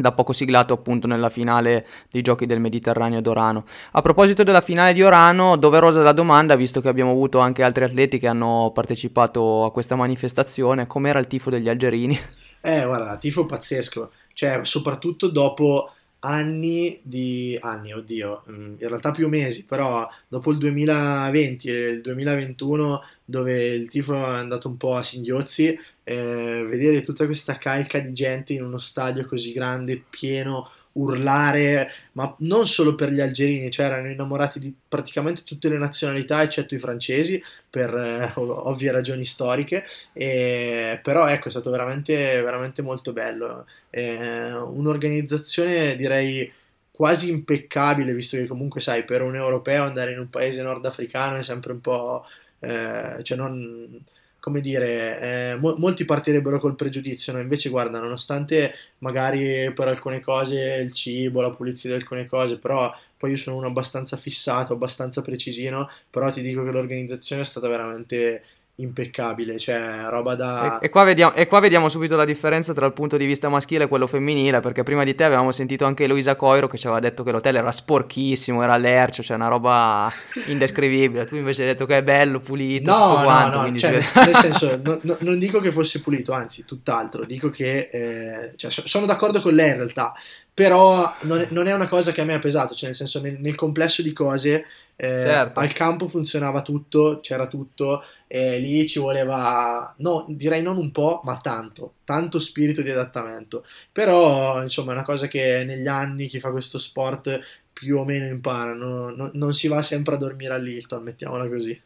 da 0.00 0.12
poco 0.12 0.32
siglato 0.32 0.74
appunto 0.74 1.06
nella 1.06 1.28
finale 1.28 1.86
dei 2.10 2.22
giochi 2.22 2.46
del 2.46 2.60
Mediterraneo 2.60 3.18
ad 3.18 3.26
Orano. 3.26 3.64
A 3.92 4.00
proposito 4.02 4.42
della 4.42 4.60
finale 4.60 4.92
di 4.92 5.02
Orano, 5.02 5.56
doverosa 5.56 6.02
la 6.02 6.12
domanda, 6.12 6.56
visto 6.56 6.80
che 6.80 6.88
abbiamo 6.88 7.10
avuto 7.10 7.38
anche 7.38 7.62
altri 7.62 7.84
atleti 7.84 8.18
che 8.18 8.26
hanno 8.26 8.70
partecipato 8.74 9.64
a 9.64 9.72
questa 9.72 9.94
manifestazione, 9.94 10.86
com'era 10.86 11.18
il 11.18 11.26
tifo 11.26 11.50
degli 11.50 11.68
algerini? 11.68 12.18
Eh, 12.62 12.84
guarda, 12.84 13.16
tifo 13.16 13.46
pazzesco, 13.46 14.10
cioè 14.34 14.60
soprattutto 14.62 15.28
dopo 15.28 15.92
anni 16.20 17.00
di 17.02 17.56
anni, 17.60 17.92
oddio, 17.92 18.44
mm, 18.50 18.74
in 18.78 18.88
realtà 18.88 19.10
più 19.10 19.28
mesi, 19.28 19.64
però 19.64 20.08
dopo 20.28 20.50
il 20.50 20.58
2020 20.58 21.68
e 21.68 21.88
il 21.88 22.00
2021 22.02 23.02
dove 23.24 23.66
il 23.66 23.88
tifo 23.88 24.14
è 24.14 24.36
andato 24.36 24.68
un 24.68 24.76
po' 24.76 24.96
a 24.96 25.02
singhiozzi, 25.02 25.78
eh, 26.10 26.64
vedere 26.66 27.02
tutta 27.02 27.24
questa 27.26 27.56
calca 27.56 28.00
di 28.00 28.12
gente 28.12 28.52
in 28.52 28.64
uno 28.64 28.78
stadio 28.78 29.24
così 29.26 29.52
grande, 29.52 30.02
pieno, 30.10 30.68
urlare, 30.92 31.88
ma 32.12 32.34
non 32.38 32.66
solo 32.66 32.96
per 32.96 33.10
gli 33.10 33.20
algerini, 33.20 33.70
cioè 33.70 33.86
erano 33.86 34.10
innamorati 34.10 34.58
di 34.58 34.74
praticamente 34.88 35.42
tutte 35.44 35.68
le 35.68 35.78
nazionalità 35.78 36.42
eccetto 36.42 36.74
i 36.74 36.80
francesi 36.80 37.40
per 37.70 37.94
eh, 37.94 38.32
ovvie 38.34 38.90
ragioni 38.90 39.24
storiche, 39.24 39.84
e, 40.12 40.98
però 41.00 41.28
ecco 41.28 41.46
è 41.46 41.50
stato 41.50 41.70
veramente, 41.70 42.42
veramente 42.42 42.82
molto 42.82 43.12
bello, 43.12 43.66
eh, 43.90 44.52
un'organizzazione 44.52 45.94
direi 45.94 46.52
quasi 46.90 47.30
impeccabile, 47.30 48.14
visto 48.14 48.36
che 48.36 48.48
comunque 48.48 48.80
sai 48.80 49.04
per 49.04 49.22
un 49.22 49.36
europeo 49.36 49.84
andare 49.84 50.10
in 50.10 50.18
un 50.18 50.28
paese 50.28 50.60
nordafricano 50.62 51.36
è 51.36 51.42
sempre 51.44 51.72
un 51.72 51.80
po'... 51.80 52.24
Eh, 52.62 53.22
cioè 53.22 53.38
non 53.38 54.04
come 54.40 54.60
dire, 54.60 55.52
eh, 55.52 55.56
mo- 55.56 55.76
molti 55.76 56.04
partirebbero 56.04 56.58
col 56.58 56.74
pregiudizio, 56.74 57.32
no? 57.32 57.40
invece 57.40 57.68
guarda, 57.68 58.00
nonostante 58.00 58.74
magari 58.98 59.72
per 59.72 59.88
alcune 59.88 60.20
cose 60.20 60.80
il 60.84 60.92
cibo, 60.92 61.40
la 61.40 61.50
pulizia 61.50 61.90
di 61.90 61.96
alcune 61.96 62.26
cose, 62.26 62.58
però 62.58 62.92
poi 63.16 63.30
io 63.30 63.36
sono 63.36 63.56
uno 63.56 63.66
abbastanza 63.66 64.16
fissato, 64.16 64.72
abbastanza 64.72 65.20
precisino, 65.22 65.90
però 66.08 66.30
ti 66.30 66.40
dico 66.40 66.64
che 66.64 66.70
l'organizzazione 66.70 67.42
è 67.42 67.44
stata 67.44 67.68
veramente 67.68 68.42
impeccabile, 68.76 69.58
cioè 69.58 70.06
roba 70.08 70.34
da... 70.34 70.78
E, 70.78 70.86
e, 70.86 70.88
qua 70.88 71.04
vediamo, 71.04 71.34
e, 71.34 71.46
qua 71.46 71.60
vediamo, 71.60 71.88
subito 71.88 72.16
la 72.16 72.24
differenza 72.24 72.72
tra 72.72 72.86
il 72.86 72.92
punto 72.92 73.16
di 73.16 73.26
vista 73.26 73.48
maschile 73.48 73.84
e 73.84 73.88
quello 73.88 74.06
femminile, 74.06 74.60
perché 74.60 74.82
prima 74.82 75.04
di 75.04 75.14
te 75.14 75.24
avevamo 75.24 75.52
sentito 75.52 75.84
anche 75.84 76.06
Luisa 76.06 76.36
Coiro 76.36 76.66
che 76.66 76.78
ci 76.78 76.86
aveva 76.86 77.00
detto 77.00 77.22
che 77.22 77.30
l'hotel 77.30 77.56
era 77.56 77.72
sporchissimo, 77.72 78.62
era 78.62 78.76
lercio, 78.76 79.22
cioè 79.22 79.36
una 79.36 79.48
roba 79.48 80.10
indescrivibile, 80.46 81.24
tu 81.24 81.36
invece 81.36 81.62
hai 81.62 81.68
detto 81.68 81.86
che 81.86 81.98
è 81.98 82.02
bello, 82.02 82.40
pulito, 82.40 82.90
no, 82.90 83.08
tutto 83.08 83.22
quanto. 83.22 83.58
No, 83.58 83.66
no, 83.68 83.78
cioè, 83.78 83.90
nel, 83.90 84.02
nel, 84.14 84.34
senso, 84.34 84.80
no, 84.82 84.98
no, 85.02 85.16
non 85.20 85.38
dico 85.38 85.60
che 85.60 85.72
fosse 85.72 86.00
pulito, 86.00 86.32
anzi, 86.32 86.64
tutt'altro, 86.64 87.24
dico 87.24 87.50
che... 87.50 87.88
Eh, 87.90 88.52
cioè, 88.56 88.70
sono 88.70 89.06
d'accordo 89.06 89.42
con 89.42 89.54
lei 89.54 89.70
in 89.70 89.76
realtà, 89.76 90.12
però 90.52 91.16
non 91.22 91.40
è, 91.40 91.48
non 91.50 91.66
è, 91.66 91.72
una 91.72 91.88
cosa 91.88 92.12
che 92.12 92.20
a 92.20 92.24
me 92.24 92.34
ha 92.34 92.38
pesato, 92.38 92.74
cioè 92.74 92.86
nel 92.86 92.96
senso 92.96 93.20
nel, 93.20 93.38
nel 93.40 93.54
complesso 93.54 94.02
di 94.02 94.12
cose 94.12 94.66
eh, 94.96 95.22
certo. 95.22 95.60
al 95.60 95.72
campo 95.72 96.08
funzionava 96.08 96.60
tutto, 96.62 97.20
c'era 97.22 97.46
tutto, 97.46 98.04
e 98.26 98.58
lì 98.58 98.86
ci 98.86 98.98
voleva, 98.98 99.94
no, 99.98 100.26
direi 100.28 100.62
non 100.62 100.76
un 100.76 100.90
po', 100.90 101.20
ma 101.24 101.38
tanto, 101.38 101.94
tanto 102.04 102.38
spirito 102.38 102.82
di 102.82 102.90
adattamento. 102.90 103.64
Però, 103.90 104.62
insomma, 104.62 104.90
è 104.92 104.94
una 104.94 105.04
cosa 105.04 105.26
che 105.26 105.64
negli 105.64 105.86
anni 105.86 106.26
chi 106.26 106.38
fa 106.38 106.50
questo 106.50 106.78
sport 106.78 107.40
più 107.72 107.96
o 107.98 108.04
meno 108.04 108.26
impara, 108.26 108.74
no? 108.74 109.10
no, 109.10 109.30
non 109.32 109.54
si 109.54 109.68
va 109.68 109.80
sempre 109.80 110.14
a 110.14 110.18
dormire 110.18 110.52
all'Hilton, 110.52 111.02
mettiamola 111.02 111.48
così. 111.48 111.80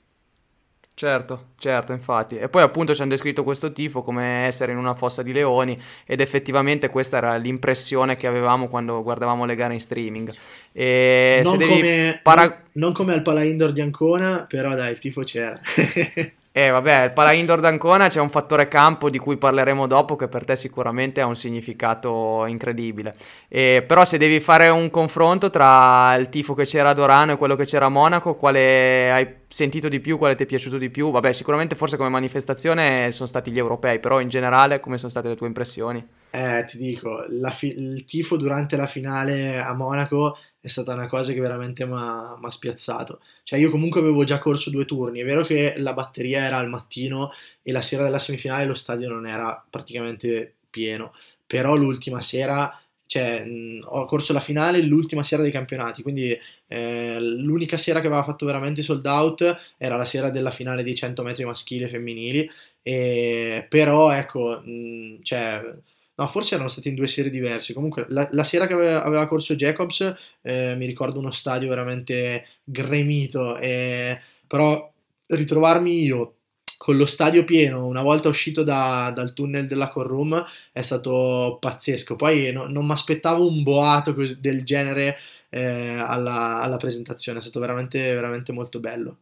Certo, 0.97 1.47
certo, 1.59 1.91
infatti. 1.91 2.37
E 2.37 2.49
poi 2.49 2.63
appunto 2.63 2.95
ci 2.95 3.03
hanno 3.03 3.11
descritto 3.11 3.43
questo 3.43 3.73
tifo 3.73 4.03
come 4.03 4.47
essere 4.47 4.71
in 4.71 4.79
una 4.79 4.95
fossa 4.95 5.25
di 5.25 5.33
leoni 5.33 5.77
ed 6.07 6.21
effettivamente 6.21 6.89
questa 6.89 7.17
era 7.17 7.37
l'impressione 7.37 8.17
che 8.17 8.29
avevamo 8.29 8.69
quando 8.69 9.03
guardavamo 9.03 9.45
le 9.45 9.57
gare 9.57 9.73
in 9.73 9.81
streaming. 9.81 10.33
E 10.73 11.41
non, 11.43 11.59
come, 11.59 12.21
para... 12.23 12.43
non, 12.43 12.57
non 12.75 12.93
come 12.93 13.13
al 13.13 13.23
Pala 13.23 13.43
Indoor 13.43 13.73
di 13.73 13.81
Ancona, 13.81 14.47
però 14.49 14.73
dai, 14.77 14.93
il 14.93 15.01
tifo 15.01 15.23
c'era. 15.23 15.59
Eh 16.57 16.71
vabbè, 16.71 17.07
il 17.07 17.13
Pala 17.13 17.33
Indoor 17.33 17.59
d'Ancona 17.59 18.07
c'è 18.07 18.21
un 18.21 18.31
fattore 18.31 18.69
campo 18.69 19.11
di 19.11 19.19
cui 19.19 19.37
parleremo 19.37 19.89
dopo 19.89 20.15
che 20.15 20.29
per 20.29 20.45
te 20.45 20.55
sicuramente 20.55 21.21
ha 21.21 21.27
un 21.27 21.35
significato 21.35 22.47
incredibile. 22.47 23.13
Eh, 23.49 23.83
però 23.85 24.05
se 24.05 24.19
devi 24.19 24.39
fare 24.39 24.69
un 24.69 24.89
confronto 24.89 25.51
tra 25.51 26.15
il 26.15 26.29
tifo 26.29 26.55
che 26.55 26.65
c'era 26.65 26.91
ad 26.91 27.01
Orano 27.01 27.33
e 27.33 27.37
quello 27.39 27.57
che 27.57 27.65
c'era 27.65 27.87
a 27.87 27.89
Monaco, 27.89 28.37
quale 28.37 29.11
hai 29.11 29.35
sentito 29.49 29.89
di 29.89 29.99
più, 29.99 30.17
quale 30.17 30.37
ti 30.37 30.45
è 30.45 30.47
piaciuto 30.47 30.79
di 30.79 30.91
più? 30.91 31.11
Vabbè, 31.11 31.33
sicuramente 31.33 31.75
forse 31.75 31.97
come 31.97 32.09
manifestazione 32.09 33.11
sono 33.11 33.27
stati 33.27 33.51
gli 33.51 33.59
europei, 33.59 33.99
però 33.99 34.21
in 34.21 34.29
generale 34.29 34.79
come 34.79 34.97
sono 34.97 35.11
state 35.11 35.27
le 35.27 35.35
tue 35.35 35.49
impressioni? 35.49 36.07
Eh, 36.31 36.65
ti 36.69 36.79
dico, 36.79 37.27
fi- 37.51 37.75
il 37.77 38.05
tifo 38.05 38.37
durante 38.37 38.77
la 38.77 38.87
finale 38.87 39.59
a 39.59 39.75
Monaco 39.75 40.37
è 40.65 40.69
stata 40.69 40.95
una 40.95 41.07
cosa 41.09 41.33
che 41.35 41.41
veramente 41.41 41.85
mi 41.85 41.93
ha 41.95 42.51
spiazzato. 42.51 43.21
Cioè 43.43 43.59
io 43.59 43.71
comunque 43.71 44.01
avevo 44.01 44.25
già 44.25 44.39
corso 44.39 44.71
due 44.71 44.87
turni, 44.87 45.21
è 45.21 45.25
vero 45.25 45.45
che 45.45 45.75
la 45.77 45.93
batteria 45.93 46.43
era 46.45 46.57
al 46.57 46.71
mattino 46.71 47.33
e 47.62 47.71
la 47.71 47.83
sera 47.83 48.03
della 48.05 48.19
semifinale 48.19 48.65
lo 48.65 48.73
stadio 48.75 49.11
non 49.11 49.27
era 49.27 49.62
praticamente 49.69 50.55
pieno, 50.71 51.12
però 51.47 51.75
l'ultima 51.77 52.23
sera, 52.23 52.81
cioè 53.05 53.45
mh, 53.45 53.83
ho 53.85 54.07
corso 54.07 54.33
la 54.33 54.41
finale 54.41 54.81
l'ultima 54.81 55.23
sera 55.23 55.43
dei 55.43 55.53
campionati, 55.53 56.01
quindi 56.03 56.35
eh, 56.67 57.21
l'unica 57.21 57.77
sera 57.77 58.01
che 58.01 58.07
aveva 58.07 58.25
fatto 58.25 58.47
veramente 58.47 58.81
sold 58.81 59.05
out 59.05 59.59
era 59.77 59.97
la 59.97 60.07
sera 60.07 60.31
della 60.31 60.51
finale 60.51 60.83
dei 60.83 60.95
100 60.95 61.23
metri 61.23 61.45
maschili 61.45 61.85
e 61.85 61.89
femminili, 61.89 62.51
e, 62.83 63.67
però 63.69 64.11
ecco, 64.12 64.62
mh, 64.65 65.23
cioè 65.23 65.62
No, 66.17 66.29
forse 66.29 66.55
erano 66.55 66.69
stati 66.69 66.89
in 66.89 66.95
due 66.95 67.09
serie 67.09 67.31
diverse. 67.31 67.73
Comunque, 67.73 68.07
la, 68.09 68.29
la 68.33 68.45
sera 68.45 68.67
che 68.67 68.75
aveva, 68.75 69.03
aveva, 69.03 69.27
corso 69.27 69.55
Jacobs, 69.57 70.15
eh, 70.43 70.75
mi 70.77 70.87
ricordo 70.87 71.19
uno 71.19 71.33
stadio 71.33 71.69
veramente 71.69 72.47
gremito. 72.62 73.57
Eh, 73.59 74.21
però 74.47 74.93
ritrovarmi 75.27 76.03
io 76.03 76.37
con 76.77 76.97
lo 76.97 77.07
stadio 77.07 77.45
pieno 77.45 77.87
una 77.87 78.03
volta 78.03 78.29
uscito 78.29 78.62
da, 78.62 79.11
dal 79.15 79.33
tunnel 79.33 79.67
della 79.67 79.91
Room 79.95 80.45
è 80.71 80.83
stato 80.83 81.57
pazzesco. 81.61 82.15
Poi 82.17 82.53
no, 82.53 82.67
non 82.67 82.85
mi 82.87 82.93
aspettavo 82.93 83.47
un 83.47 83.62
boato 83.62 84.15
del 84.39 84.65
genere 84.65 85.17
eh, 85.49 85.97
alla, 85.99 86.61
alla 86.61 86.77
presentazione, 86.77 87.39
è 87.39 87.43
stato 87.43 87.59
veramente, 87.61 88.12
veramente 88.15 88.53
molto 88.53 88.81
bello. 88.81 89.19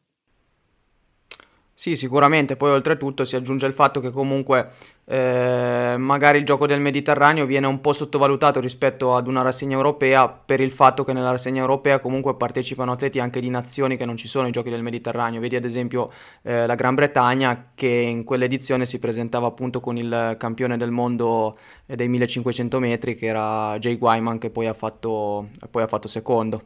Sì, 1.82 1.96
sicuramente, 1.96 2.54
poi 2.54 2.70
oltretutto 2.70 3.24
si 3.24 3.34
aggiunge 3.34 3.66
il 3.66 3.72
fatto 3.72 3.98
che 3.98 4.12
comunque 4.12 4.68
eh, 5.04 5.96
magari 5.98 6.38
il 6.38 6.44
gioco 6.44 6.64
del 6.64 6.78
Mediterraneo 6.78 7.44
viene 7.44 7.66
un 7.66 7.80
po' 7.80 7.92
sottovalutato 7.92 8.60
rispetto 8.60 9.16
ad 9.16 9.26
una 9.26 9.42
rassegna 9.42 9.74
europea 9.74 10.28
per 10.28 10.60
il 10.60 10.70
fatto 10.70 11.02
che 11.02 11.12
nella 11.12 11.32
rassegna 11.32 11.60
europea 11.60 11.98
comunque 11.98 12.36
partecipano 12.36 12.92
atleti 12.92 13.18
anche 13.18 13.40
di 13.40 13.50
nazioni 13.50 13.96
che 13.96 14.04
non 14.04 14.16
ci 14.16 14.28
sono 14.28 14.46
i 14.46 14.52
giochi 14.52 14.70
del 14.70 14.80
Mediterraneo. 14.80 15.40
Vedi 15.40 15.56
ad 15.56 15.64
esempio 15.64 16.08
eh, 16.42 16.68
la 16.68 16.76
Gran 16.76 16.94
Bretagna 16.94 17.72
che 17.74 17.88
in 17.88 18.22
quell'edizione 18.22 18.86
si 18.86 19.00
presentava 19.00 19.48
appunto 19.48 19.80
con 19.80 19.96
il 19.96 20.36
campione 20.38 20.76
del 20.76 20.92
mondo 20.92 21.52
eh, 21.86 21.96
dei 21.96 22.06
1500 22.06 22.78
metri 22.78 23.16
che 23.16 23.26
era 23.26 23.76
Jay 23.80 23.98
Wyman 23.98 24.38
che 24.38 24.50
poi 24.50 24.68
ha 24.68 24.74
fatto, 24.74 25.48
poi 25.68 25.82
ha 25.82 25.88
fatto 25.88 26.06
secondo. 26.06 26.62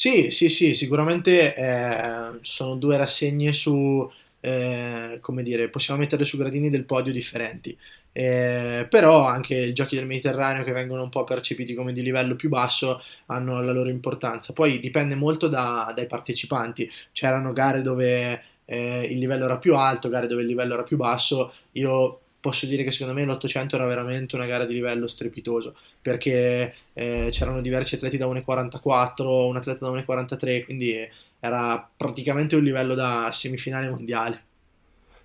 Sì, 0.00 0.30
sì, 0.30 0.48
sì, 0.48 0.74
sicuramente 0.74 1.54
eh, 1.56 2.38
sono 2.42 2.76
due 2.76 2.96
rassegne 2.96 3.52
su, 3.52 4.08
eh, 4.38 5.18
come 5.20 5.42
dire, 5.42 5.68
possiamo 5.70 5.98
mettere 5.98 6.24
su 6.24 6.36
gradini 6.38 6.70
del 6.70 6.84
podio 6.84 7.12
differenti. 7.12 7.76
Eh, 8.12 8.86
però 8.88 9.24
anche 9.26 9.56
i 9.56 9.72
giochi 9.72 9.96
del 9.96 10.06
Mediterraneo 10.06 10.62
che 10.62 10.70
vengono 10.72 11.02
un 11.02 11.08
po' 11.08 11.24
percepiti 11.24 11.74
come 11.74 11.92
di 11.92 12.02
livello 12.02 12.36
più 12.36 12.48
basso 12.48 13.02
hanno 13.26 13.60
la 13.60 13.72
loro 13.72 13.88
importanza. 13.88 14.52
Poi 14.52 14.78
dipende 14.78 15.16
molto 15.16 15.48
da, 15.48 15.92
dai 15.94 16.06
partecipanti. 16.06 16.88
C'erano 17.12 17.52
gare 17.52 17.82
dove 17.82 18.42
eh, 18.66 19.02
il 19.10 19.18
livello 19.18 19.46
era 19.46 19.58
più 19.58 19.74
alto, 19.74 20.08
gare 20.08 20.28
dove 20.28 20.42
il 20.42 20.48
livello 20.48 20.74
era 20.74 20.84
più 20.84 20.96
basso. 20.96 21.52
Io 21.72 22.20
posso 22.48 22.64
dire 22.64 22.82
che 22.82 22.90
secondo 22.90 23.12
me 23.12 23.26
l'800 23.26 23.74
era 23.74 23.84
veramente 23.84 24.34
una 24.34 24.46
gara 24.46 24.64
di 24.64 24.72
livello 24.72 25.06
strepitoso 25.06 25.76
perché 26.00 26.74
eh, 26.94 27.28
c'erano 27.30 27.60
diversi 27.60 27.96
atleti 27.96 28.16
da 28.16 28.26
1,44, 28.26 29.46
un 29.46 29.56
atleta 29.56 29.90
da 29.90 29.92
1,43, 29.92 30.64
quindi 30.64 30.96
era 31.38 31.90
praticamente 31.94 32.56
un 32.56 32.64
livello 32.64 32.94
da 32.94 33.28
semifinale 33.34 33.90
mondiale. 33.90 34.44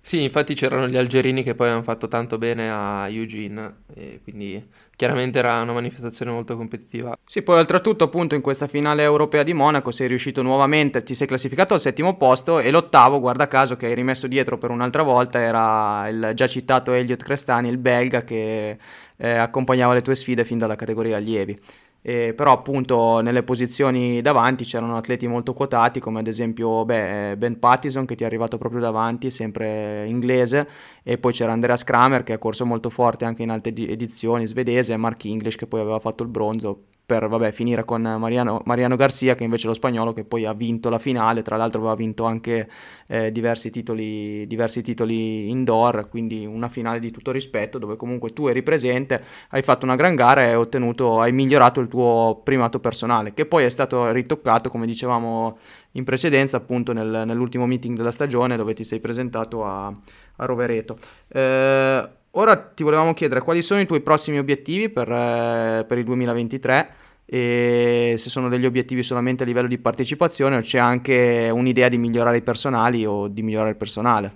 Sì, 0.06 0.22
infatti 0.22 0.52
c'erano 0.52 0.86
gli 0.86 0.98
algerini 0.98 1.42
che 1.42 1.54
poi 1.54 1.70
hanno 1.70 1.80
fatto 1.80 2.08
tanto 2.08 2.36
bene 2.36 2.70
a 2.70 3.08
Eugene, 3.08 3.84
e 3.94 4.20
quindi 4.22 4.62
chiaramente 4.94 5.38
era 5.38 5.62
una 5.62 5.72
manifestazione 5.72 6.30
molto 6.30 6.58
competitiva. 6.58 7.16
Sì, 7.24 7.40
poi 7.40 7.58
oltretutto 7.58 8.04
appunto 8.04 8.34
in 8.34 8.42
questa 8.42 8.66
finale 8.66 9.02
europea 9.02 9.42
di 9.42 9.54
Monaco 9.54 9.90
sei 9.90 10.06
riuscito 10.08 10.42
nuovamente, 10.42 11.02
ti 11.04 11.14
sei 11.14 11.26
classificato 11.26 11.72
al 11.72 11.80
settimo 11.80 12.18
posto 12.18 12.58
e 12.60 12.70
l'ottavo, 12.70 13.18
guarda 13.18 13.48
caso, 13.48 13.76
che 13.76 13.86
hai 13.86 13.94
rimesso 13.94 14.26
dietro 14.26 14.58
per 14.58 14.68
un'altra 14.68 15.02
volta 15.02 15.38
era 15.38 16.06
il 16.10 16.32
già 16.34 16.46
citato 16.48 16.92
Elliot 16.92 17.22
Crestani, 17.22 17.70
il 17.70 17.78
belga 17.78 18.24
che 18.24 18.76
eh, 19.16 19.30
accompagnava 19.30 19.94
le 19.94 20.02
tue 20.02 20.16
sfide 20.16 20.44
fin 20.44 20.58
dalla 20.58 20.76
categoria 20.76 21.16
allievi 21.16 21.58
eh, 22.06 22.34
però 22.34 22.52
appunto 22.52 23.22
nelle 23.22 23.42
posizioni 23.42 24.20
davanti 24.20 24.64
c'erano 24.64 24.98
atleti 24.98 25.26
molto 25.26 25.54
quotati 25.54 26.00
come 26.00 26.20
ad 26.20 26.26
esempio 26.26 26.84
beh, 26.84 27.30
eh, 27.30 27.36
Ben 27.38 27.58
Pattison 27.58 28.04
che 28.04 28.14
ti 28.14 28.24
è 28.24 28.26
arrivato 28.26 28.58
proprio 28.58 28.82
davanti, 28.82 29.30
sempre 29.30 30.06
inglese, 30.06 30.68
e 31.02 31.16
poi 31.16 31.32
c'era 31.32 31.52
Andreas 31.52 31.82
Kramer 31.82 32.22
che 32.22 32.34
ha 32.34 32.38
corso 32.38 32.66
molto 32.66 32.90
forte 32.90 33.24
anche 33.24 33.42
in 33.42 33.48
altre 33.48 33.72
edizioni, 33.74 34.46
svedese, 34.46 34.92
e 34.92 34.98
Mark 34.98 35.24
English 35.24 35.56
che 35.56 35.66
poi 35.66 35.80
aveva 35.80 35.98
fatto 35.98 36.22
il 36.22 36.28
bronzo, 36.28 36.82
per 37.06 37.28
vabbè, 37.28 37.52
finire 37.52 37.84
con 37.84 38.00
Mariano, 38.02 38.62
Mariano, 38.64 38.96
Garcia, 38.96 39.34
che 39.34 39.44
invece 39.44 39.64
è 39.64 39.68
lo 39.68 39.74
spagnolo 39.74 40.12
che 40.12 40.24
poi 40.24 40.46
ha 40.46 40.54
vinto 40.54 40.88
la 40.88 40.98
finale, 40.98 41.42
tra 41.42 41.56
l'altro 41.56 41.80
aveva 41.80 41.94
vinto 41.94 42.24
anche 42.24 42.68
eh, 43.06 43.30
diversi, 43.30 43.70
titoli, 43.70 44.46
diversi, 44.46 44.80
titoli, 44.80 45.50
indoor, 45.50 46.08
quindi 46.08 46.46
una 46.46 46.68
finale 46.68 47.00
di 47.00 47.10
tutto 47.10 47.30
rispetto, 47.30 47.78
dove 47.78 47.96
comunque 47.96 48.32
tu 48.32 48.46
eri 48.46 48.62
presente, 48.62 49.22
hai 49.50 49.62
fatto 49.62 49.84
una 49.84 49.96
gran 49.96 50.14
gara 50.14 50.46
e 50.46 50.54
ottenuto, 50.54 51.20
hai 51.20 51.32
migliorato 51.32 51.80
il 51.80 51.88
tuo 51.88 52.40
primato 52.42 52.80
personale, 52.80 53.34
che 53.34 53.44
poi 53.44 53.64
è 53.64 53.68
stato 53.68 54.10
ritoccato, 54.10 54.70
come 54.70 54.86
dicevamo 54.86 55.58
in 55.92 56.04
precedenza, 56.04 56.56
appunto 56.56 56.92
nel, 56.92 57.24
nell'ultimo 57.26 57.66
meeting 57.66 57.96
della 57.96 58.10
stagione, 58.10 58.56
dove 58.56 58.72
ti 58.72 58.82
sei 58.84 59.00
presentato 59.00 59.64
a, 59.64 59.86
a 59.86 60.44
Rovereto. 60.46 60.98
Eh, 61.28 62.08
Ora 62.36 62.56
ti 62.56 62.82
volevamo 62.82 63.14
chiedere 63.14 63.40
quali 63.40 63.62
sono 63.62 63.80
i 63.80 63.86
tuoi 63.86 64.00
prossimi 64.00 64.38
obiettivi 64.38 64.88
per, 64.88 65.08
eh, 65.10 65.84
per, 65.86 65.98
il 65.98 66.04
2023 66.04 66.94
e 67.26 68.14
se 68.18 68.28
sono 68.28 68.48
degli 68.48 68.66
obiettivi 68.66 69.04
solamente 69.04 69.44
a 69.44 69.46
livello 69.46 69.68
di 69.68 69.78
partecipazione 69.78 70.56
o 70.56 70.60
c'è 70.60 70.78
anche 70.78 71.48
un'idea 71.52 71.88
di 71.88 71.96
migliorare 71.96 72.38
i 72.38 72.42
personali 72.42 73.06
o 73.06 73.28
di 73.28 73.42
migliorare 73.42 73.70
il 73.70 73.76
personale. 73.76 74.32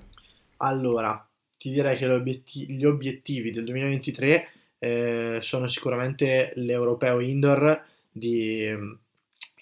Allora, 0.58 1.26
ti 1.56 1.70
direi 1.70 1.96
che 1.96 2.06
gli 2.06 2.84
obiettivi 2.84 3.50
del 3.50 3.64
2023 3.64 4.48
eh, 4.78 5.38
sono 5.40 5.66
sicuramente 5.66 6.52
l'Europeo 6.54 7.18
Indoor 7.18 7.84
di 8.12 8.64
mm, 8.76 8.92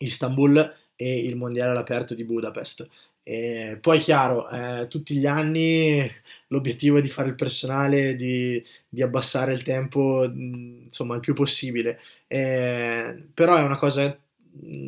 Istanbul 0.00 0.74
e 0.94 1.24
il 1.24 1.36
Mondiale 1.36 1.70
all'aperto 1.70 2.14
di 2.14 2.24
Budapest. 2.24 2.86
E 3.28 3.78
poi 3.80 3.98
chiaro, 3.98 4.48
eh, 4.50 4.86
tutti 4.86 5.16
gli 5.16 5.26
anni 5.26 6.08
l'obiettivo 6.48 6.98
è 6.98 7.00
di 7.00 7.08
fare 7.08 7.28
il 7.28 7.34
personale, 7.34 8.14
di, 8.14 8.64
di 8.88 9.02
abbassare 9.02 9.52
il 9.52 9.62
tempo 9.64 10.22
insomma 10.24 11.16
il 11.16 11.20
più 11.20 11.34
possibile, 11.34 11.98
eh, 12.28 13.24
però 13.34 13.56
è 13.56 13.64
una 13.64 13.78
cosa 13.78 14.16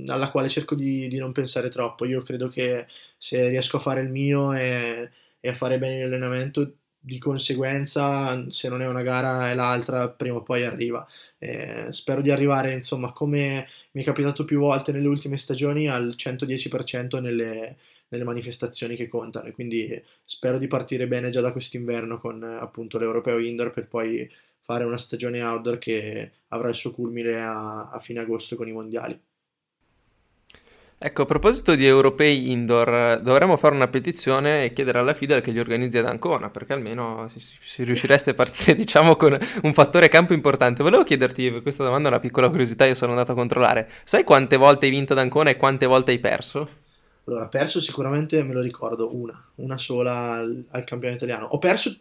alla 0.06 0.30
quale 0.30 0.48
cerco 0.48 0.76
di, 0.76 1.08
di, 1.08 1.18
non 1.18 1.32
pensare 1.32 1.68
troppo. 1.68 2.04
Io 2.06 2.22
credo 2.22 2.48
che 2.48 2.86
se 3.16 3.48
riesco 3.48 3.78
a 3.78 3.80
fare 3.80 4.02
il 4.02 4.08
mio 4.08 4.52
e, 4.52 5.10
e 5.40 5.48
a 5.48 5.54
fare 5.54 5.78
bene 5.78 6.00
l'allenamento, 6.02 6.74
di 7.00 7.18
conseguenza, 7.18 8.50
se 8.50 8.68
non 8.68 8.82
è 8.82 8.86
una 8.86 9.02
gara 9.02 9.50
è 9.50 9.54
l'altra, 9.54 10.10
prima 10.10 10.36
o 10.36 10.42
poi 10.42 10.64
arriva. 10.64 11.06
Eh, 11.38 11.88
spero 11.90 12.20
di 12.20 12.30
arrivare, 12.30 12.72
insomma, 12.72 13.12
come 13.12 13.66
mi 13.92 14.02
è 14.02 14.04
capitato 14.04 14.44
più 14.44 14.60
volte 14.60 14.92
nelle 14.92 15.08
ultime 15.08 15.38
stagioni, 15.38 15.88
al 15.88 16.14
110% 16.16 17.20
nelle, 17.20 17.76
nelle 18.08 18.24
manifestazioni 18.24 18.96
che 18.96 19.08
contano. 19.08 19.48
E 19.48 19.52
quindi 19.52 20.02
spero 20.24 20.58
di 20.58 20.66
partire 20.66 21.08
bene 21.08 21.30
già 21.30 21.40
da 21.40 21.52
quest'inverno 21.52 22.18
con 22.18 22.42
appunto 22.42 22.98
l'Europeo 22.98 23.38
Indoor 23.38 23.70
per 23.70 23.86
poi 23.86 24.28
fare 24.60 24.84
una 24.84 24.98
stagione 24.98 25.42
outdoor 25.42 25.78
che 25.78 26.32
avrà 26.48 26.68
il 26.68 26.74
suo 26.74 26.92
culmine 26.92 27.40
a, 27.40 27.90
a 27.90 28.00
fine 28.00 28.20
agosto 28.20 28.56
con 28.56 28.68
i 28.68 28.72
mondiali. 28.72 29.18
Ecco, 31.00 31.22
a 31.22 31.26
proposito 31.26 31.76
di 31.76 31.86
europei 31.86 32.50
indoor, 32.50 33.20
dovremmo 33.22 33.56
fare 33.56 33.76
una 33.76 33.86
petizione 33.86 34.64
e 34.64 34.72
chiedere 34.72 34.98
alla 34.98 35.14
FIDEL 35.14 35.40
che 35.40 35.52
li 35.52 35.60
organizzi 35.60 35.96
ad 35.98 36.06
Ancona, 36.06 36.50
perché 36.50 36.72
almeno 36.72 37.28
si, 37.28 37.38
si 37.38 37.84
riuscireste 37.84 38.30
a 38.30 38.34
partire, 38.34 38.74
diciamo, 38.76 39.14
con 39.14 39.38
un 39.62 39.72
fattore 39.74 40.08
campo 40.08 40.32
importante. 40.32 40.82
Volevo 40.82 41.04
chiederti, 41.04 41.62
questa 41.62 41.84
domanda 41.84 42.08
una 42.08 42.18
piccola 42.18 42.48
curiosità, 42.48 42.84
io 42.84 42.96
sono 42.96 43.12
andato 43.12 43.30
a 43.30 43.36
controllare. 43.36 43.88
Sai 44.02 44.24
quante 44.24 44.56
volte 44.56 44.86
hai 44.86 44.90
vinto 44.90 45.12
ad 45.12 45.20
Ancona 45.20 45.50
e 45.50 45.56
quante 45.56 45.86
volte 45.86 46.10
hai 46.10 46.18
perso? 46.18 46.77
Allora, 47.28 47.46
perso 47.46 47.78
sicuramente 47.78 48.42
me 48.42 48.54
lo 48.54 48.62
ricordo 48.62 49.14
una, 49.14 49.50
una 49.56 49.76
sola 49.76 50.36
al, 50.36 50.64
al 50.70 50.84
campionato 50.84 51.24
italiano. 51.24 51.46
Ho 51.50 51.58
perso, 51.58 51.94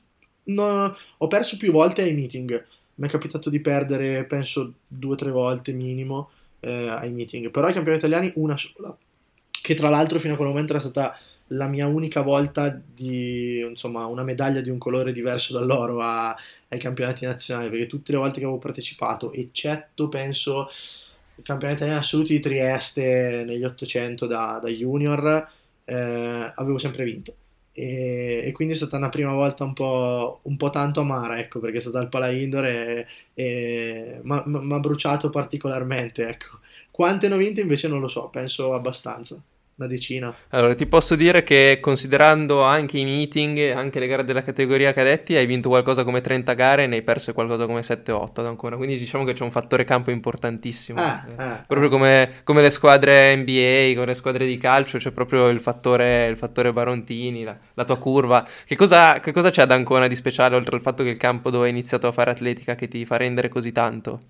no, 0.45 0.95
ho 1.17 1.28
perso 1.28 1.57
più 1.57 1.73
volte 1.73 2.01
ai 2.01 2.13
meeting. 2.13 2.65
Mi 2.95 3.07
è 3.07 3.11
capitato 3.11 3.49
di 3.49 3.59
perdere, 3.59 4.23
penso, 4.23 4.73
due 4.88 5.11
o 5.11 5.15
tre 5.15 5.30
volte 5.30 5.73
minimo 5.73 6.30
eh, 6.61 6.88
ai 6.88 7.11
meeting. 7.11 7.51
Però 7.51 7.67
ai 7.67 7.73
campioni 7.73 7.97
italiani 7.97 8.32
una 8.36 8.55
sola. 8.55 8.97
Che 9.61 9.73
tra 9.73 9.89
l'altro 9.89 10.17
fino 10.17 10.34
a 10.34 10.38
quel 10.38 10.47
momento 10.47 10.71
era 10.71 10.82
stata 10.82 11.19
la 11.47 11.67
mia 11.67 11.88
unica 11.88 12.21
volta 12.21 12.69
di, 12.69 13.59
insomma, 13.59 14.05
una 14.05 14.23
medaglia 14.23 14.61
di 14.61 14.69
un 14.69 14.78
colore 14.78 15.11
diverso 15.11 15.51
dall'oro 15.51 15.99
a, 15.99 16.34
ai 16.69 16.80
campionati 16.80 17.25
nazionali. 17.25 17.69
Perché 17.69 17.88
tutte 17.88 18.13
le 18.13 18.17
volte 18.17 18.39
che 18.39 18.45
avevo 18.45 18.59
partecipato, 18.59 19.34
eccetto, 19.34 20.07
penso 20.07 20.69
il 21.38 21.43
campionato 21.43 21.79
italiano 21.79 22.01
assoluti 22.01 22.33
di 22.33 22.39
Trieste 22.39 23.43
negli 23.45 23.63
800 23.63 24.25
da, 24.25 24.59
da 24.61 24.69
junior, 24.69 25.49
eh, 25.85 26.51
avevo 26.55 26.77
sempre 26.77 27.05
vinto. 27.05 27.35
E, 27.73 28.41
e, 28.45 28.51
quindi 28.53 28.73
è 28.73 28.77
stata 28.77 28.97
una 28.97 29.09
prima 29.09 29.33
volta 29.33 29.63
un 29.63 29.73
po', 29.73 30.39
un 30.43 30.57
po 30.57 30.69
tanto 30.69 31.01
amara, 31.01 31.39
ecco, 31.39 31.59
perché 31.59 31.77
è 31.77 31.81
stata 31.81 31.99
al 31.99 32.09
Pala 32.09 32.29
Indoor 32.31 32.65
e, 32.65 33.07
e 33.33 34.19
mi 34.23 34.73
ha 34.73 34.79
bruciato 34.79 35.29
particolarmente, 35.29 36.27
ecco. 36.27 36.59
Quante 36.91 37.27
ne 37.27 37.35
ho 37.35 37.38
vinte 37.38 37.61
invece 37.61 37.88
non 37.88 37.99
lo 37.99 38.07
so, 38.07 38.29
penso 38.29 38.73
abbastanza 38.73 39.39
una 39.78 39.88
decina. 39.88 40.34
Allora, 40.49 40.73
ti 40.73 40.88
posso 40.88 41.15
dire 41.15 41.43
che 41.43 41.78
considerando 41.80 42.63
anche 42.63 42.97
i 42.97 43.03
meeting 43.03 43.71
anche 43.71 43.99
le 43.99 44.07
gare 44.07 44.23
della 44.23 44.43
categoria 44.43 44.91
cadetti, 44.91 45.36
hai 45.36 45.45
vinto 45.45 45.69
qualcosa 45.69 46.03
come 46.03 46.21
30 46.21 46.53
gare 46.53 46.84
e 46.84 46.88
ne 46.88 46.95
hai 46.95 47.01
perse 47.03 47.34
qualcosa 47.34 47.65
come 47.67 47.82
7-8 47.82 48.39
ad 48.39 48.45
ancora. 48.47 48.75
Quindi 48.75 48.97
diciamo 48.97 49.23
che 49.23 49.34
c'è 49.34 49.43
un 49.43 49.51
fattore 49.51 49.84
campo 49.84 50.09
importantissimo. 50.09 50.99
Ah, 50.99 51.25
eh, 51.28 51.34
ah, 51.38 51.63
proprio 51.65 51.89
ah. 51.89 51.91
Come, 51.91 52.32
come, 52.43 52.61
le 52.61 52.69
squadre 52.71 53.36
NBA, 53.36 53.93
come 53.93 54.07
le 54.07 54.13
squadre 54.15 54.45
di 54.47 54.57
calcio, 54.57 54.97
c'è 54.97 55.11
proprio 55.11 55.47
il 55.49 55.59
fattore, 55.59 56.28
il 56.28 56.38
fattore 56.38 56.73
Barontini, 56.73 57.43
la, 57.43 57.55
la 57.75 57.86
tua 57.86 57.97
curva. 57.97 58.47
Che 58.65 58.75
cosa, 58.75 59.19
che 59.19 59.32
cosa 59.32 59.51
c'è 59.51 59.61
ad 59.61 59.71
Ancona 59.71 60.07
di 60.07 60.15
speciale, 60.15 60.55
oltre 60.55 60.75
al 60.75 60.82
fatto 60.82 61.03
che 61.03 61.09
il 61.09 61.17
campo 61.17 61.51
dove 61.51 61.65
hai 61.65 61.71
iniziato 61.71 62.07
a 62.07 62.11
fare 62.11 62.32
atletica 62.32 62.73
che 62.73 62.88
ti 62.88 63.05
fa 63.05 63.17
rendere 63.17 63.47
così 63.47 63.71
tanto? 63.71 64.21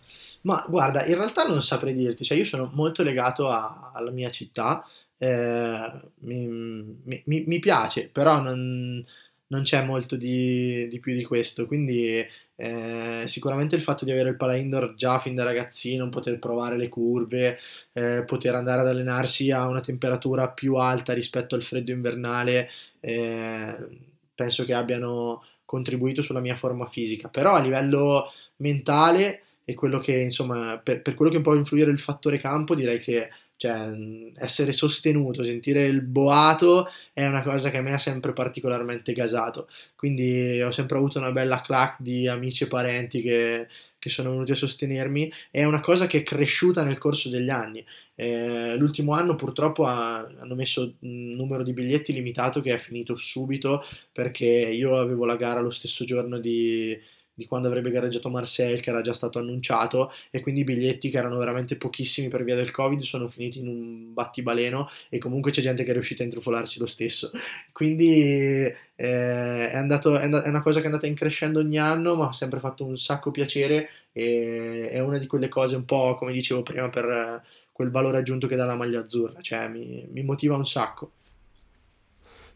Ma 0.41 0.63
guarda, 0.67 1.05
in 1.05 1.15
realtà 1.15 1.45
non 1.45 1.63
saprei 1.63 1.93
dirti, 1.93 2.23
cioè 2.23 2.37
io 2.37 2.45
sono 2.45 2.69
molto 2.73 3.01
legato 3.01 3.47
a, 3.47 3.91
alla 3.93 4.11
mia 4.11 4.29
città 4.29 4.85
eh, 5.17 5.91
mi, 6.19 6.47
mi, 6.47 7.23
mi, 7.25 7.59
piace, 7.59 8.09
però 8.11 8.41
non, 8.41 9.03
non 9.47 9.63
c'è 9.63 9.83
molto 9.83 10.15
di, 10.15 10.87
di, 10.89 10.99
più 10.99 11.13
di 11.13 11.23
questo, 11.23 11.65
quindi 11.65 12.25
eh, 12.55 13.23
sicuramente 13.25 13.75
il 13.75 13.81
fatto 13.83 14.05
di 14.05 14.11
avere 14.11 14.29
il 14.29 14.35
pala 14.35 14.55
indoor 14.55 14.95
già 14.95 15.19
fin 15.19 15.35
da 15.35 15.43
ragazzino, 15.43 16.09
poter 16.09 16.39
provare 16.39 16.77
le 16.77 16.89
curve, 16.89 17.59
eh, 17.93 18.23
poter 18.25 18.55
andare 18.55 18.81
ad 18.81 18.87
allenarsi 18.87 19.51
a 19.51 19.67
una 19.67 19.81
temperatura 19.81 20.49
più 20.49 20.75
alta 20.75 21.13
rispetto 21.13 21.55
al 21.55 21.63
freddo 21.63 21.91
invernale, 21.91 22.69
eh, 22.99 23.87
penso 24.35 24.65
che 24.65 24.73
abbiano 24.73 25.43
contribuito 25.65 26.21
sulla 26.21 26.39
mia 26.39 26.55
forma 26.55 26.87
fisica, 26.87 27.27
però 27.27 27.53
a 27.53 27.59
livello 27.59 28.31
mentale 28.57 29.41
e 29.65 29.73
quello 29.73 29.99
che 29.99 30.17
insomma 30.17 30.79
per, 30.81 31.01
per 31.01 31.13
quello 31.13 31.29
che 31.29 31.41
può 31.41 31.53
influire 31.53 31.91
il 31.91 31.99
fattore 31.99 32.39
campo 32.39 32.73
direi 32.73 32.99
che 33.01 33.29
cioè, 33.57 33.91
essere 34.35 34.71
sostenuto, 34.71 35.43
sentire 35.43 35.85
il 35.85 36.01
boato 36.01 36.89
è 37.11 37.25
una 37.25 37.41
cosa 37.41 37.71
che 37.71 37.77
a 37.77 37.81
me 37.81 37.93
ha 37.93 37.97
sempre 37.97 38.31
particolarmente 38.31 39.13
gasato. 39.13 39.67
Quindi 39.95 40.61
ho 40.61 40.71
sempre 40.71 40.97
avuto 40.97 41.17
una 41.17 41.31
bella 41.31 41.61
clac 41.61 41.95
di 41.99 42.27
amici 42.27 42.65
e 42.65 42.67
parenti 42.67 43.21
che, 43.21 43.67
che 43.97 44.09
sono 44.09 44.29
venuti 44.29 44.51
a 44.51 44.55
sostenermi. 44.55 45.31
È 45.49 45.63
una 45.63 45.79
cosa 45.79 46.05
che 46.05 46.19
è 46.19 46.23
cresciuta 46.23 46.83
nel 46.83 46.99
corso 46.99 47.29
degli 47.29 47.49
anni. 47.49 47.83
Eh, 48.13 48.75
l'ultimo 48.77 49.13
anno 49.13 49.35
purtroppo 49.35 49.85
ha, 49.85 50.19
hanno 50.19 50.55
messo 50.55 50.95
un 50.99 51.33
numero 51.35 51.63
di 51.63 51.73
biglietti 51.73 52.13
limitato 52.13 52.61
che 52.61 52.73
è 52.73 52.77
finito 52.77 53.15
subito 53.15 53.83
perché 54.11 54.45
io 54.45 54.97
avevo 54.97 55.25
la 55.25 55.35
gara 55.35 55.61
lo 55.61 55.69
stesso 55.69 56.03
giorno 56.05 56.39
di 56.39 56.99
di 57.37 57.45
quando 57.45 57.67
avrebbe 57.67 57.91
gareggiato 57.91 58.29
Marseille 58.29 58.81
che 58.81 58.89
era 58.89 59.01
già 59.01 59.13
stato 59.13 59.37
annunciato 59.37 60.11
e 60.31 60.39
quindi 60.39 60.61
i 60.61 60.63
biglietti 60.63 61.11
che 61.11 61.19
erano 61.19 61.37
veramente 61.37 61.75
pochissimi 61.75 62.29
per 62.29 62.43
via 62.43 62.55
del 62.55 62.71
covid 62.71 62.99
sono 63.01 63.29
finiti 63.29 63.59
in 63.59 63.67
un 63.67 64.11
battibaleno 64.11 64.89
e 65.07 65.19
comunque 65.19 65.51
c'è 65.51 65.61
gente 65.61 65.83
che 65.83 65.91
è 65.91 65.93
riuscita 65.93 66.23
a 66.23 66.25
intrufolarsi 66.25 66.79
lo 66.79 66.87
stesso. 66.87 67.29
Quindi 67.71 68.63
eh, 68.63 68.75
è, 68.95 69.75
andato, 69.75 70.17
è, 70.17 70.23
and- 70.23 70.41
è, 70.41 70.49
una 70.49 70.63
cosa 70.63 70.79
che 70.79 70.85
è 70.85 70.87
andata 70.87 71.05
in 71.05 71.13
crescendo 71.13 71.59
ogni 71.59 71.77
anno 71.77 72.15
ma 72.15 72.29
ha 72.29 72.33
sempre 72.33 72.57
fatto 72.59 72.83
un 72.83 72.97
sacco 72.97 73.29
piacere 73.29 73.89
e 74.11 74.89
è 74.89 74.99
una 74.99 75.19
di 75.19 75.27
quelle 75.27 75.47
cose 75.47 75.75
un 75.75 75.85
po' 75.85 76.15
come 76.15 76.31
dicevo 76.31 76.63
prima 76.63 76.89
per 76.89 77.43
quel 77.71 77.91
valore 77.91 78.17
aggiunto 78.17 78.47
che 78.47 78.55
dà 78.55 78.65
la 78.65 78.75
maglia 78.75 79.01
azzurra 79.01 79.41
cioè 79.41 79.67
mi, 79.67 80.07
mi 80.11 80.23
motiva 80.23 80.55
un 80.55 80.65
sacco 80.65 81.11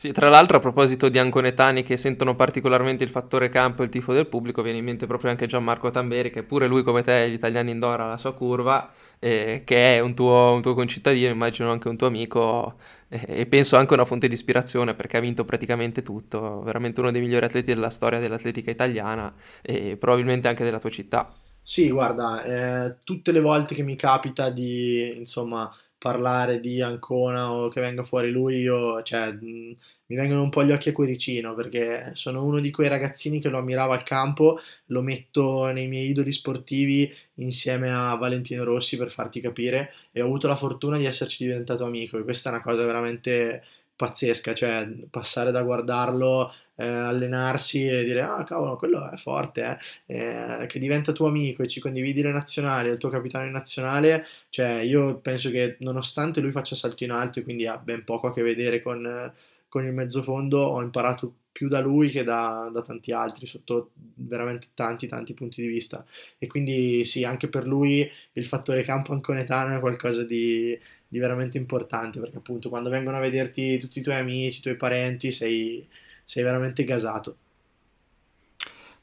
sì, 0.02 0.12
tra 0.14 0.30
l'altro 0.30 0.58
a 0.58 0.60
proposito 0.60 1.10
di 1.10 1.20
anconetani 1.20 1.84
che 1.84 1.96
sentono 1.96 2.34
particolarmente 2.36 3.04
il 3.04 3.12
fattore 3.12 3.50
campo 3.50 3.84
e 3.84 3.86
il 3.86 3.92
tifo 3.92 4.14
del 4.14 4.26
pubblico, 4.26 4.64
viene 4.64 4.80
in 4.80 4.84
mente 4.84 5.06
proprio 5.06 5.30
anche 5.30 5.46
Gianmarco 5.46 5.92
Tamberi, 5.92 6.32
che 6.32 6.42
pure 6.42 6.66
lui 6.66 6.82
come 6.82 7.04
te, 7.04 7.30
gli 7.30 7.34
italiani 7.34 7.70
indoor, 7.70 8.02
ha 8.02 8.08
la 8.08 8.18
sua 8.18 8.34
curva, 8.34 8.92
eh, 9.20 9.62
che 9.64 9.98
è 9.98 10.00
un 10.00 10.16
tuo, 10.16 10.54
un 10.54 10.64
tuo, 10.64 10.74
concittadino, 10.74 11.30
immagino 11.30 11.70
anche 11.70 11.88
un 11.88 11.98
tuo 11.98 12.08
amico, 12.08 12.80
eh, 13.10 13.24
e 13.28 13.46
penso 13.46 13.78
anche 13.78 13.94
una 13.94 14.06
fonte 14.06 14.28
di 14.28 14.34
ispirazione 14.34 14.96
perché 14.96 15.18
ha 15.18 15.20
vinto 15.20 15.46
praticamente 15.46 16.02
tutto, 16.02 16.64
veramente 16.64 17.00
uno 17.00 17.12
dei 17.12 17.22
migliori 17.22 17.46
atleti 17.46 17.72
della 17.72 17.92
storia 17.92 18.18
dell'atletica 18.18 18.72
italiana 18.72 19.32
e 19.62 19.98
probabilmente 19.98 20.48
anche 20.48 20.64
della 20.64 20.80
tua 20.80 20.90
città. 20.90 21.32
Sì, 21.62 21.92
guarda, 21.92 22.44
eh, 22.44 22.96
tutte 23.04 23.32
le 23.32 23.40
volte 23.40 23.76
che 23.76 23.84
mi 23.84 23.96
capita 23.96 24.50
di, 24.50 25.16
insomma, 25.16 25.72
parlare 26.02 26.60
di 26.60 26.82
Ancona 26.82 27.54
o 27.54 27.70
che 27.70 27.80
venga 27.80 28.04
fuori 28.04 28.32
lui, 28.32 28.58
io, 28.58 29.04
cioè, 29.04 29.32
mi 29.40 29.78
vengono 30.08 30.42
un 30.42 30.50
po' 30.50 30.64
gli 30.64 30.72
occhi 30.72 30.90
a 30.90 30.94
cuoricino 30.94 31.54
perché 31.54 32.10
sono 32.16 32.44
uno 32.44 32.60
di 32.60 32.72
quei 32.72 32.90
ragazzini 32.90 33.40
che 33.40 33.50
lo 33.50 33.60
ammirava 33.60 33.94
al 33.94 34.02
campo, 34.02 34.60
lo 34.88 35.04
metto 35.04 35.72
nei 35.72 35.88
miei 35.88 36.10
idoli 36.10 36.32
sportivi 36.32 37.14
insieme 37.36 37.92
a 37.94 38.16
Valentino 38.16 38.64
Rossi 38.64 38.98
per 38.98 39.12
farti 39.12 39.40
capire 39.42 39.94
e 40.12 40.22
ho 40.22 40.26
avuto 40.26 40.48
la 40.48 40.56
fortuna 40.56 40.98
di 40.98 41.06
esserci 41.06 41.46
diventato 41.46 41.86
amico 41.86 42.18
e 42.18 42.24
questa 42.24 42.50
è 42.50 42.54
una 42.54 42.64
cosa 42.64 42.84
veramente 42.84 43.64
pazzesca, 43.96 44.56
cioè 44.56 44.90
passare 45.12 45.52
da 45.52 45.62
guardarlo 45.62 46.52
eh, 46.82 46.88
allenarsi 46.88 47.88
e 47.88 48.04
dire 48.04 48.22
ah 48.22 48.44
cavolo 48.44 48.76
quello 48.76 49.10
è 49.12 49.18
forte 49.18 49.80
eh? 50.08 50.62
Eh, 50.62 50.66
che 50.66 50.80
diventa 50.80 51.12
tuo 51.12 51.28
amico 51.28 51.62
e 51.62 51.68
ci 51.68 51.80
condividi 51.80 52.22
le 52.22 52.32
nazionali 52.32 52.90
il 52.90 52.98
tuo 52.98 53.10
capitano 53.10 53.50
nazionale 53.50 54.26
cioè 54.50 54.80
io 54.82 55.20
penso 55.20 55.52
che 55.52 55.76
nonostante 55.80 56.42
lui 56.42 56.52
faccia 56.52 56.76
salto 56.76 57.04
in 57.04 57.12
alto 57.12 57.40
e 57.40 57.44
quindi 57.44 57.68
ha 57.68 57.78
ben 57.78 58.04
poco 58.04 58.28
a 58.28 58.34
che 58.34 58.42
vedere 58.42 58.82
con, 58.82 59.32
con 59.68 59.86
il 59.86 59.94
mezzofondo 59.94 60.60
ho 60.60 60.82
imparato 60.82 61.34
più 61.52 61.68
da 61.68 61.82
lui 61.82 62.10
che 62.10 62.24
da, 62.24 62.70
da, 62.74 62.82
tanti 62.82 63.12
altri 63.12 63.46
sotto 63.46 63.92
veramente 63.94 64.68
tanti 64.74 65.08
tanti 65.08 65.34
punti 65.34 65.62
di 65.62 65.68
vista 65.68 66.04
e 66.38 66.48
quindi 66.48 67.04
sì 67.06 67.24
anche 67.26 67.48
per 67.50 67.68
lui 67.68 68.10
il 68.34 68.46
fattore 68.46 68.84
campo 68.84 69.12
anconetano 69.14 69.76
è 69.76 69.80
qualcosa 69.80 70.24
di, 70.24 70.78
di 71.08 71.20
veramente 71.20 71.58
importante 71.58 72.20
perché 72.20 72.38
appunto 72.38 72.70
quando 72.70 72.90
vengono 72.90 73.18
a 73.18 73.20
vederti 73.20 73.78
tutti 73.80 74.00
i 74.00 74.02
tuoi 74.02 74.16
amici, 74.16 74.60
i 74.60 74.62
tuoi 74.62 74.76
parenti 74.78 75.32
sei 75.32 75.86
sei 76.32 76.44
veramente 76.44 76.86
gasato. 76.86 77.36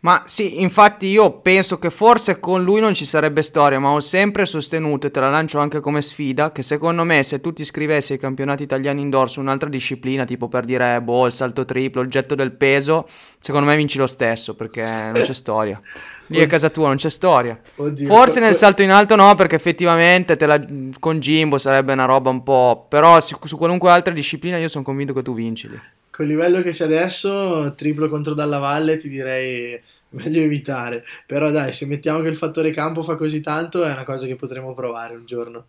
Ma 0.01 0.23
sì, 0.25 0.63
infatti 0.63 1.09
io 1.09 1.41
penso 1.41 1.79
che 1.79 1.91
forse 1.91 2.41
con 2.41 2.63
lui 2.63 2.81
non 2.81 2.95
ci 2.95 3.05
sarebbe 3.05 3.43
storia, 3.43 3.79
ma 3.79 3.91
ho 3.91 4.01
sempre 4.01 4.47
sostenuto 4.47 5.09
e 5.09 5.11
te 5.11 5.21
la 5.21 5.29
lancio 5.29 5.59
anche 5.59 5.81
come 5.81 6.01
sfida 6.01 6.53
che 6.53 6.63
secondo 6.63 7.05
me 7.05 7.23
se 7.23 7.43
tu 7.43 7.53
ti 7.53 7.61
iscrivessi 7.61 8.13
ai 8.13 8.19
campionati 8.19 8.63
italiani 8.63 9.03
indoor 9.03 9.29
su 9.29 9.41
un'altra 9.41 9.69
disciplina, 9.69 10.25
tipo 10.25 10.49
per 10.49 10.65
dire 10.65 11.03
boh, 11.03 11.27
il 11.27 11.33
salto 11.33 11.67
triplo, 11.67 12.01
il 12.01 12.09
getto 12.09 12.35
del 12.35 12.53
peso, 12.53 13.07
secondo 13.41 13.69
me 13.69 13.77
vinci 13.77 13.99
lo 13.99 14.07
stesso 14.07 14.55
perché 14.55 14.83
non 14.83 15.21
c'è 15.21 15.35
storia. 15.35 15.79
Lì 16.29 16.41
a 16.41 16.47
casa 16.47 16.71
tua 16.71 16.87
non 16.87 16.97
c'è 16.97 17.11
storia. 17.11 17.61
Oddio, 17.77 18.07
Forse 18.07 18.41
nel 18.41 18.55
salto 18.55 18.81
in 18.81 18.91
alto 18.91 19.17
no, 19.17 19.35
perché 19.35 19.57
effettivamente 19.57 20.35
la, 20.47 20.59
con 20.99 21.19
Jimbo 21.19 21.59
sarebbe 21.59 21.93
una 21.93 22.07
roba 22.07 22.31
un 22.31 22.43
po'... 22.43 22.87
Però 22.89 23.21
su, 23.21 23.37
su 23.45 23.59
qualunque 23.59 23.91
altra 23.91 24.15
disciplina 24.15 24.57
io 24.57 24.69
sono 24.69 24.85
convinto 24.85 25.13
che 25.13 25.23
tu 25.23 25.35
vinci 25.35 25.69
lì 25.69 25.81
col 26.19 26.27
livello 26.27 26.63
che 26.63 26.73
c'è 26.73 26.85
adesso, 26.85 27.75
triplo 27.77 28.09
contro 28.09 28.35
Dalla 28.35 28.59
Valle 28.59 28.99
ti 28.99 29.09
direi 29.09 29.81
meglio 30.11 30.43
evitare. 30.43 31.05
Però 31.29 31.53
dai, 31.53 31.73
se 31.73 31.87
mettiamo 31.87 32.21
che 32.23 32.27
il 32.27 32.35
fattore 32.35 32.73
campo 32.73 33.03
fa 33.03 33.15
così 33.15 33.41
tanto, 33.41 33.85
è 33.85 33.93
una 33.93 34.03
cosa 34.03 34.27
che 34.27 34.35
potremo 34.35 34.75
provare 34.75 35.15
un 35.15 35.25
giorno. 35.27 35.65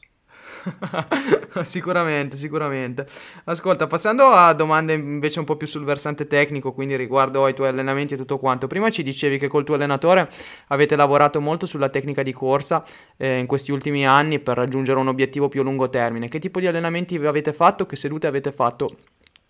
sicuramente, 1.61 2.35
sicuramente. 2.35 3.05
Ascolta, 3.43 3.85
passando 3.85 4.25
a 4.25 4.51
domande 4.53 4.93
invece 4.93 5.37
un 5.37 5.45
po' 5.45 5.55
più 5.55 5.67
sul 5.67 5.83
versante 5.83 6.25
tecnico, 6.25 6.73
quindi 6.73 6.95
riguardo 6.95 7.45
ai 7.45 7.53
tuoi 7.53 7.67
allenamenti 7.67 8.15
e 8.15 8.17
tutto 8.17 8.39
quanto. 8.39 8.65
Prima 8.65 8.89
ci 8.89 9.03
dicevi 9.03 9.37
che 9.37 9.47
col 9.47 9.63
tuo 9.63 9.75
allenatore 9.75 10.27
avete 10.69 10.95
lavorato 10.95 11.39
molto 11.39 11.67
sulla 11.67 11.89
tecnica 11.89 12.23
di 12.23 12.33
corsa 12.33 12.83
eh, 13.17 13.37
in 13.37 13.45
questi 13.45 13.71
ultimi 13.71 14.07
anni 14.07 14.39
per 14.39 14.57
raggiungere 14.57 14.97
un 14.97 15.09
obiettivo 15.09 15.47
più 15.47 15.61
a 15.61 15.63
lungo 15.63 15.89
termine. 15.89 16.27
Che 16.27 16.39
tipo 16.39 16.59
di 16.59 16.65
allenamenti 16.65 17.17
avete 17.17 17.53
fatto? 17.53 17.85
Che 17.85 17.95
sedute 17.95 18.25
avete 18.25 18.51
fatto 18.51 18.95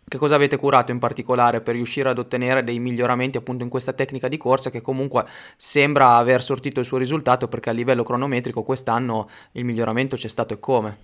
che 0.10 0.18
cosa 0.18 0.36
avete 0.36 0.57
curato 0.57 0.91
in 0.91 0.99
particolare 0.99 1.62
per 1.62 1.76
riuscire 1.76 2.10
ad 2.10 2.18
ottenere 2.18 2.64
dei 2.64 2.80
miglioramenti 2.80 3.38
appunto 3.38 3.64
in 3.64 3.70
questa 3.70 3.93
tecnica 3.93 4.28
di 4.28 4.38
corsa 4.38 4.70
che 4.72 4.82
comunque 4.82 5.24
sembra 5.55 6.16
aver 6.18 6.41
sortito 6.41 6.82
il 6.82 6.86
suo 6.86 6.97
risultato 6.97 7.47
perché 7.47 7.70
a 7.70 7.74
livello 7.74 8.03
cronometrico 8.03 8.64
quest'anno 8.64 9.30
il 9.53 9.64
miglioramento 9.64 10.18
c'è 10.18 10.28
stato 10.28 10.53
e 10.55 10.60
come? 10.60 10.97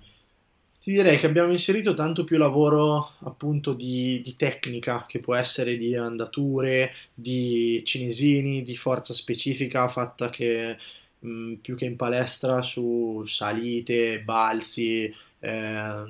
Ti 0.82 0.92
direi 0.92 1.18
che 1.18 1.26
abbiamo 1.26 1.50
inserito 1.50 1.94
tanto 1.94 2.22
più 2.22 2.36
lavoro 2.36 3.12
appunto 3.24 3.72
di, 3.72 4.20
di 4.22 4.34
tecnica 4.36 5.04
che 5.08 5.18
può 5.18 5.34
essere 5.34 5.76
di 5.76 5.96
andature, 5.96 6.92
di 7.12 7.82
cinesini, 7.84 8.62
di 8.62 8.76
forza 8.76 9.12
specifica 9.12 9.88
fatta 9.88 10.30
che 10.30 10.76
più 11.60 11.76
che 11.76 11.86
in 11.86 11.96
palestra 11.96 12.62
su 12.62 13.24
salite, 13.26 14.20
balzi, 14.20 15.12
eh, 15.40 16.04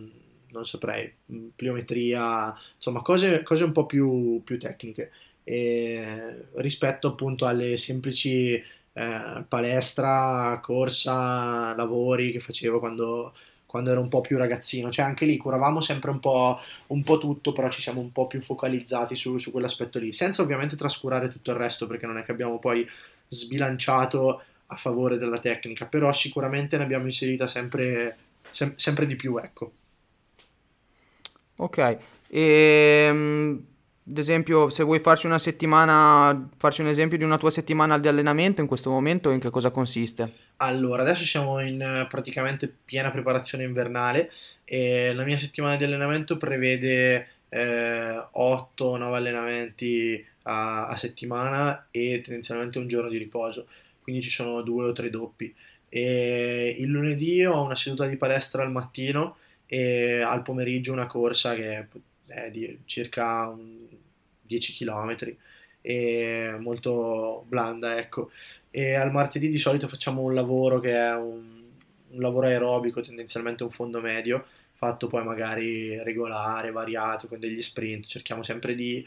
non 0.56 0.66
saprei, 0.66 1.12
mm, 1.32 1.48
pliometria, 1.54 2.54
insomma 2.76 3.02
cose, 3.02 3.42
cose 3.42 3.64
un 3.64 3.72
po' 3.72 3.86
più, 3.86 4.42
più 4.44 4.58
tecniche 4.58 5.10
e 5.48 6.46
rispetto 6.54 7.06
appunto 7.06 7.46
alle 7.46 7.76
semplici 7.76 8.60
eh, 8.98 9.44
palestra, 9.46 10.58
corsa, 10.60 11.74
lavori 11.76 12.32
che 12.32 12.40
facevo 12.40 12.80
quando, 12.80 13.32
quando, 13.66 13.90
ero 13.90 14.00
un 14.00 14.08
po' 14.08 14.22
più 14.22 14.38
ragazzino, 14.38 14.90
cioè 14.90 15.04
anche 15.04 15.24
lì 15.24 15.36
curavamo 15.36 15.80
sempre 15.80 16.10
un 16.10 16.18
po', 16.18 16.58
un 16.88 17.02
po 17.04 17.18
tutto, 17.18 17.52
però 17.52 17.68
ci 17.68 17.80
siamo 17.80 18.00
un 18.00 18.10
po' 18.10 18.26
più 18.26 18.40
focalizzati 18.40 19.14
su, 19.14 19.38
su 19.38 19.52
quell'aspetto 19.52 19.98
lì, 19.98 20.12
senza 20.12 20.42
ovviamente 20.42 20.74
trascurare 20.76 21.28
tutto 21.28 21.50
il 21.52 21.58
resto 21.58 21.86
perché 21.86 22.06
non 22.06 22.16
è 22.16 22.24
che 22.24 22.32
abbiamo 22.32 22.58
poi 22.58 22.88
sbilanciato 23.28 24.42
a 24.66 24.76
favore 24.76 25.18
della 25.18 25.38
tecnica, 25.38 25.86
però 25.86 26.12
sicuramente 26.12 26.76
ne 26.76 26.82
abbiamo 26.84 27.06
inserita 27.06 27.46
sempre, 27.46 28.16
sem- 28.50 28.74
sempre 28.74 29.06
di 29.06 29.14
più, 29.14 29.36
ecco. 29.36 29.72
Ok, 31.56 31.98
e, 32.28 33.06
ehm, 33.08 33.64
ad 34.08 34.18
esempio 34.18 34.68
se 34.68 34.84
vuoi 34.84 35.00
farci 35.00 35.26
una 35.26 35.38
settimana, 35.38 36.48
farci 36.56 36.80
un 36.80 36.88
esempio 36.88 37.18
di 37.18 37.24
una 37.24 37.38
tua 37.38 37.50
settimana 37.50 37.98
di 37.98 38.08
allenamento 38.08 38.60
in 38.60 38.66
questo 38.66 38.90
momento, 38.90 39.30
in 39.30 39.40
che 39.40 39.50
cosa 39.50 39.70
consiste? 39.70 40.32
Allora, 40.58 41.02
adesso 41.02 41.24
siamo 41.24 41.60
in 41.60 41.80
eh, 41.80 42.06
praticamente 42.08 42.72
piena 42.84 43.10
preparazione 43.10 43.64
invernale 43.64 44.30
e 44.64 45.12
la 45.12 45.24
mia 45.24 45.38
settimana 45.38 45.76
di 45.76 45.84
allenamento 45.84 46.36
prevede 46.36 47.28
eh, 47.48 48.24
8-9 48.36 49.14
allenamenti 49.14 50.24
a, 50.42 50.86
a, 50.88 50.96
settimana 50.96 51.88
e 51.90 52.20
tendenzialmente 52.22 52.78
un 52.78 52.86
giorno 52.86 53.08
di 53.08 53.18
riposo, 53.18 53.66
quindi 54.02 54.22
ci 54.22 54.30
sono 54.30 54.62
due 54.62 54.84
o 54.84 54.92
tre 54.92 55.10
doppi. 55.10 55.52
E 55.88 56.76
il 56.78 56.88
lunedì 56.88 57.44
ho 57.44 57.62
una 57.62 57.76
seduta 57.76 58.06
di 58.06 58.16
palestra 58.16 58.62
al 58.62 58.70
mattino 58.70 59.38
e 59.66 60.20
al 60.20 60.42
pomeriggio 60.42 60.92
una 60.92 61.06
corsa 61.06 61.54
che 61.54 61.88
è 62.26 62.50
di 62.50 62.80
circa 62.84 63.54
10 64.42 64.74
km 64.74 65.36
e 65.80 66.56
molto 66.58 67.44
blanda 67.48 67.98
ecco. 67.98 68.30
E 68.70 68.94
al 68.94 69.12
martedì 69.12 69.48
di 69.48 69.58
solito 69.58 69.88
facciamo 69.88 70.22
un 70.22 70.34
lavoro 70.34 70.80
che 70.80 70.92
è 70.92 71.14
un, 71.14 71.62
un 72.10 72.20
lavoro 72.20 72.46
aerobico 72.46 73.00
tendenzialmente 73.00 73.62
un 73.62 73.70
fondo 73.70 74.00
medio 74.00 74.44
fatto 74.76 75.06
poi 75.06 75.24
magari 75.24 76.02
regolare, 76.02 76.70
variato 76.70 77.28
con 77.28 77.40
degli 77.40 77.62
sprint. 77.62 78.06
Cerchiamo 78.06 78.42
sempre 78.42 78.74
di, 78.74 79.04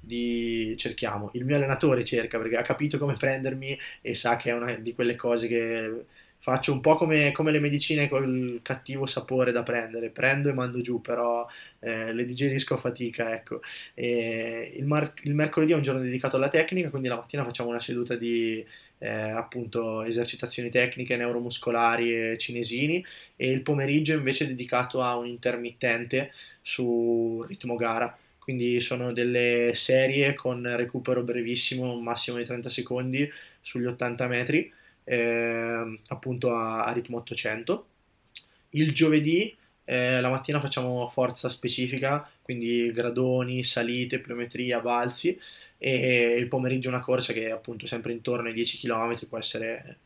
di 0.00 0.74
cerchiamo. 0.78 1.30
Il 1.34 1.44
mio 1.44 1.56
allenatore 1.56 2.04
cerca 2.04 2.38
perché 2.38 2.56
ha 2.56 2.62
capito 2.62 2.98
come 2.98 3.14
prendermi 3.14 3.78
e 4.00 4.14
sa 4.14 4.36
che 4.36 4.50
è 4.50 4.54
una 4.54 4.74
di 4.76 4.94
quelle 4.94 5.16
cose 5.16 5.46
che 5.46 6.04
faccio 6.40 6.72
un 6.72 6.80
po' 6.80 6.96
come, 6.96 7.32
come, 7.32 7.50
le 7.50 7.60
medicine 7.60 8.08
col 8.08 8.60
cattivo 8.62 9.06
sapore 9.06 9.52
da 9.52 9.62
prendere, 9.62 10.08
prendo 10.08 10.48
e 10.48 10.54
mando 10.54 10.80
giù, 10.80 11.00
però 11.00 11.46
eh, 11.80 12.12
le 12.14 12.24
digerisco 12.24 12.74
a 12.74 12.76
fatica, 12.78 13.32
ecco. 13.34 13.60
Il, 13.94 14.84
mar- 14.86 15.12
il, 15.22 15.34
mercoledì 15.34 15.72
è 15.72 15.76
un 15.76 15.82
giorno 15.82 16.00
dedicato 16.00 16.36
alla 16.36 16.48
tecnica, 16.48 16.88
quindi 16.88 17.08
la 17.08 17.16
mattina 17.16 17.44
facciamo 17.44 17.68
una 17.68 17.80
seduta 17.80 18.16
di 18.16 18.64
eh, 18.98 19.08
appunto 19.08 20.02
esercitazioni 20.02 20.70
tecniche, 20.70 21.16
neuromuscolari 21.16 22.32
e 22.32 22.38
cinesini 22.38 23.04
e 23.36 23.50
il 23.50 23.62
pomeriggio 23.62 24.14
invece 24.14 24.44
è 24.44 24.48
dedicato 24.48 25.02
a 25.02 25.16
un 25.16 25.26
intermittente 25.26 26.32
su 26.62 27.44
ritmo 27.46 27.76
gara. 27.76 28.16
Quindi 28.38 28.80
sono 28.80 29.12
delle 29.12 29.72
serie 29.74 30.34
con 30.34 30.66
recupero 30.74 31.22
brevissimo, 31.22 32.00
massimo 32.00 32.38
di 32.38 32.44
30 32.44 32.68
secondi 32.70 33.30
sugli 33.60 33.84
80 33.84 34.26
metri 34.26 34.72
eh, 35.10 35.98
appunto 36.06 36.54
a, 36.54 36.84
a, 36.84 36.92
ritmo 36.92 37.16
800. 37.18 37.86
Il 38.70 38.92
giovedì 38.94 39.56
eh, 39.84 40.20
la 40.20 40.30
mattina 40.30 40.60
facciamo 40.60 41.08
forza 41.08 41.48
specifica, 41.48 42.28
quindi 42.40 42.92
gradoni, 42.92 43.64
salite, 43.64 44.20
pliometria, 44.20 44.78
balzi 44.78 45.36
e 45.78 46.36
il 46.38 46.46
pomeriggio 46.46 46.88
una 46.88 47.00
corsa 47.00 47.32
che 47.32 47.48
è 47.48 47.50
appunto 47.50 47.86
sempre 47.86 48.12
intorno 48.12 48.46
ai 48.46 48.54
10 48.54 48.78
km, 48.78 49.26
può 49.28 49.38
essere 49.38 49.96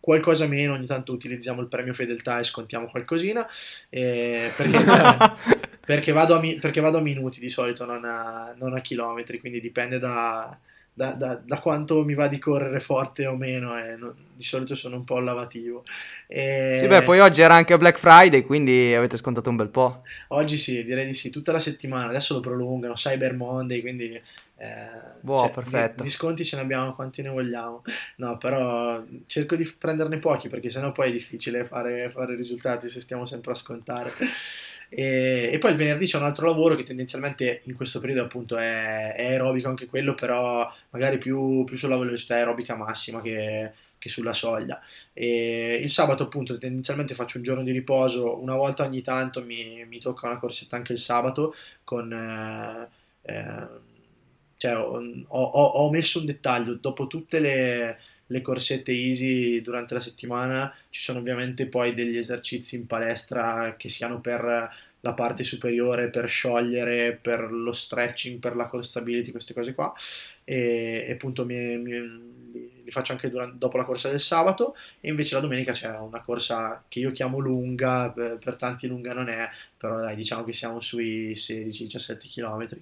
qualcosa 0.00 0.46
meno, 0.46 0.72
ogni 0.72 0.86
tanto 0.86 1.12
utilizziamo 1.12 1.60
il 1.60 1.68
premio 1.68 1.92
fedeltà 1.92 2.38
e 2.38 2.44
scontiamo 2.44 2.88
qualcosina, 2.88 3.46
eh, 3.90 4.50
perché, 4.56 4.78
perché, 5.84 6.12
vado 6.12 6.34
a, 6.34 6.40
perché, 6.60 6.80
vado 6.80 6.96
a, 6.96 7.02
minuti 7.02 7.40
di 7.40 7.50
solito, 7.50 7.84
non 7.84 8.04
a, 8.06 8.54
non 8.56 8.74
a 8.74 8.80
chilometri, 8.80 9.38
quindi 9.38 9.60
dipende 9.60 9.98
da, 9.98 10.58
da, 10.96 11.12
da, 11.14 11.42
da, 11.44 11.58
quanto 11.58 12.04
mi 12.04 12.14
va 12.14 12.28
di 12.28 12.38
correre 12.38 12.78
forte 12.78 13.26
o 13.26 13.36
meno 13.36 13.76
e 13.76 13.96
non, 13.96 14.14
di 14.32 14.44
solito 14.44 14.76
sono 14.76 14.96
un 14.96 15.04
po' 15.04 15.18
lavativo. 15.18 15.84
E... 16.28 16.76
sì 16.78 16.86
beh 16.86 17.02
poi 17.02 17.18
oggi 17.18 17.42
era 17.42 17.54
anche 17.54 17.76
Black 17.76 17.98
Friday 17.98 18.42
quindi 18.42 18.94
avete 18.94 19.16
scontato 19.16 19.50
un 19.50 19.56
bel 19.56 19.68
po' 19.68 20.02
oggi 20.28 20.56
sì 20.56 20.82
direi 20.84 21.04
di 21.04 21.12
sì 21.12 21.28
tutta 21.28 21.52
la 21.52 21.60
settimana 21.60 22.08
adesso 22.08 22.34
lo 22.34 22.40
prolungano 22.40 22.94
Cyber 22.94 23.34
Monday 23.34 23.80
quindi 23.82 24.20
eh, 24.56 25.18
boh, 25.20 25.38
cioè, 25.40 25.50
perfetto. 25.50 26.02
Di, 26.02 26.08
di, 26.08 26.10
sconti 26.10 26.44
ce 26.44 26.56
ne 26.56 26.62
abbiamo 26.62 26.94
quanti 26.94 27.22
ne 27.22 27.28
vogliamo. 27.28 27.82
No 28.16 28.38
però 28.38 29.02
cerco 29.26 29.56
di 29.56 29.70
prenderne 29.76 30.18
pochi 30.18 30.48
perché 30.48 30.70
sennò 30.70 30.92
poi 30.92 31.08
è 31.08 31.12
difficile 31.12 31.64
fare, 31.64 32.10
fare 32.10 32.36
risultati 32.36 32.88
se 32.88 33.00
stiamo 33.00 33.26
sempre 33.26 33.52
a 33.52 33.56
scontare 33.56 34.10
E, 34.88 35.50
e, 35.52 35.58
poi 35.58 35.72
il 35.72 35.76
venerdì 35.76 36.06
c'è 36.06 36.16
un 36.18 36.24
altro 36.24 36.46
lavoro 36.46 36.74
che 36.74 36.84
tendenzialmente 36.84 37.62
in 37.64 37.74
questo 37.74 38.00
periodo 38.00 38.22
appunto 38.22 38.56
è, 38.56 39.14
è 39.14 39.26
aerobico 39.26 39.68
anche 39.68 39.86
quello, 39.86 40.14
però 40.14 40.70
magari 40.90 41.18
più, 41.18 41.64
più 41.64 41.76
sulla 41.76 41.98
velocità 41.98 42.34
aerobica 42.34 42.76
massima 42.76 43.20
che, 43.20 43.72
che 43.98 44.08
sulla 44.08 44.32
soglia. 44.34 44.80
E 45.12 45.80
il 45.82 45.90
sabato 45.90 46.24
appunto 46.24 46.58
tendenzialmente 46.58 47.14
faccio 47.14 47.38
un 47.38 47.42
giorno 47.42 47.62
di 47.62 47.72
riposo, 47.72 48.40
una 48.40 48.56
volta 48.56 48.84
ogni 48.84 49.02
tanto 49.02 49.42
mi, 49.42 49.84
mi 49.88 49.98
tocca 49.98 50.26
una 50.26 50.38
corsetta 50.38 50.76
anche 50.76 50.92
il 50.92 50.98
sabato 50.98 51.54
con... 51.84 52.12
Eh, 52.12 53.02
eh, 53.32 53.92
cioè, 54.56 54.76
ho, 54.76 55.00
ho, 55.28 55.40
ho, 55.40 55.90
messo 55.90 56.20
un 56.20 56.26
dettaglio, 56.26 56.74
dopo 56.74 57.06
tutte 57.06 57.40
le, 57.40 57.98
le 58.26 58.42
corsette 58.42 58.92
easy 58.92 59.60
durante 59.60 59.94
la 59.94 60.00
settimana 60.00 60.74
ci 60.90 61.00
sono 61.00 61.18
ovviamente 61.18 61.66
poi 61.66 61.94
degli 61.94 62.16
esercizi 62.16 62.76
in 62.76 62.86
palestra 62.86 63.74
che 63.76 63.88
siano 63.88 64.20
per 64.20 64.82
la 65.04 65.12
parte 65.12 65.44
superiore 65.44 66.08
per 66.08 66.26
sciogliere, 66.28 67.18
per 67.20 67.52
lo 67.52 67.72
stretching, 67.72 68.40
per 68.40 68.56
la 68.56 68.66
core 68.66 68.82
stability, 68.82 69.30
queste 69.30 69.52
cose 69.52 69.74
qua. 69.74 69.92
E, 70.44 71.04
e 71.06 71.12
appunto 71.12 71.44
mi, 71.44 71.76
mi, 71.76 72.82
li 72.82 72.90
faccio 72.90 73.12
anche 73.12 73.28
durante, 73.28 73.56
dopo 73.58 73.76
la 73.76 73.84
corsa 73.84 74.08
del 74.08 74.20
sabato. 74.20 74.74
E 75.00 75.10
invece 75.10 75.34
la 75.34 75.42
domenica 75.42 75.72
c'è 75.72 75.94
una 75.98 76.22
corsa 76.22 76.82
che 76.88 77.00
io 77.00 77.12
chiamo 77.12 77.38
lunga, 77.38 78.10
per, 78.10 78.38
per 78.38 78.56
tanti 78.56 78.86
lunga 78.86 79.12
non 79.12 79.28
è, 79.28 79.46
però 79.76 80.00
dai, 80.00 80.16
diciamo 80.16 80.42
che 80.42 80.54
siamo 80.54 80.80
sui 80.80 81.32
16-17 81.32 82.16
km. 82.32 82.80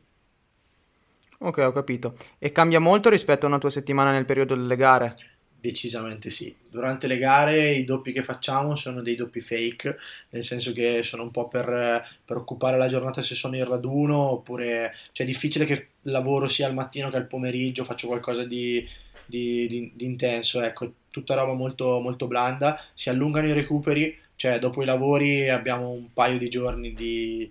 Ok, 1.38 1.58
ho 1.58 1.72
capito. 1.72 2.16
E 2.38 2.52
cambia 2.52 2.78
molto 2.78 3.08
rispetto 3.08 3.46
a 3.46 3.48
una 3.48 3.58
tua 3.58 3.70
settimana 3.70 4.12
nel 4.12 4.26
periodo 4.26 4.54
delle 4.54 4.76
gare? 4.76 5.16
Decisamente 5.62 6.28
sì. 6.28 6.52
Durante 6.68 7.06
le 7.06 7.18
gare 7.18 7.70
i 7.70 7.84
doppi 7.84 8.10
che 8.10 8.24
facciamo 8.24 8.74
sono 8.74 9.00
dei 9.00 9.14
doppi 9.14 9.40
fake, 9.40 9.96
nel 10.30 10.42
senso 10.42 10.72
che 10.72 11.04
sono 11.04 11.22
un 11.22 11.30
po' 11.30 11.46
per, 11.46 12.04
per 12.24 12.36
occupare 12.36 12.76
la 12.76 12.88
giornata 12.88 13.22
se 13.22 13.36
sono 13.36 13.54
in 13.54 13.64
raduno, 13.64 14.18
oppure 14.18 14.92
cioè, 15.12 15.24
è 15.24 15.30
difficile 15.30 15.64
che 15.64 15.90
lavoro 16.02 16.48
sia 16.48 16.66
al 16.66 16.74
mattino 16.74 17.10
che 17.10 17.16
al 17.16 17.28
pomeriggio, 17.28 17.84
faccio 17.84 18.08
qualcosa 18.08 18.42
di, 18.42 18.84
di, 19.24 19.68
di, 19.68 19.92
di 19.94 20.04
intenso, 20.04 20.60
ecco, 20.62 20.94
tutta 21.10 21.36
roba 21.36 21.52
molto, 21.52 22.00
molto 22.00 22.26
blanda, 22.26 22.84
si 22.94 23.08
allungano 23.08 23.46
i 23.46 23.52
recuperi, 23.52 24.18
cioè 24.34 24.58
dopo 24.58 24.82
i 24.82 24.84
lavori 24.84 25.48
abbiamo 25.48 25.90
un 25.90 26.12
paio 26.12 26.38
di 26.38 26.48
giorni 26.48 26.92
di, 26.92 27.48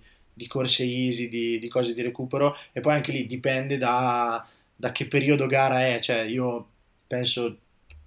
corse 0.48 0.84
easy, 0.84 1.30
di, 1.30 1.60
di, 1.60 1.68
cose 1.70 1.94
di 1.94 2.02
recupero 2.02 2.58
e 2.74 2.82
poi 2.82 2.94
anche 2.96 3.14
lì 3.14 3.26
dipende 3.26 3.78
da, 3.78 4.46
da 4.76 4.92
che 4.92 5.08
periodo 5.08 5.48
gara 5.48 5.88
è, 5.88 6.02
cioè 6.02 6.24
io 6.24 6.68
penso 7.08 7.58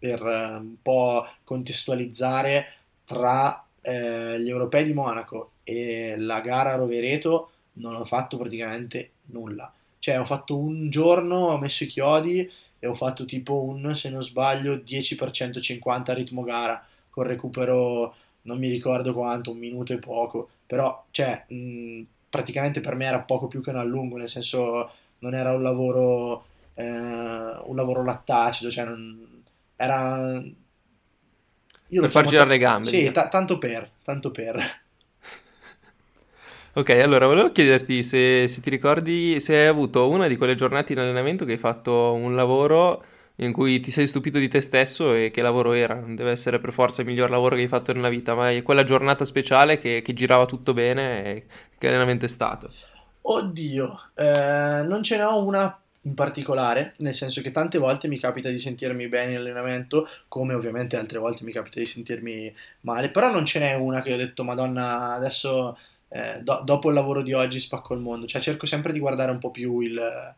per 0.05 0.21
eh, 0.23 0.57
un 0.57 0.77
po' 0.83 1.27
contestualizzare 1.45 2.67
tra 3.07 3.65
eh, 3.81 4.39
gli 4.39 4.51
europei 4.51 4.85
di 4.85 4.93
Monaco 4.93 5.53
e 5.65 6.17
la 6.19 6.41
gara 6.41 6.73
a 6.73 6.77
Rovereto 6.77 7.51
non 7.75 7.95
ho 7.95 8.05
fatto 8.05 8.37
praticamente 8.37 9.13
nulla. 9.27 9.73
Cioè 9.99 10.21
ho 10.21 10.27
fatto 10.27 10.59
un 10.59 10.91
giorno, 10.91 11.37
ho 11.37 11.59
messo 11.59 11.85
i 11.85 11.87
chiodi 11.87 12.51
e 12.79 12.87
ho 12.87 12.93
fatto 12.93 13.25
tipo 13.25 13.63
un, 13.63 13.97
se 13.97 14.11
non 14.11 14.23
sbaglio, 14.23 14.77
10% 14.77 15.63
50 15.63 16.13
ritmo 16.13 16.43
gara 16.43 16.85
con 17.09 17.25
recupero 17.25 18.15
non 18.43 18.59
mi 18.59 18.69
ricordo 18.69 19.15
quanto, 19.15 19.53
un 19.53 19.59
minuto 19.59 19.95
e 19.95 19.99
poco, 19.99 20.51
però 20.67 21.03
cioè, 21.13 21.47
mh, 21.49 22.03
praticamente 22.29 22.81
per 22.83 22.95
me 22.95 23.07
era 23.07 23.21
poco 23.21 23.47
più 23.49 23.63
che 23.63 23.71
un 23.71 23.77
allungo, 23.77 24.19
nel 24.19 24.29
senso 24.29 24.91
non 25.21 25.35
era 25.35 25.55
un 25.55 25.63
lavoro, 25.63 26.45
eh, 26.75 26.85
un 26.85 27.75
lavoro 27.75 28.05
lattacido, 28.05 28.71
cioè 28.71 28.85
non, 28.85 29.34
era... 29.85 30.43
Io 31.89 32.01
per 32.01 32.11
far 32.11 32.25
girare 32.27 32.49
t- 32.49 32.53
le 32.53 32.59
gambe. 32.59 32.89
Sì, 32.89 33.11
t- 33.11 33.29
tanto 33.29 33.59
per, 33.59 33.91
tanto 34.03 34.31
per. 34.31 34.57
Ok, 36.77 36.91
allora 36.91 37.27
volevo 37.27 37.53
chiederti 37.53 38.03
se, 38.03 38.49
se, 38.49 38.61
ti 38.61 38.69
ricordi 38.69 39.39
se 39.39 39.57
hai 39.57 39.67
avuto 39.69 40.09
una 40.09 40.27
di 40.27 40.37
quelle 40.37 40.57
giornate 40.57 40.93
in 40.93 40.99
allenamento 40.99 41.45
che 41.45 41.53
hai 41.53 41.59
fatto 41.59 42.13
un 42.15 42.35
lavoro 42.35 43.05
in 43.37 43.53
cui 43.53 43.79
ti 43.79 43.93
sei 43.93 44.09
stupito 44.09 44.39
di 44.39 44.49
te 44.49 44.61
stesso 44.61 45.15
e 45.15 45.31
che 45.31 45.41
lavoro 45.41 45.73
era. 45.73 45.95
Non 45.95 46.17
deve 46.17 46.33
essere 46.33 46.59
per 46.59 46.73
forza 46.73 47.01
il 47.03 47.07
miglior 47.07 47.31
lavoro 47.31 47.55
che 47.55 47.63
hai 47.63 47.69
fatto 47.69 47.93
nella 47.93 48.09
vita, 48.09 48.35
ma 48.35 48.51
è 48.51 48.63
quella 48.63 48.83
giornata 48.83 49.25
speciale 49.25 49.77
che, 49.77 50.03
che 50.03 50.13
girava 50.15 50.47
tutto 50.47 50.73
bene 50.73 51.25
e 51.25 51.47
che 51.79 51.87
allenamento 51.87 52.25
è 52.25 52.29
stato. 52.29 52.73
Oddio, 53.23 54.11
eh, 54.15 54.83
non 54.85 55.03
ce 55.03 55.17
n'ho 55.17 55.45
una 55.45 55.84
in 56.05 56.15
particolare, 56.15 56.95
nel 56.99 57.15
senso 57.15 57.41
che 57.41 57.51
tante 57.51 57.79
volte 57.79 58.09
mi 58.09 58.19
capita 58.19 58.51
di 58.51 58.59
sentirmi 58.59 59.09
bene 59.09 59.33
in 59.33 59.39
allenamento, 59.39 60.09
come 60.29 60.55
ovviamente 60.55 60.97
altre 60.97 61.19
volte 61.19 61.45
mi 61.45 61.53
capita 61.53 61.79
di 61.79 61.87
sentirmi 61.87 62.55
male, 62.81 63.11
però 63.11 63.31
non 63.31 63.45
ce 63.45 63.59
n'è 63.59 63.75
una 63.75 64.03
che 64.03 64.13
ho 64.13 64.17
detto, 64.17 64.45
Madonna, 64.45 65.13
adesso 65.13 65.79
eh, 66.09 66.41
do- 66.43 66.63
dopo 66.65 66.89
il 66.89 66.95
lavoro 66.95 67.23
di 67.23 67.33
oggi 67.33 67.59
spacco 67.59 67.95
il 67.95 68.01
mondo, 68.01 68.27
cioè 68.27 68.43
cerco 68.43 68.67
sempre 68.67 68.93
di 68.93 68.99
guardare 68.99 69.31
un 69.31 69.39
po' 69.39 69.51
più 69.51 69.81
il, 69.81 70.35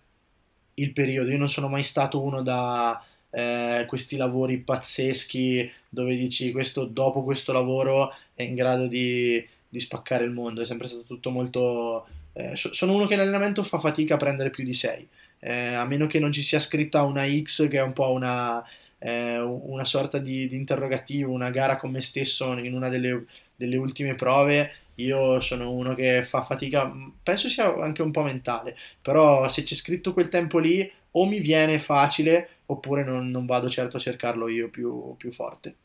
il 0.74 0.92
periodo, 0.92 1.30
io 1.30 1.38
non 1.38 1.50
sono 1.50 1.68
mai 1.68 1.82
stato 1.82 2.22
uno 2.22 2.42
da 2.42 3.02
eh, 3.30 3.84
questi 3.88 4.16
lavori 4.16 4.58
pazzeschi 4.58 5.70
dove 5.88 6.16
dici 6.16 6.52
questo 6.52 6.84
dopo 6.84 7.24
questo 7.24 7.52
lavoro 7.52 8.14
è 8.34 8.42
in 8.42 8.54
grado 8.54 8.86
di, 8.86 9.44
di 9.68 9.80
spaccare 9.80 10.24
il 10.24 10.30
mondo, 10.30 10.62
è 10.62 10.66
sempre 10.66 10.86
stato 10.86 11.02
tutto 11.04 11.30
molto... 11.30 12.06
Eh, 12.34 12.52
sono 12.54 12.92
uno 12.92 13.06
che 13.06 13.14
in 13.14 13.20
allenamento 13.20 13.62
fa 13.62 13.78
fatica 13.78 14.14
a 14.14 14.18
prendere 14.18 14.50
più 14.50 14.62
di 14.62 14.74
6 14.74 15.08
eh, 15.46 15.74
a 15.74 15.84
meno 15.84 16.08
che 16.08 16.18
non 16.18 16.32
ci 16.32 16.42
sia 16.42 16.58
scritta 16.58 17.04
una 17.04 17.24
X 17.24 17.68
che 17.68 17.78
è 17.78 17.82
un 17.82 17.92
po' 17.92 18.10
una, 18.10 18.64
eh, 18.98 19.38
una 19.38 19.84
sorta 19.84 20.18
di, 20.18 20.48
di, 20.48 20.56
interrogativo, 20.56 21.30
una 21.30 21.50
gara 21.50 21.76
con 21.76 21.92
me 21.92 22.02
stesso 22.02 22.52
in 22.58 22.74
una 22.74 22.88
delle, 22.88 23.26
delle 23.54 23.76
ultime 23.76 24.16
prove, 24.16 24.72
io 24.96 25.40
sono 25.40 25.70
uno 25.70 25.94
che 25.94 26.24
fa 26.24 26.42
fatica, 26.42 26.92
penso 27.22 27.48
sia 27.48 27.72
anche 27.76 28.02
un 28.02 28.10
po' 28.10 28.22
mentale, 28.22 28.76
però 29.00 29.48
se 29.48 29.62
c'è 29.62 29.76
scritto 29.76 30.12
quel 30.12 30.28
tempo 30.28 30.58
lì 30.58 30.90
o 31.12 31.26
mi 31.26 31.38
viene 31.38 31.78
facile 31.78 32.48
oppure 32.66 33.04
non, 33.04 33.30
non 33.30 33.46
vado 33.46 33.70
certo 33.70 33.98
a 33.98 34.00
cercarlo 34.00 34.48
io 34.48 34.68
più, 34.68 35.14
più 35.16 35.30
forte. 35.30 35.76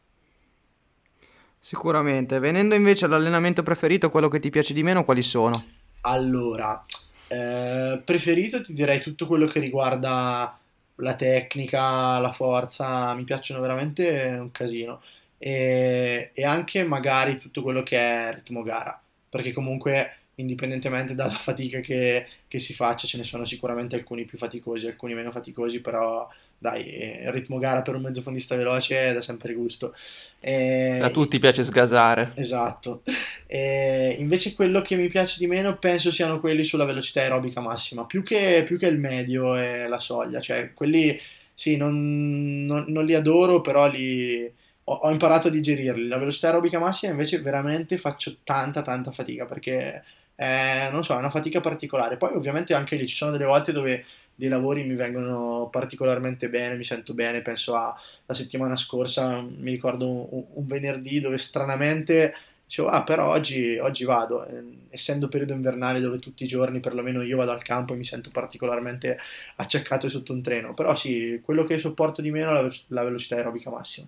Sicuramente. 1.59 2.39
Venendo 2.39 2.73
invece 2.73 3.05
all'allenamento 3.05 3.61
preferito, 3.61 4.09
quello 4.09 4.27
che 4.27 4.39
ti 4.39 4.49
piace 4.49 4.73
di 4.73 4.81
meno, 4.81 5.03
quali 5.03 5.21
sono? 5.21 5.63
Allora, 6.01 6.83
eh, 7.31 8.01
preferito 8.03 8.61
ti 8.61 8.73
direi 8.73 8.99
tutto 8.99 9.25
quello 9.25 9.47
che 9.47 9.61
riguarda 9.61 10.59
la 10.95 11.15
tecnica, 11.15 12.19
la 12.19 12.33
forza, 12.33 13.13
mi 13.13 13.23
piacciono 13.23 13.61
veramente 13.61 14.37
un 14.39 14.51
casino. 14.51 15.01
E, 15.37 16.31
e 16.33 16.43
anche 16.43 16.83
magari 16.83 17.37
tutto 17.39 17.61
quello 17.63 17.83
che 17.83 17.97
è 17.97 18.33
ritmo 18.33 18.63
gara, 18.63 19.01
perché 19.29 19.53
comunque 19.53 20.17
indipendentemente 20.35 21.15
dalla 21.15 21.37
fatica 21.37 21.79
che, 21.79 22.27
che, 22.47 22.59
si 22.59 22.73
faccia, 22.73 23.07
ce 23.07 23.17
ne 23.17 23.23
sono 23.23 23.45
sicuramente 23.45 23.95
alcuni 23.95 24.25
più 24.25 24.37
faticosi, 24.37 24.87
alcuni 24.87 25.13
meno 25.13 25.31
faticosi, 25.31 25.79
però 25.79 26.27
dai, 26.61 27.23
il 27.23 27.31
ritmo 27.31 27.57
gara 27.57 27.81
per 27.81 27.95
un 27.95 28.03
mezzofondista 28.03 28.55
veloce 28.55 29.13
dà 29.13 29.21
sempre 29.23 29.53
gusto. 29.53 29.95
E... 30.39 30.99
A 31.01 31.09
tutti 31.09 31.39
piace 31.39 31.63
sgasare. 31.63 32.33
Esatto. 32.35 33.01
E 33.47 34.15
invece 34.19 34.53
quello 34.53 34.81
che 34.81 34.95
mi 34.95 35.07
piace 35.07 35.39
di 35.39 35.47
meno 35.47 35.79
penso 35.79 36.11
siano 36.11 36.39
quelli 36.39 36.63
sulla 36.63 36.85
velocità 36.85 37.21
aerobica 37.21 37.61
massima, 37.61 38.05
più 38.05 38.21
che, 38.21 38.63
più 38.63 38.77
che 38.77 38.85
il 38.85 38.99
medio 38.99 39.55
e 39.55 39.87
la 39.87 39.99
soglia, 39.99 40.39
cioè 40.39 40.71
quelli 40.75 41.19
sì, 41.55 41.77
non, 41.77 42.63
non, 42.67 42.85
non 42.89 43.05
li 43.05 43.15
adoro, 43.15 43.61
però 43.61 43.89
li, 43.89 44.47
ho, 44.83 44.93
ho, 44.93 45.09
imparato 45.09 45.47
a 45.47 45.51
digerirli. 45.51 46.07
La 46.07 46.19
velocità 46.19 46.49
aerobica 46.49 46.77
massima 46.77 47.11
invece 47.11 47.41
veramente 47.41 47.97
faccio 47.97 48.37
tanta 48.43 48.83
tanta 48.83 49.11
fatica 49.11 49.45
perché... 49.45 50.03
È, 50.35 50.89
non 50.91 51.03
so, 51.03 51.13
è 51.13 51.17
una 51.17 51.29
fatica 51.29 51.59
particolare. 51.59 52.17
Poi 52.17 52.33
ovviamente 52.33 52.73
anche 52.73 52.95
lì 52.95 53.07
ci 53.07 53.15
sono 53.15 53.29
delle 53.31 53.45
volte 53.45 53.71
dove 53.71 54.03
dei 54.41 54.49
lavori 54.49 54.83
mi 54.83 54.95
vengono 54.95 55.69
particolarmente 55.71 56.49
bene, 56.49 56.75
mi 56.75 56.83
sento 56.83 57.13
bene, 57.13 57.43
penso 57.43 57.75
alla 57.75 57.95
settimana 58.29 58.75
scorsa, 58.75 59.39
mi 59.41 59.69
ricordo 59.69 60.09
un, 60.09 60.43
un 60.53 60.65
venerdì 60.65 61.19
dove 61.19 61.37
stranamente 61.37 62.33
dicevo, 62.65 62.87
ah 62.87 63.03
però 63.03 63.29
oggi, 63.29 63.77
oggi 63.77 64.03
vado, 64.03 64.47
essendo 64.89 65.27
periodo 65.27 65.53
invernale 65.53 65.99
dove 65.99 66.17
tutti 66.17 66.43
i 66.43 66.47
giorni 66.47 66.79
perlomeno 66.79 67.21
io 67.21 67.37
vado 67.37 67.51
al 67.51 67.61
campo 67.61 67.93
e 67.93 67.97
mi 67.97 68.05
sento 68.05 68.31
particolarmente 68.31 69.19
acciaccato 69.57 70.09
sotto 70.09 70.33
un 70.33 70.41
treno, 70.41 70.73
però 70.73 70.95
sì, 70.95 71.39
quello 71.43 71.63
che 71.63 71.77
sopporto 71.77 72.23
di 72.23 72.31
meno 72.31 72.49
è 72.49 72.63
la, 72.63 72.73
la 72.87 73.03
velocità 73.03 73.35
aerobica 73.35 73.69
massima. 73.69 74.07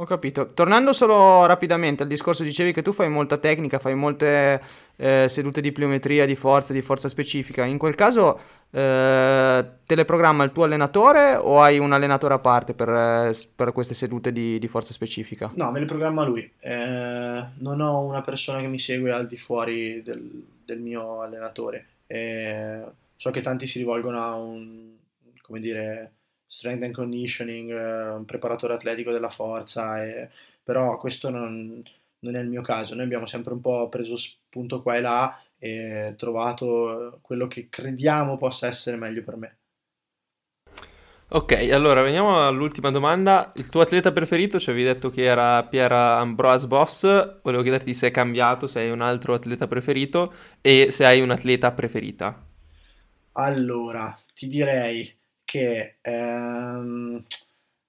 Ho 0.00 0.04
capito. 0.06 0.54
Tornando 0.54 0.94
solo 0.94 1.44
rapidamente 1.44 2.02
al 2.04 2.08
discorso, 2.08 2.42
dicevi 2.42 2.72
che 2.72 2.80
tu 2.80 2.90
fai 2.90 3.10
molta 3.10 3.36
tecnica, 3.36 3.78
fai 3.78 3.94
molte 3.94 4.58
eh, 4.96 5.26
sedute 5.28 5.60
di 5.60 5.72
pliometria, 5.72 6.24
di 6.24 6.36
forza, 6.36 6.72
di 6.72 6.80
forza 6.80 7.06
specifica. 7.10 7.66
In 7.66 7.76
quel 7.76 7.94
caso 7.94 8.40
eh, 8.72 9.68
te 9.84 9.94
le 9.96 10.04
programma 10.04 10.44
il 10.44 10.52
tuo 10.52 10.64
allenatore 10.64 11.34
o 11.34 11.60
hai 11.60 11.78
un 11.78 11.92
allenatore 11.92 12.34
a 12.34 12.38
parte 12.38 12.72
per, 12.72 12.88
eh, 12.88 13.32
per 13.54 13.72
queste 13.72 13.94
sedute 13.94 14.32
di, 14.32 14.58
di, 14.58 14.68
forza 14.68 14.92
specifica? 14.92 15.50
No, 15.56 15.72
me 15.72 15.80
le 15.80 15.86
programma 15.86 16.24
lui. 16.24 16.50
Eh, 16.60 17.44
non 17.58 17.80
ho 17.80 18.00
una 18.02 18.22
persona 18.22 18.60
che 18.60 18.68
mi 18.68 18.78
segue 18.78 19.10
al 19.10 19.26
di 19.26 19.36
fuori 19.36 20.02
del, 20.02 20.46
del 20.64 20.78
mio 20.78 21.20
allenatore. 21.22 21.86
Eh, 22.06 22.82
so 23.16 23.30
che 23.30 23.40
tanti 23.40 23.66
si 23.66 23.78
rivolgono 23.78 24.20
a 24.20 24.36
un, 24.36 24.92
come 25.42 25.60
dire 25.60 26.12
strength 26.46 26.84
and 26.84 26.94
conditioning, 26.94 27.70
eh, 27.72 28.08
un 28.10 28.24
preparatore 28.24 28.74
atletico 28.74 29.10
della 29.10 29.30
forza, 29.30 30.02
e, 30.04 30.30
però 30.62 30.96
questo 30.96 31.28
non, 31.28 31.82
non 32.20 32.36
è 32.36 32.40
il 32.40 32.48
mio 32.48 32.62
caso. 32.62 32.94
Noi 32.94 33.04
abbiamo 33.04 33.26
sempre 33.26 33.52
un 33.52 33.60
po' 33.60 33.88
preso 33.88 34.16
spunto 34.16 34.80
qua 34.80 34.96
e 34.96 35.00
là 35.00 35.42
e 35.60 36.14
trovato 36.16 37.20
quello 37.22 37.46
che 37.46 37.68
crediamo 37.68 38.36
possa 38.38 38.66
essere 38.66 38.96
meglio 38.96 39.22
per 39.22 39.36
me. 39.36 39.58
Ok, 41.32 41.52
allora 41.70 42.02
veniamo 42.02 42.44
all'ultima 42.44 42.90
domanda. 42.90 43.52
Il 43.54 43.68
tuo 43.68 43.82
atleta 43.82 44.10
preferito, 44.10 44.58
ci 44.58 44.70
avevi 44.70 44.84
detto 44.84 45.10
che 45.10 45.22
era 45.22 45.62
Pierre 45.62 45.94
Ambroise 45.94 46.66
Boss, 46.66 47.02
volevo 47.42 47.62
chiederti 47.62 47.94
se 47.94 48.08
è 48.08 48.10
cambiato, 48.10 48.66
se 48.66 48.80
hai 48.80 48.90
un 48.90 49.00
altro 49.00 49.34
atleta 49.34 49.68
preferito 49.68 50.32
e 50.60 50.88
se 50.90 51.04
hai 51.04 51.20
un'atleta 51.20 51.70
preferita. 51.70 52.46
Allora, 53.32 54.18
ti 54.34 54.48
direi 54.48 55.16
che 55.44 55.98
ehm, 56.00 57.24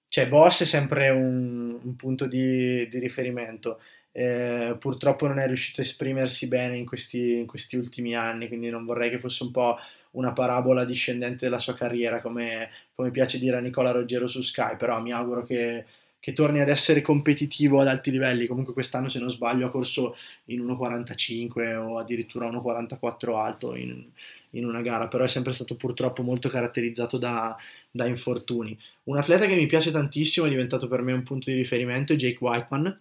cioè 0.08 0.28
Boss 0.28 0.64
è 0.64 0.66
sempre 0.66 1.10
un, 1.10 1.80
un 1.82 1.96
punto 1.96 2.28
di, 2.28 2.88
di 2.90 3.00
riferimento. 3.00 3.80
Eh, 4.14 4.76
purtroppo 4.80 5.28
non 5.28 5.39
è 5.39 5.47
riuscito 5.47 5.80
a 5.82 5.84
esprimersi 5.84 6.47
bene 6.47 6.76
in 6.76 6.86
questi, 6.86 7.38
in 7.38 7.47
questi 7.47 7.78
ultimi 7.78 8.16
anni, 8.16 8.47
quindi 8.47 8.70
non 8.70 8.86
vorrei 8.86 9.09
che 9.09 9.20
fosse 9.20 9.43
un 9.43 9.51
po' 9.51 9.78
una 10.12 10.34
parabola 10.34 10.84
discendente 10.84 11.45
della 11.45 11.59
sua 11.59 11.74
carriera, 11.74 12.22
come, 12.22 12.70
come 12.95 13.12
piace 13.12 13.39
dire 13.39 13.57
a 13.57 13.59
Nicola 13.62 13.91
Roggero 13.91 14.28
su 14.28 14.41
Sky, 14.41 14.76
però 14.78 15.01
mi 15.01 15.12
auguro 15.12 15.43
che, 15.43 15.86
che, 16.20 16.34
torni 16.34 16.59
ad 16.59 16.70
essere 16.70 17.01
competitivo 17.01 17.80
ad 17.80 17.88
alti 17.88 18.12
livelli. 18.12 18.47
Comunque 18.47 18.74
quest'anno, 18.74 19.09
se 19.09 19.20
non 19.20 19.30
sbaglio, 19.30 19.68
ha 19.68 19.72
corso 19.72 20.18
in 20.45 20.66
1,45 20.66 21.76
o 21.76 21.97
addirittura 21.97 22.49
1,44 22.49 23.38
alto 23.38 23.76
in, 23.76 24.05
in 24.51 24.66
una 24.66 24.82
gara, 24.82 25.07
però 25.07 25.24
è 25.24 25.30
sempre 25.30 25.53
stato 25.53 25.76
purtroppo 25.76 26.24
molto 26.24 26.49
caratterizzato 26.49 27.18
da, 27.18 27.55
da 27.89 28.05
infortuni. 28.05 28.78
Un 29.03 29.18
atleta 29.18 29.45
che 29.45 29.55
mi 29.55 29.68
piace 29.68 29.91
tantissimo, 29.91 30.45
è 30.45 30.49
diventato 30.49 30.88
per 30.88 31.01
me 31.01 31.14
un 31.14 31.24
punto 31.24 31.49
di 31.49 31.55
riferimento, 31.55 32.14
è 32.14 32.16
Jake 32.18 32.38
Whiteman. 32.39 32.99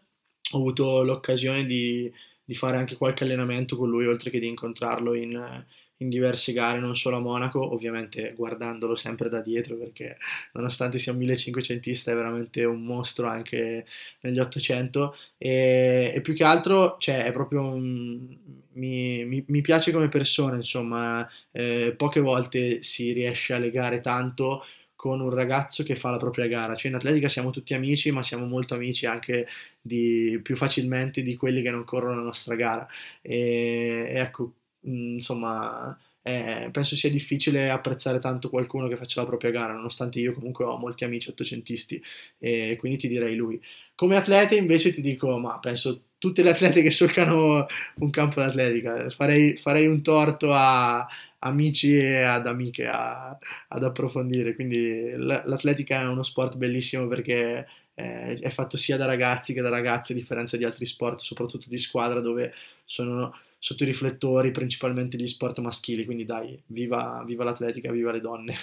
Ho 0.53 0.59
avuto 0.59 1.03
l'occasione 1.03 1.65
di, 1.65 2.13
di 2.45 2.55
fare 2.55 2.77
anche 2.77 2.97
qualche 2.97 3.25
allenamento 3.25 3.77
con 3.77 3.89
lui, 3.89 4.07
oltre 4.07 4.31
che 4.31 4.41
di 4.41 4.49
incontrarlo 4.49 5.15
in, 5.15 5.65
in 5.99 6.09
diverse 6.09 6.53
gare, 6.53 6.79
non 6.79 6.97
solo 6.97 7.17
a 7.17 7.21
Monaco, 7.21 7.73
ovviamente 7.73 8.33
guardandolo 8.37 8.95
sempre 8.95 9.29
da 9.29 9.41
dietro 9.41 9.77
perché 9.77 10.17
nonostante 10.53 10.99
sia 10.99 11.13
un 11.13 11.19
1500 11.19 12.11
è 12.11 12.15
veramente 12.15 12.65
un 12.65 12.83
mostro 12.83 13.29
anche 13.29 13.87
negli 14.21 14.39
800 14.39 15.17
e, 15.37 16.13
e 16.15 16.21
più 16.23 16.35
che 16.35 16.45
altro 16.45 16.97
cioè, 16.99 17.25
è 17.25 17.33
proprio 17.33 17.63
un, 17.63 18.37
mi, 18.73 19.25
mi, 19.25 19.45
mi, 19.47 19.61
piace 19.61 19.93
come 19.93 20.09
persona, 20.09 20.57
insomma, 20.57 21.29
eh, 21.51 21.95
poche 21.97 22.21
volte 22.21 22.83
si 22.83 23.13
riesce 23.13 23.53
a 23.53 23.59
legare 23.59 24.01
tanto 24.01 24.65
con 25.01 25.23
un 25.23 25.31
ragazzo 25.31 25.83
che 25.83 25.97
fa 25.97 26.11
la 26.11 26.19
propria 26.19 26.47
gara. 26.47 26.75
Cioè 26.75 26.91
in 26.91 26.97
atletica 26.99 27.27
siamo 27.27 27.49
tutti 27.49 27.73
amici, 27.73 28.11
ma 28.11 28.23
siamo 28.23 28.45
molto 28.45 28.75
amici 28.75 29.07
anche 29.07 29.49
di, 29.81 30.39
più 30.43 30.57
facilmente 30.57 31.23
di 31.23 31.37
quelli 31.37 31.63
che 31.63 31.71
non 31.71 31.85
corrono 31.85 32.17
la 32.17 32.23
nostra 32.23 32.55
gara. 32.55 32.87
E, 33.23 34.09
e 34.11 34.19
ecco, 34.19 34.53
mh, 34.81 35.15
insomma, 35.15 35.99
eh, 36.21 36.69
penso 36.71 36.97
sia 36.97 37.09
difficile 37.09 37.71
apprezzare 37.71 38.19
tanto 38.19 38.51
qualcuno 38.51 38.89
che 38.89 38.97
faccia 38.99 39.23
la 39.23 39.27
propria 39.27 39.51
gara, 39.51 39.73
nonostante 39.73 40.19
io 40.21 40.35
comunque 40.35 40.67
ho 40.67 40.77
molti 40.77 41.05
amici 41.05 41.31
ottocentisti 41.31 42.03
e 42.39 42.77
quindi 42.79 42.99
ti 42.99 43.09
direi 43.09 43.37
lui. 43.37 43.59
Come 43.95 44.17
atlete 44.17 44.55
invece 44.57 44.93
ti 44.93 45.01
dico, 45.01 45.39
ma 45.39 45.59
penso 45.61 46.09
tutte 46.19 46.43
le 46.43 46.51
atlete 46.51 46.83
che 46.83 46.91
solcano 46.91 47.67
un 47.97 48.11
campo 48.11 48.41
d'atletica, 48.41 49.09
farei, 49.09 49.57
farei 49.57 49.87
un 49.87 50.03
torto 50.03 50.53
a 50.53 51.09
amici 51.41 51.97
e 51.97 52.23
ad 52.23 52.47
amiche 52.47 52.87
a, 52.87 53.37
ad 53.69 53.85
approfondire, 53.85 54.55
quindi 54.55 55.13
l'atletica 55.17 56.03
è 56.03 56.07
uno 56.07 56.23
sport 56.23 56.57
bellissimo 56.57 57.07
perché 57.07 57.67
eh, 57.95 58.35
è 58.35 58.51
fatto 58.51 58.77
sia 58.77 58.97
da 58.97 59.07
ragazzi 59.07 59.53
che 59.53 59.61
da 59.61 59.69
ragazze, 59.69 60.13
a 60.13 60.17
differenza 60.17 60.57
di 60.57 60.65
altri 60.65 60.87
sport, 60.87 61.21
soprattutto 61.21 61.69
di 61.69 61.79
squadra 61.79 62.21
dove 62.21 62.53
sono 62.85 63.35
sotto 63.59 63.83
i 63.83 63.87
riflettori 63.87 64.51
principalmente 64.51 65.17
gli 65.17 65.27
sport 65.27 65.59
maschili, 65.59 66.05
quindi 66.05 66.25
dai, 66.25 66.61
viva, 66.67 67.23
viva 67.27 67.45
l'atletica, 67.45 67.93
viva 67.93 68.11
le 68.11 68.21
donne. 68.21 68.55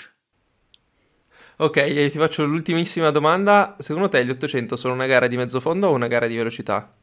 Ok, 1.57 2.09
ti 2.09 2.17
faccio 2.17 2.45
l'ultimissima 2.45 3.09
domanda. 3.09 3.75
Secondo 3.79 4.09
te 4.09 4.23
gli 4.23 4.29
800 4.29 4.75
sono 4.75 4.93
una 4.93 5.07
gara 5.07 5.27
di 5.27 5.37
mezzo 5.37 5.59
fondo 5.59 5.87
o 5.87 5.93
una 5.93 6.07
gara 6.07 6.27
di 6.27 6.35
velocità? 6.35 6.93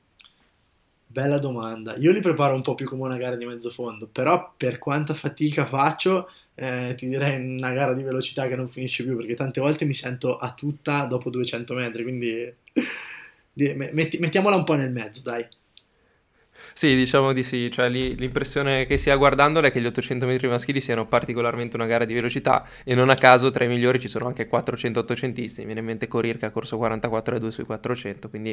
Bella 1.15 1.39
domanda. 1.39 1.95
Io 1.99 2.11
li 2.11 2.21
preparo 2.21 2.57
un 2.57 2.63
po' 2.63 2.75
più 2.75 2.89
come 2.89 3.05
una 3.05 3.17
gara 3.17 3.37
di 3.37 3.47
mezzo 3.47 3.71
fondo, 3.71 4.09
però 4.11 4.53
per 4.57 4.81
quanta 4.81 5.15
fatica 5.15 5.65
faccio, 5.65 6.29
eh, 6.57 6.95
ti 6.97 7.07
direi 7.07 7.37
una 7.57 7.71
gara 7.73 7.95
di 7.95 8.03
velocità 8.03 8.49
che 8.49 8.57
non 8.57 8.69
finisce 8.69 9.05
più, 9.05 9.17
perché 9.17 9.35
tante 9.35 9.61
volte 9.61 9.85
mi 9.85 9.95
sento 9.95 10.35
a 10.35 10.53
tutta 10.55 11.05
dopo 11.05 11.31
200 11.31 11.73
metri, 11.75 12.03
quindi 12.03 12.53
mettiamola 14.19 14.57
un 14.57 14.65
po' 14.65 14.75
nel 14.75 14.91
mezzo, 14.91 15.23
dai. 15.23 15.47
Sì, 16.77 16.97
diciamo 16.97 17.33
di 17.33 17.45
sì, 17.45 17.71
cioè 17.71 17.89
lì, 17.89 18.17
l'impressione 18.17 18.85
che 18.87 18.99
si 18.99 19.09
ha 19.09 19.15
guardandola 19.15 19.69
è 19.69 19.71
che 19.71 19.81
gli 19.81 19.87
800 19.87 20.27
metri 20.27 20.49
maschili 20.49 20.81
siano 20.81 21.07
particolarmente 21.07 21.77
una 21.77 21.87
gara 21.87 22.05
di 22.05 22.15
velocità 22.15 22.67
e 22.83 22.97
non 22.97 23.11
a 23.11 23.15
caso 23.15 23.53
tra 23.53 23.63
i 23.63 23.69
migliori 23.69 24.01
ci 24.01 24.09
sono 24.09 24.27
anche 24.27 24.49
400 24.49 25.01
800isti, 25.03 25.61
mi 25.61 25.67
viene 25.67 25.79
in 25.81 25.87
mente 25.87 26.09
Corir 26.09 26.37
che 26.37 26.47
ha 26.47 26.51
corso 26.51 26.77
44 26.77 27.37
e 27.37 27.39
2 27.39 27.51
sui 27.53 27.65
400, 27.65 28.29
quindi 28.29 28.51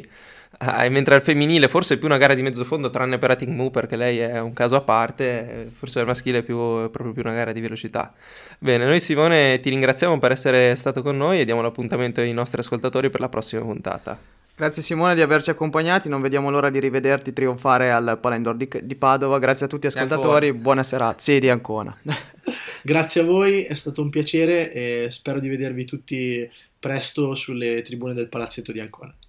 eh, 0.60 0.90
mentre 0.90 1.16
al 1.16 1.24
femminile 1.24 1.68
forse 1.68 1.96
è 1.96 1.98
più 1.98 2.06
una 2.06 2.18
gara 2.18 2.36
di 2.36 2.44
mezzo 2.44 2.64
fondo 2.64 2.92
tranne 2.92 3.18
per 3.18 3.32
Ating 3.32 3.54
Mu 3.56 3.72
perché 3.72 3.96
lei 3.96 4.20
è 4.20 4.40
un 4.40 4.54
caso 4.54 4.76
a 4.76 4.82
parte, 4.82 5.72
forse 5.76 6.00
al 6.00 6.06
maschile 6.06 6.40
è, 6.40 6.44
più, 6.44 6.56
proprio 6.92 7.14
più 7.14 7.24
una 7.24 7.34
gara 7.34 7.52
di 7.52 7.60
velocità. 7.60 8.14
Bene, 8.60 8.86
noi 8.86 9.00
Simone 9.00 9.60
ti 9.60 9.72
ringraziamo 9.72 10.20
per 10.20 10.32
essere 10.32 10.76
stato 10.76 11.02
con 11.02 11.18
noi 11.18 11.40
e 11.40 11.46
diamo 11.46 11.62
l'appuntamento 11.64 12.22
ai 12.22 12.34
nostri 12.34 12.62
ascoltatori 12.62 13.10
per 13.10 13.20
la 13.20 13.30
prossima 13.30 13.62
puntata. 13.62 14.41
Grazie 14.56 14.82
Simone 14.82 15.16
di 15.16 15.22
averci 15.22 15.50
accompagnati, 15.50 16.08
non 16.08 16.22
vediamo 16.22 16.50
l'ora 16.50 16.70
di 16.70 16.80
rivederti 16.80 17.34
trionfare 17.34 17.92
al 17.92 18.20
Palendor 18.22 18.56
di, 18.56 18.70
di 18.84 18.96
Padova. 18.96 19.40
Grazie 19.40 19.66
a 19.66 19.70
tutti 19.70 19.88
gli 19.88 19.90
ascoltatori, 19.90 20.54
buona 20.54 20.84
serata. 20.84 21.20
Sì, 21.20 21.40
di 21.40 21.50
Ancona. 21.50 21.98
Grazie 22.84 23.22
a 23.22 23.24
voi, 23.26 23.64
è 23.64 23.76
stato 23.76 24.02
un 24.02 24.10
piacere 24.10 24.72
e 24.72 25.08
spero 25.10 25.40
di 25.40 25.50
vedervi 25.50 25.86
tutti 25.86 26.50
presto 26.80 27.36
sulle 27.36 27.82
tribune 27.82 28.14
del 28.14 28.28
Palazzetto 28.28 28.72
di 28.72 28.80
Ancona. 28.80 29.14